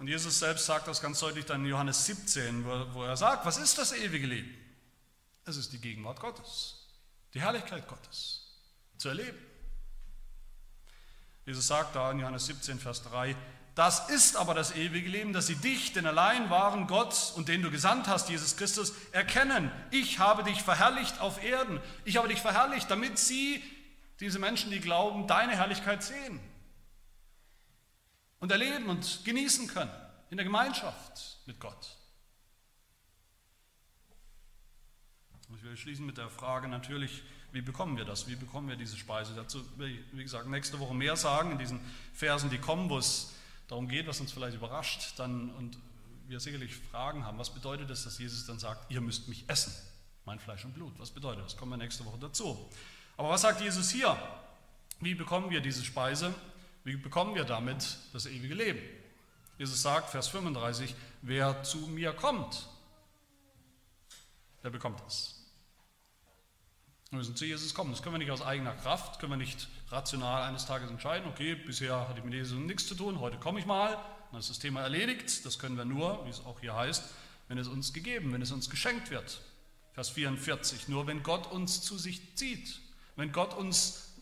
Und 0.01 0.09
Jesus 0.09 0.39
selbst 0.39 0.65
sagt 0.65 0.89
das 0.89 1.03
ganz 1.03 1.21
deutlich 1.21 1.45
dann 1.45 1.63
in 1.63 1.73
Johannes 1.73 2.07
17, 2.07 2.65
wo 2.95 3.05
er 3.05 3.19
sagt, 3.19 3.45
was 3.45 3.59
ist 3.59 3.77
das 3.77 3.93
ewige 3.93 4.27
Leben? 4.27 4.49
Es 5.45 5.59
ist 5.59 5.75
die 5.75 5.79
Gegenwart 5.79 6.19
Gottes, 6.21 6.87
die 7.35 7.43
Herrlichkeit 7.43 7.87
Gottes 7.87 8.47
zu 8.97 9.11
erleben. 9.11 9.37
Jesus 11.45 11.67
sagt 11.67 11.95
da 11.97 12.11
in 12.13 12.19
Johannes 12.19 12.47
17, 12.47 12.79
Vers 12.79 13.03
3, 13.03 13.37
das 13.75 14.09
ist 14.09 14.37
aber 14.37 14.55
das 14.55 14.75
ewige 14.75 15.11
Leben, 15.11 15.35
dass 15.35 15.49
sie 15.49 15.57
dich, 15.57 15.93
den 15.93 16.07
allein 16.07 16.49
wahren 16.49 16.87
Gott 16.87 17.35
und 17.37 17.49
den 17.49 17.61
du 17.61 17.71
gesandt 17.71 18.09
hast, 18.09 18.31
Jesus 18.31 18.57
Christus, 18.57 18.95
erkennen. 19.13 19.71
Ich 19.91 20.19
habe 20.19 20.45
dich 20.45 20.63
verherrlicht 20.63 21.21
auf 21.21 21.45
Erden. 21.45 21.79
Ich 22.07 22.17
habe 22.17 22.29
dich 22.29 22.41
verherrlicht, 22.41 22.91
damit 22.91 23.19
sie, 23.19 23.63
diese 24.19 24.39
Menschen, 24.39 24.71
die 24.71 24.81
glauben, 24.81 25.27
deine 25.27 25.57
Herrlichkeit 25.57 26.03
sehen 26.03 26.41
und 28.41 28.51
erleben 28.51 28.89
und 28.89 29.25
genießen 29.25 29.69
können 29.69 29.93
in 30.31 30.37
der 30.37 30.45
Gemeinschaft 30.45 31.39
mit 31.47 31.61
Gott. 31.61 31.97
Ich 35.57 35.63
will 35.65 35.77
schließen 35.77 36.07
mit 36.07 36.17
der 36.17 36.31
Frage 36.31 36.69
natürlich, 36.69 37.23
wie 37.53 37.61
bekommen 37.61 37.97
wir 37.97 38.05
das? 38.05 38.29
Wie 38.29 38.37
bekommen 38.37 38.69
wir 38.69 38.77
diese 38.77 38.97
Speise? 38.97 39.35
Dazu 39.35 39.65
will 39.77 39.91
ich, 39.91 40.17
wie 40.17 40.23
gesagt, 40.23 40.47
nächste 40.47 40.79
Woche 40.79 40.95
mehr 40.95 41.17
sagen 41.17 41.53
in 41.53 41.59
diesen 41.59 41.81
Versen, 42.15 42.51
die 42.51 42.59
kommen, 42.59 42.89
wo 42.89 42.99
es 42.99 43.33
darum 43.67 43.89
geht, 43.89 44.07
was 44.07 44.21
uns 44.21 44.33
vielleicht 44.33 44.57
überrascht, 44.57 45.19
dann 45.19 45.51
und 45.51 45.77
wir 46.29 46.39
sicherlich 46.39 46.77
Fragen 46.77 47.25
haben. 47.25 47.39
Was 47.39 47.53
bedeutet 47.53 47.91
es, 47.91 48.05
dass 48.05 48.19
Jesus 48.19 48.47
dann 48.47 48.61
sagt, 48.61 48.91
ihr 48.91 49.01
müsst 49.01 49.29
mich 49.29 49.49
essen, 49.49 49.73
mein 50.25 50.39
Fleisch 50.39 50.65
und 50.65 50.75
Blut? 50.75 50.93
Was 50.99 51.11
bedeutet 51.11 51.45
das? 51.45 51.57
Kommen 51.57 51.73
wir 51.73 51.77
nächste 51.77 52.05
Woche 52.05 52.19
dazu. 52.19 52.71
Aber 53.17 53.31
was 53.31 53.41
sagt 53.41 53.61
Jesus 53.61 53.91
hier? 53.91 54.17
Wie 55.01 55.15
bekommen 55.15 55.51
wir 55.51 55.61
diese 55.61 55.85
Speise? 55.85 56.33
Wie 56.85 56.97
bekommen 56.97 57.35
wir 57.35 57.45
damit 57.45 57.99
das 58.13 58.27
ewige 58.27 58.55
Leben? 58.55 58.81
Jesus 59.59 59.83
sagt, 59.83 60.11
Vers 60.11 60.29
35, 60.29 60.95
wer 61.23 61.63
zu 61.63 61.79
mir 61.79 62.13
kommt, 62.13 62.67
der 64.63 64.71
bekommt 64.71 65.01
das. 65.01 65.37
Wir 67.11 67.19
müssen 67.19 67.37
zu 67.37 67.45
Jesus 67.45 67.75
kommen. 67.75 67.91
Das 67.91 68.03
können 68.03 68.15
wir 68.15 68.19
nicht 68.19 68.31
aus 68.31 68.41
eigener 68.41 68.75
Kraft, 68.75 69.19
können 69.19 69.33
wir 69.33 69.37
nicht 69.37 69.69
rational 69.89 70.45
eines 70.45 70.67
Tages 70.67 70.91
entscheiden, 70.91 71.29
okay, 71.29 71.55
bisher 71.55 72.09
hatte 72.09 72.21
ich 72.21 72.25
mit 72.25 72.35
Jesus 72.35 72.57
nichts 72.59 72.87
zu 72.87 72.95
tun, 72.95 73.21
heute 73.21 73.37
komme 73.37 73.59
ich 73.59 73.67
mal, 73.67 73.99
dann 74.31 74.41
ist 74.41 74.49
das 74.49 74.61
Thema 74.61 74.83
erledigt. 74.83 75.45
Das 75.45 75.59
können 75.59 75.77
wir 75.77 75.85
nur, 75.85 76.25
wie 76.25 76.31
es 76.31 76.45
auch 76.45 76.61
hier 76.61 76.75
heißt, 76.75 77.05
wenn 77.49 77.59
es 77.59 77.69
uns 77.69 77.93
gegeben, 77.93 78.33
wenn 78.33 78.43
es 78.43 78.53
uns 78.53 78.71
geschenkt 78.71 79.11
wird. 79.11 79.41
Vers 79.93 80.11
44, 80.11 80.89
nur 80.89 81.07
wenn 81.07 81.23
Gott 81.23 81.51
uns 81.51 81.83
zu 81.83 81.99
sich 81.99 82.37
zieht, 82.37 82.81
wenn 83.17 83.33
Gott 83.33 83.55
uns 83.55 84.13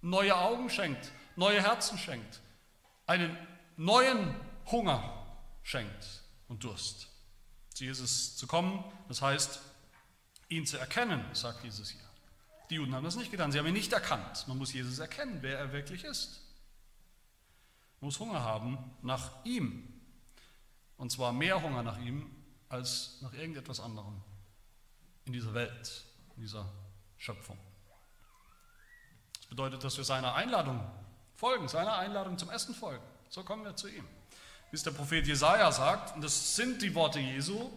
neue 0.00 0.36
Augen 0.36 0.70
schenkt, 0.70 1.12
neue 1.38 1.62
Herzen 1.62 1.96
schenkt, 1.96 2.40
einen 3.06 3.36
neuen 3.76 4.34
Hunger 4.66 5.26
schenkt 5.62 6.22
und 6.48 6.64
Durst. 6.64 7.08
Zu 7.72 7.84
Jesus 7.84 8.36
zu 8.36 8.46
kommen, 8.46 8.84
das 9.06 9.22
heißt, 9.22 9.60
ihn 10.48 10.66
zu 10.66 10.78
erkennen, 10.78 11.24
sagt 11.32 11.62
Jesus 11.64 11.90
hier. 11.90 12.00
Die 12.70 12.74
Juden 12.74 12.94
haben 12.94 13.04
das 13.04 13.16
nicht 13.16 13.30
getan. 13.30 13.50
Sie 13.50 13.58
haben 13.58 13.66
ihn 13.66 13.72
nicht 13.72 13.92
erkannt. 13.92 14.46
Man 14.48 14.58
muss 14.58 14.72
Jesus 14.72 14.98
erkennen, 14.98 15.38
wer 15.40 15.58
er 15.58 15.72
wirklich 15.72 16.04
ist. 16.04 16.40
Man 18.00 18.08
muss 18.08 18.18
Hunger 18.18 18.42
haben 18.42 18.78
nach 19.02 19.44
ihm. 19.44 19.88
Und 20.96 21.10
zwar 21.10 21.32
mehr 21.32 21.62
Hunger 21.62 21.82
nach 21.82 21.98
ihm 21.98 22.30
als 22.68 23.18
nach 23.22 23.32
irgendetwas 23.32 23.80
anderem 23.80 24.20
in 25.24 25.32
dieser 25.32 25.54
Welt, 25.54 26.04
in 26.36 26.42
dieser 26.42 26.70
Schöpfung. 27.16 27.58
Das 29.38 29.46
bedeutet, 29.46 29.82
dass 29.84 29.96
wir 29.96 30.04
seiner 30.04 30.34
Einladung 30.34 30.80
folgen, 31.38 31.68
seiner 31.68 31.96
Einladung 31.96 32.36
zum 32.36 32.50
Essen 32.50 32.74
folgen. 32.74 33.04
So 33.28 33.44
kommen 33.44 33.64
wir 33.64 33.76
zu 33.76 33.86
ihm. 33.88 34.04
Wie 34.70 34.76
es 34.76 34.82
der 34.82 34.90
Prophet 34.90 35.24
Jesaja 35.24 35.70
sagt, 35.70 36.16
und 36.16 36.24
das 36.24 36.56
sind 36.56 36.82
die 36.82 36.94
Worte 36.96 37.20
Jesu, 37.20 37.70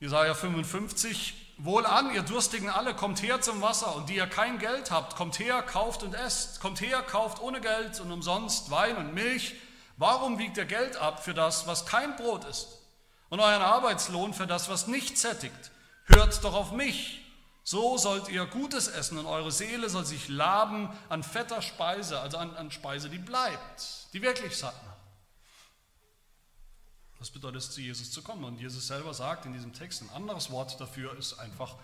Jesaja 0.00 0.34
55, 0.34 1.56
Wohlan, 1.58 2.12
ihr 2.14 2.22
Durstigen 2.22 2.70
alle, 2.70 2.94
kommt 2.94 3.22
her 3.22 3.40
zum 3.42 3.60
Wasser 3.60 3.94
und 3.94 4.08
die 4.08 4.16
ihr 4.16 4.26
kein 4.26 4.58
Geld 4.58 4.90
habt, 4.90 5.14
kommt 5.14 5.38
her, 5.38 5.62
kauft 5.62 6.02
und 6.02 6.14
esst. 6.14 6.60
Kommt 6.60 6.80
her, 6.80 7.02
kauft 7.02 7.40
ohne 7.40 7.60
Geld 7.60 8.00
und 8.00 8.10
umsonst 8.10 8.70
Wein 8.70 8.96
und 8.96 9.14
Milch. 9.14 9.54
Warum 9.98 10.38
wiegt 10.38 10.56
ihr 10.56 10.64
Geld 10.64 10.96
ab 10.96 11.22
für 11.22 11.34
das, 11.34 11.66
was 11.66 11.86
kein 11.86 12.16
Brot 12.16 12.44
ist? 12.44 12.80
Und 13.28 13.40
euren 13.40 13.62
Arbeitslohn 13.62 14.32
für 14.32 14.46
das, 14.46 14.68
was 14.68 14.86
nicht 14.86 15.18
sättigt? 15.18 15.70
Hört 16.06 16.42
doch 16.42 16.54
auf 16.54 16.72
mich. 16.72 17.23
So 17.66 17.96
sollt 17.96 18.28
ihr 18.28 18.44
Gutes 18.44 18.88
essen 18.88 19.16
und 19.16 19.24
eure 19.24 19.50
Seele 19.50 19.88
soll 19.88 20.04
sich 20.04 20.28
laben 20.28 20.90
an 21.08 21.22
fetter 21.22 21.62
Speise, 21.62 22.20
also 22.20 22.36
an, 22.36 22.54
an 22.56 22.70
Speise, 22.70 23.08
die 23.08 23.18
bleibt, 23.18 24.12
die 24.12 24.20
wirklich 24.20 24.54
satt 24.54 24.74
macht. 24.84 24.94
Was 27.18 27.30
bedeutet 27.30 27.62
es, 27.62 27.70
zu 27.70 27.80
Jesus 27.80 28.10
zu 28.10 28.22
kommen? 28.22 28.44
Und 28.44 28.60
Jesus 28.60 28.86
selber 28.86 29.14
sagt 29.14 29.46
in 29.46 29.54
diesem 29.54 29.72
Text, 29.72 30.02
ein 30.02 30.10
anderes 30.10 30.50
Wort 30.50 30.78
dafür 30.78 31.16
ist 31.16 31.38
einfach 31.38 31.74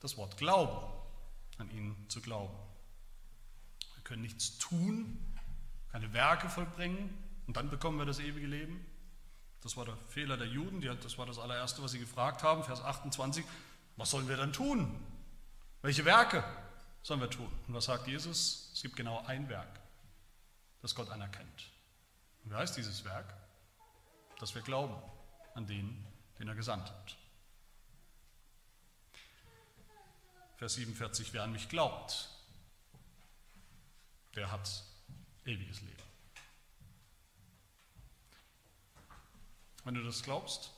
das 0.00 0.16
Wort 0.16 0.36
Glauben, 0.38 0.76
an 1.58 1.70
ihn 1.70 1.94
zu 2.08 2.20
glauben. 2.20 2.56
Wir 3.94 4.02
können 4.02 4.22
nichts 4.22 4.58
tun, 4.58 5.24
keine 5.92 6.12
Werke 6.12 6.48
vollbringen 6.48 7.16
und 7.46 7.56
dann 7.56 7.70
bekommen 7.70 7.96
wir 7.96 8.06
das 8.06 8.18
ewige 8.18 8.48
Leben. 8.48 8.84
Das 9.60 9.76
war 9.76 9.84
der 9.84 9.96
Fehler 10.08 10.36
der 10.36 10.48
Juden, 10.48 10.80
das 10.80 11.16
war 11.16 11.26
das 11.26 11.38
allererste, 11.38 11.80
was 11.80 11.92
sie 11.92 12.00
gefragt 12.00 12.42
haben, 12.42 12.64
Vers 12.64 12.82
28. 12.82 13.44
Was 13.96 14.10
sollen 14.10 14.28
wir 14.28 14.36
dann 14.36 14.52
tun? 14.52 15.00
Welche 15.82 16.04
Werke 16.04 16.44
sollen 17.02 17.20
wir 17.20 17.30
tun? 17.30 17.50
Und 17.66 17.74
was 17.74 17.84
sagt 17.84 18.06
Jesus? 18.06 18.70
Es 18.72 18.82
gibt 18.82 18.96
genau 18.96 19.24
ein 19.26 19.48
Werk, 19.48 19.80
das 20.82 20.94
Gott 20.94 21.10
anerkennt. 21.10 21.70
Und 22.44 22.52
wie 22.52 22.54
heißt 22.56 22.76
dieses 22.76 23.04
Werk? 23.04 23.34
dass 24.38 24.54
wir 24.54 24.62
glauben 24.62 24.94
an 25.54 25.66
den, 25.66 26.04
den 26.38 26.48
er 26.48 26.54
gesandt 26.54 26.88
hat. 26.88 27.16
Vers 30.56 30.74
47, 30.74 31.32
wer 31.32 31.42
an 31.42 31.52
mich 31.52 31.68
glaubt, 31.68 32.28
der 34.34 34.50
hat 34.50 34.84
ewiges 35.44 35.80
Leben. 35.80 36.02
Wenn 39.84 39.94
du 39.94 40.04
das 40.04 40.22
glaubst, 40.22 40.70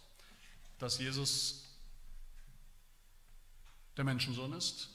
dass 0.79 0.99
Jesus 0.99 1.70
der 3.97 4.05
Menschensohn 4.05 4.53
ist, 4.53 4.89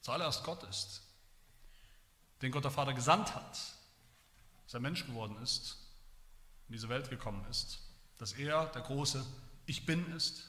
zuallererst 0.00 0.44
Gott 0.44 0.62
ist, 0.64 1.02
den 2.42 2.52
Gott 2.52 2.64
der 2.64 2.70
Vater 2.70 2.94
gesandt 2.94 3.34
hat, 3.34 3.58
dass 4.64 4.74
er 4.74 4.80
Mensch 4.80 5.06
geworden 5.06 5.36
ist, 5.42 5.76
in 6.68 6.74
diese 6.74 6.88
Welt 6.88 7.10
gekommen 7.10 7.44
ist, 7.50 7.80
dass 8.18 8.32
er 8.32 8.66
der 8.66 8.82
große 8.82 9.24
Ich 9.66 9.86
bin 9.86 10.14
ist, 10.14 10.48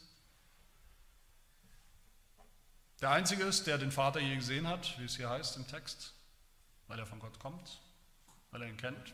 der 3.02 3.12
Einzige 3.12 3.44
ist, 3.44 3.66
der 3.66 3.78
den 3.78 3.92
Vater 3.92 4.20
je 4.20 4.36
gesehen 4.36 4.68
hat, 4.68 5.00
wie 5.00 5.06
es 5.06 5.16
hier 5.16 5.30
heißt 5.30 5.56
im 5.56 5.68
Text, 5.68 6.14
weil 6.88 7.00
er 7.00 7.06
von 7.06 7.20
Gott 7.20 7.40
kommt, 7.40 7.80
weil 8.52 8.62
er 8.62 8.68
ihn 8.68 8.78
kennt. 8.78 9.14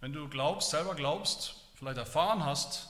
Wenn 0.00 0.12
du 0.12 0.28
glaubst, 0.28 0.70
selber 0.70 0.94
glaubst, 0.94 1.54
vielleicht 1.74 1.96
erfahren 1.96 2.44
hast, 2.44 2.88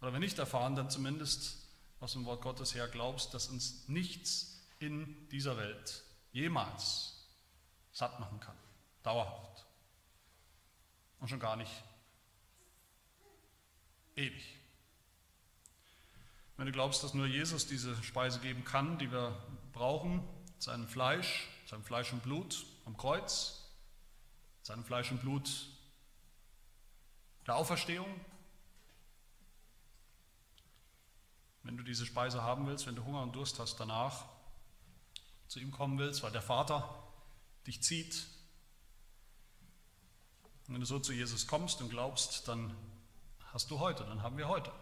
oder 0.00 0.12
wenn 0.12 0.20
nicht 0.20 0.38
erfahren, 0.38 0.76
dann 0.76 0.88
zumindest 0.88 1.63
aus 2.00 2.12
dem 2.12 2.24
Wort 2.24 2.42
Gottes 2.42 2.74
her 2.74 2.88
glaubst, 2.88 3.34
dass 3.34 3.48
uns 3.48 3.88
nichts 3.88 4.60
in 4.78 5.28
dieser 5.28 5.56
Welt 5.56 6.04
jemals 6.32 7.14
satt 7.92 8.18
machen 8.20 8.40
kann, 8.40 8.56
dauerhaft 9.02 9.64
und 11.20 11.28
schon 11.28 11.40
gar 11.40 11.56
nicht 11.56 11.72
ewig. 14.16 14.58
Wenn 16.56 16.66
du 16.66 16.72
glaubst, 16.72 17.02
dass 17.02 17.14
nur 17.14 17.26
Jesus 17.26 17.66
diese 17.66 18.00
Speise 18.02 18.40
geben 18.40 18.64
kann, 18.64 18.98
die 18.98 19.10
wir 19.10 19.42
brauchen, 19.72 20.22
sein 20.58 20.86
Fleisch, 20.86 21.48
sein 21.66 21.82
Fleisch 21.82 22.12
und 22.12 22.22
Blut 22.22 22.64
am 22.84 22.96
Kreuz, 22.96 23.64
sein 24.62 24.84
Fleisch 24.84 25.10
und 25.10 25.20
Blut 25.20 25.66
der 27.46 27.56
Auferstehung, 27.56 28.08
wenn 31.64 31.76
du 31.76 31.82
diese 31.82 32.06
Speise 32.06 32.42
haben 32.42 32.66
willst, 32.66 32.86
wenn 32.86 32.94
du 32.94 33.04
Hunger 33.04 33.22
und 33.22 33.34
Durst 33.34 33.58
hast 33.58 33.80
danach, 33.80 34.26
zu 35.48 35.58
ihm 35.60 35.72
kommen 35.72 35.98
willst, 35.98 36.22
weil 36.22 36.30
der 36.30 36.42
Vater 36.42 37.02
dich 37.66 37.82
zieht. 37.82 38.26
Und 40.66 40.74
wenn 40.74 40.80
du 40.80 40.86
so 40.86 40.98
zu 40.98 41.12
Jesus 41.12 41.46
kommst 41.46 41.80
und 41.80 41.90
glaubst, 41.90 42.48
dann 42.48 42.74
hast 43.52 43.70
du 43.70 43.78
heute, 43.78 44.04
dann 44.04 44.22
haben 44.22 44.36
wir 44.36 44.48
heute 44.48 44.72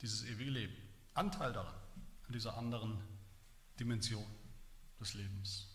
dieses 0.00 0.24
ewige 0.24 0.50
Leben. 0.50 0.76
Anteil 1.14 1.52
daran, 1.52 1.74
an 2.26 2.32
dieser 2.32 2.56
anderen 2.56 3.02
Dimension 3.78 4.26
des 5.00 5.14
Lebens. 5.14 5.68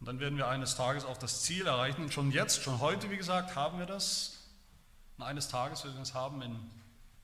Und 0.00 0.06
dann 0.06 0.18
werden 0.18 0.36
wir 0.36 0.48
eines 0.48 0.74
Tages 0.74 1.04
auch 1.04 1.16
das 1.16 1.42
Ziel 1.42 1.66
erreichen. 1.66 2.02
Und 2.02 2.12
schon 2.12 2.32
jetzt, 2.32 2.62
schon 2.62 2.80
heute, 2.80 3.10
wie 3.10 3.16
gesagt, 3.16 3.54
haben 3.54 3.78
wir 3.78 3.86
das. 3.86 4.48
Und 5.16 5.24
eines 5.24 5.48
Tages 5.48 5.84
werden 5.84 5.94
wir 5.94 6.02
es 6.02 6.14
haben 6.14 6.42
in 6.42 6.70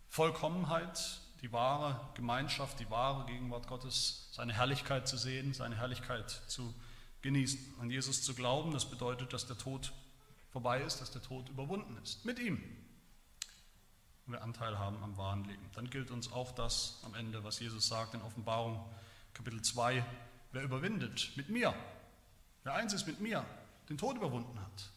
Vollkommenheit, 0.08 1.20
die 1.42 1.52
wahre 1.52 2.08
Gemeinschaft, 2.14 2.80
die 2.80 2.90
wahre 2.90 3.26
Gegenwart 3.26 3.66
Gottes, 3.66 4.28
seine 4.32 4.52
Herrlichkeit 4.52 5.06
zu 5.06 5.16
sehen, 5.16 5.54
seine 5.54 5.76
Herrlichkeit 5.76 6.30
zu 6.48 6.74
genießen. 7.22 7.58
An 7.80 7.90
Jesus 7.90 8.22
zu 8.22 8.34
glauben, 8.34 8.72
das 8.72 8.88
bedeutet, 8.88 9.32
dass 9.32 9.46
der 9.46 9.58
Tod 9.58 9.92
vorbei 10.50 10.80
ist, 10.80 11.00
dass 11.00 11.10
der 11.10 11.22
Tod 11.22 11.48
überwunden 11.48 11.96
ist. 12.02 12.24
Mit 12.24 12.38
ihm 12.38 12.62
und 14.28 14.34
wir 14.34 14.42
Anteil 14.42 14.78
haben 14.78 15.02
am 15.02 15.16
wahren 15.16 15.44
Leben. 15.44 15.70
Dann 15.74 15.88
gilt 15.88 16.10
uns 16.10 16.30
auch 16.30 16.52
das 16.52 17.00
am 17.02 17.14
Ende, 17.14 17.44
was 17.44 17.60
Jesus 17.60 17.88
sagt 17.88 18.12
in 18.12 18.20
Offenbarung 18.20 18.84
Kapitel 19.32 19.62
2, 19.62 20.04
wer 20.52 20.62
überwindet 20.62 21.32
mit 21.36 21.48
mir, 21.48 21.74
wer 22.62 22.74
eins 22.74 22.92
ist 22.92 23.06
mit 23.06 23.20
mir, 23.20 23.42
den 23.88 23.96
Tod 23.96 24.16
überwunden 24.16 24.60
hat, 24.60 24.90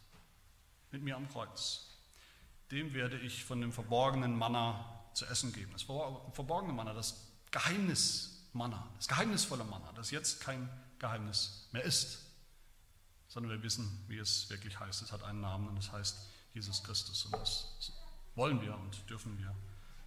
mit 0.91 1.01
mir 1.01 1.15
am 1.15 1.29
Kreuz, 1.29 1.95
dem 2.71 2.93
werde 2.93 3.17
ich 3.19 3.45
von 3.45 3.61
dem 3.61 3.71
verborgenen 3.71 4.37
Manna 4.37 5.00
zu 5.13 5.25
essen 5.25 5.53
geben. 5.53 5.71
Das 5.73 5.83
verborgene 5.83 6.73
Manna, 6.73 6.93
das 6.93 7.27
Geheimnis-Manna, 7.51 8.87
das 8.95 9.07
geheimnisvolle 9.07 9.63
Manna, 9.63 9.91
das 9.93 10.11
jetzt 10.11 10.41
kein 10.41 10.69
Geheimnis 10.99 11.67
mehr 11.71 11.83
ist, 11.83 12.19
sondern 13.27 13.51
wir 13.51 13.63
wissen, 13.63 14.03
wie 14.07 14.17
es 14.17 14.49
wirklich 14.49 14.79
heißt. 14.79 15.01
Es 15.01 15.11
hat 15.11 15.23
einen 15.23 15.41
Namen 15.41 15.67
und 15.67 15.77
es 15.77 15.91
heißt 15.91 16.17
Jesus 16.53 16.83
Christus 16.83 17.25
und 17.25 17.33
das 17.33 17.93
wollen 18.35 18.61
wir 18.61 18.75
und 18.75 19.09
dürfen 19.09 19.37
wir 19.37 19.53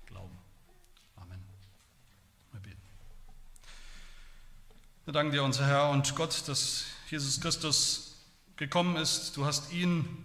glauben. 0.06 0.38
Amen. 1.16 1.42
Wir 2.52 2.60
beten. 2.60 2.82
Wir 5.04 5.12
danken 5.12 5.32
dir, 5.32 5.42
unser 5.42 5.66
Herr 5.66 5.90
und 5.90 6.14
Gott, 6.16 6.48
dass 6.48 6.84
Jesus 7.10 7.40
Christus 7.40 8.14
gekommen 8.56 8.96
ist. 8.96 9.36
Du 9.36 9.44
hast 9.44 9.72
ihn 9.72 10.24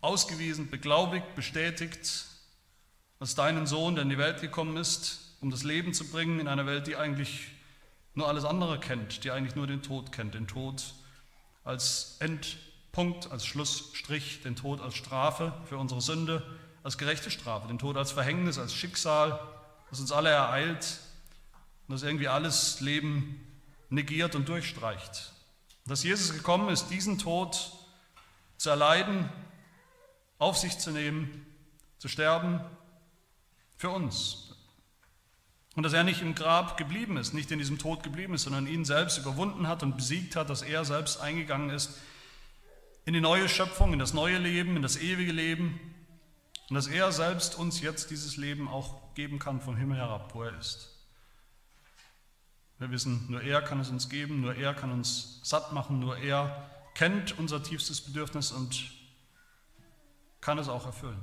ausgewiesen, 0.00 0.70
beglaubigt, 0.70 1.34
bestätigt 1.34 2.31
als 3.22 3.36
deinen 3.36 3.68
Sohn, 3.68 3.94
der 3.94 4.02
in 4.02 4.10
die 4.10 4.18
Welt 4.18 4.40
gekommen 4.40 4.76
ist, 4.76 5.36
um 5.40 5.52
das 5.52 5.62
Leben 5.62 5.94
zu 5.94 6.08
bringen 6.08 6.40
in 6.40 6.48
einer 6.48 6.66
Welt, 6.66 6.88
die 6.88 6.96
eigentlich 6.96 7.52
nur 8.14 8.26
alles 8.26 8.44
andere 8.44 8.80
kennt, 8.80 9.22
die 9.22 9.30
eigentlich 9.30 9.54
nur 9.54 9.68
den 9.68 9.80
Tod 9.80 10.10
kennt, 10.10 10.34
den 10.34 10.48
Tod 10.48 10.92
als 11.62 12.16
End 12.18 12.58
Punkt, 12.90 13.30
als 13.30 13.46
Schlussstrich, 13.46 14.42
den 14.42 14.56
Tod 14.56 14.80
als 14.80 14.96
Strafe 14.96 15.52
für 15.66 15.78
unsere 15.78 16.00
Sünde, 16.00 16.44
als 16.82 16.98
gerechte 16.98 17.30
Strafe, 17.30 17.68
den 17.68 17.78
Tod 17.78 17.96
als 17.96 18.10
Verhängnis, 18.10 18.58
als 18.58 18.74
Schicksal, 18.74 19.38
das 19.88 20.00
uns 20.00 20.10
alle 20.10 20.30
ereilt 20.30 20.98
und 21.86 21.94
das 21.94 22.02
irgendwie 22.02 22.26
alles 22.26 22.80
Leben 22.80 23.40
negiert 23.88 24.34
und 24.34 24.48
durchstreicht. 24.48 25.32
Dass 25.86 26.02
Jesus 26.02 26.34
gekommen 26.34 26.70
ist, 26.70 26.88
diesen 26.88 27.18
Tod 27.18 27.70
zu 28.56 28.68
erleiden, 28.68 29.28
auf 30.38 30.56
sich 30.58 30.76
zu 30.80 30.90
nehmen, 30.90 31.46
zu 31.98 32.08
sterben 32.08 32.60
für 33.76 33.90
uns. 33.90 34.54
Und 35.74 35.84
dass 35.84 35.92
er 35.92 36.04
nicht 36.04 36.20
im 36.20 36.34
Grab 36.34 36.76
geblieben 36.76 37.16
ist, 37.16 37.32
nicht 37.32 37.50
in 37.50 37.58
diesem 37.58 37.78
Tod 37.78 38.02
geblieben 38.02 38.34
ist, 38.34 38.42
sondern 38.42 38.66
ihn 38.66 38.84
selbst 38.84 39.18
überwunden 39.18 39.68
hat 39.68 39.82
und 39.82 39.96
besiegt 39.96 40.36
hat, 40.36 40.50
dass 40.50 40.62
er 40.62 40.84
selbst 40.84 41.20
eingegangen 41.20 41.70
ist 41.70 41.98
in 43.04 43.14
die 43.14 43.20
neue 43.20 43.48
Schöpfung, 43.48 43.92
in 43.92 43.98
das 43.98 44.12
neue 44.12 44.38
Leben, 44.38 44.76
in 44.76 44.82
das 44.82 44.96
ewige 44.96 45.32
Leben 45.32 45.80
und 46.68 46.76
dass 46.76 46.86
er 46.86 47.12
selbst 47.12 47.58
uns 47.58 47.80
jetzt 47.80 48.10
dieses 48.10 48.36
Leben 48.36 48.68
auch 48.68 49.14
geben 49.14 49.38
kann 49.38 49.60
vom 49.60 49.76
Himmel 49.76 49.98
herab, 49.98 50.34
wo 50.34 50.42
er 50.42 50.58
ist. 50.58 50.88
Wir 52.78 52.90
wissen, 52.90 53.26
nur 53.28 53.42
er 53.42 53.62
kann 53.62 53.78
es 53.80 53.90
uns 53.90 54.08
geben, 54.08 54.40
nur 54.40 54.54
er 54.54 54.74
kann 54.74 54.90
uns 54.90 55.40
satt 55.42 55.72
machen, 55.72 56.00
nur 56.00 56.16
er 56.16 56.70
kennt 56.94 57.38
unser 57.38 57.62
tiefstes 57.62 58.00
Bedürfnis 58.00 58.52
und 58.52 58.90
kann 60.40 60.58
es 60.58 60.68
auch 60.68 60.86
erfüllen. 60.86 61.20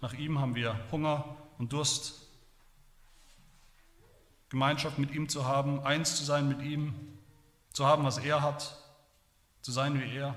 Nach 0.00 0.12
ihm 0.14 0.38
haben 0.38 0.54
wir 0.54 0.78
Hunger 0.90 1.36
und 1.58 1.72
Durst, 1.72 2.26
Gemeinschaft 4.48 4.98
mit 4.98 5.12
ihm 5.12 5.28
zu 5.28 5.44
haben, 5.44 5.80
eins 5.80 6.16
zu 6.16 6.24
sein 6.24 6.48
mit 6.48 6.62
ihm, 6.62 6.94
zu 7.72 7.86
haben, 7.86 8.04
was 8.04 8.18
er 8.18 8.42
hat 8.42 8.76
zu 9.62 9.72
sein 9.72 10.00
wie 10.00 10.16
er. 10.16 10.34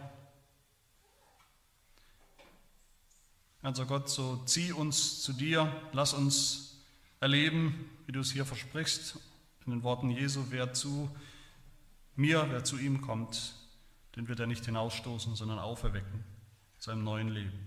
Also 3.61 3.86
Gott, 3.86 4.09
so 4.09 4.43
zieh 4.45 4.74
uns 4.74 5.22
zu 5.22 5.32
dir, 5.32 5.74
lass 5.93 6.14
uns 6.14 6.84
erleben, 7.22 7.89
wie 8.05 8.11
du 8.11 8.20
es 8.20 8.32
hier 8.32 8.45
versprichst, 8.45 9.18
in 9.66 9.72
den 9.72 9.84
Worten 9.84 10.09
Jesu, 10.09 10.47
wer 10.49 10.74
zu 10.74 11.09
mir, 12.18 12.45
wer 12.49 12.66
zu 12.66 12.78
ihm 12.78 13.01
kommt, 13.01 13.55
den 14.18 14.28
wird 14.28 14.41
er 14.41 14.47
nicht 14.47 14.66
hinausstoßen, 14.66 15.36
sondern 15.38 15.59
auferwecken 15.59 16.26
zu 16.78 16.91
einem 16.91 17.05
neuen 17.05 17.30
Leben, 17.30 17.57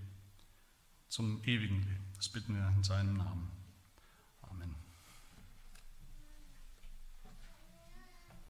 zum 1.07 1.41
ewigen 1.43 1.83
Leben. 1.83 2.11
Das 2.15 2.29
bitten 2.29 2.55
wir 2.55 2.67
in 2.75 2.83
seinem 2.83 3.17
Namen. 3.17 3.56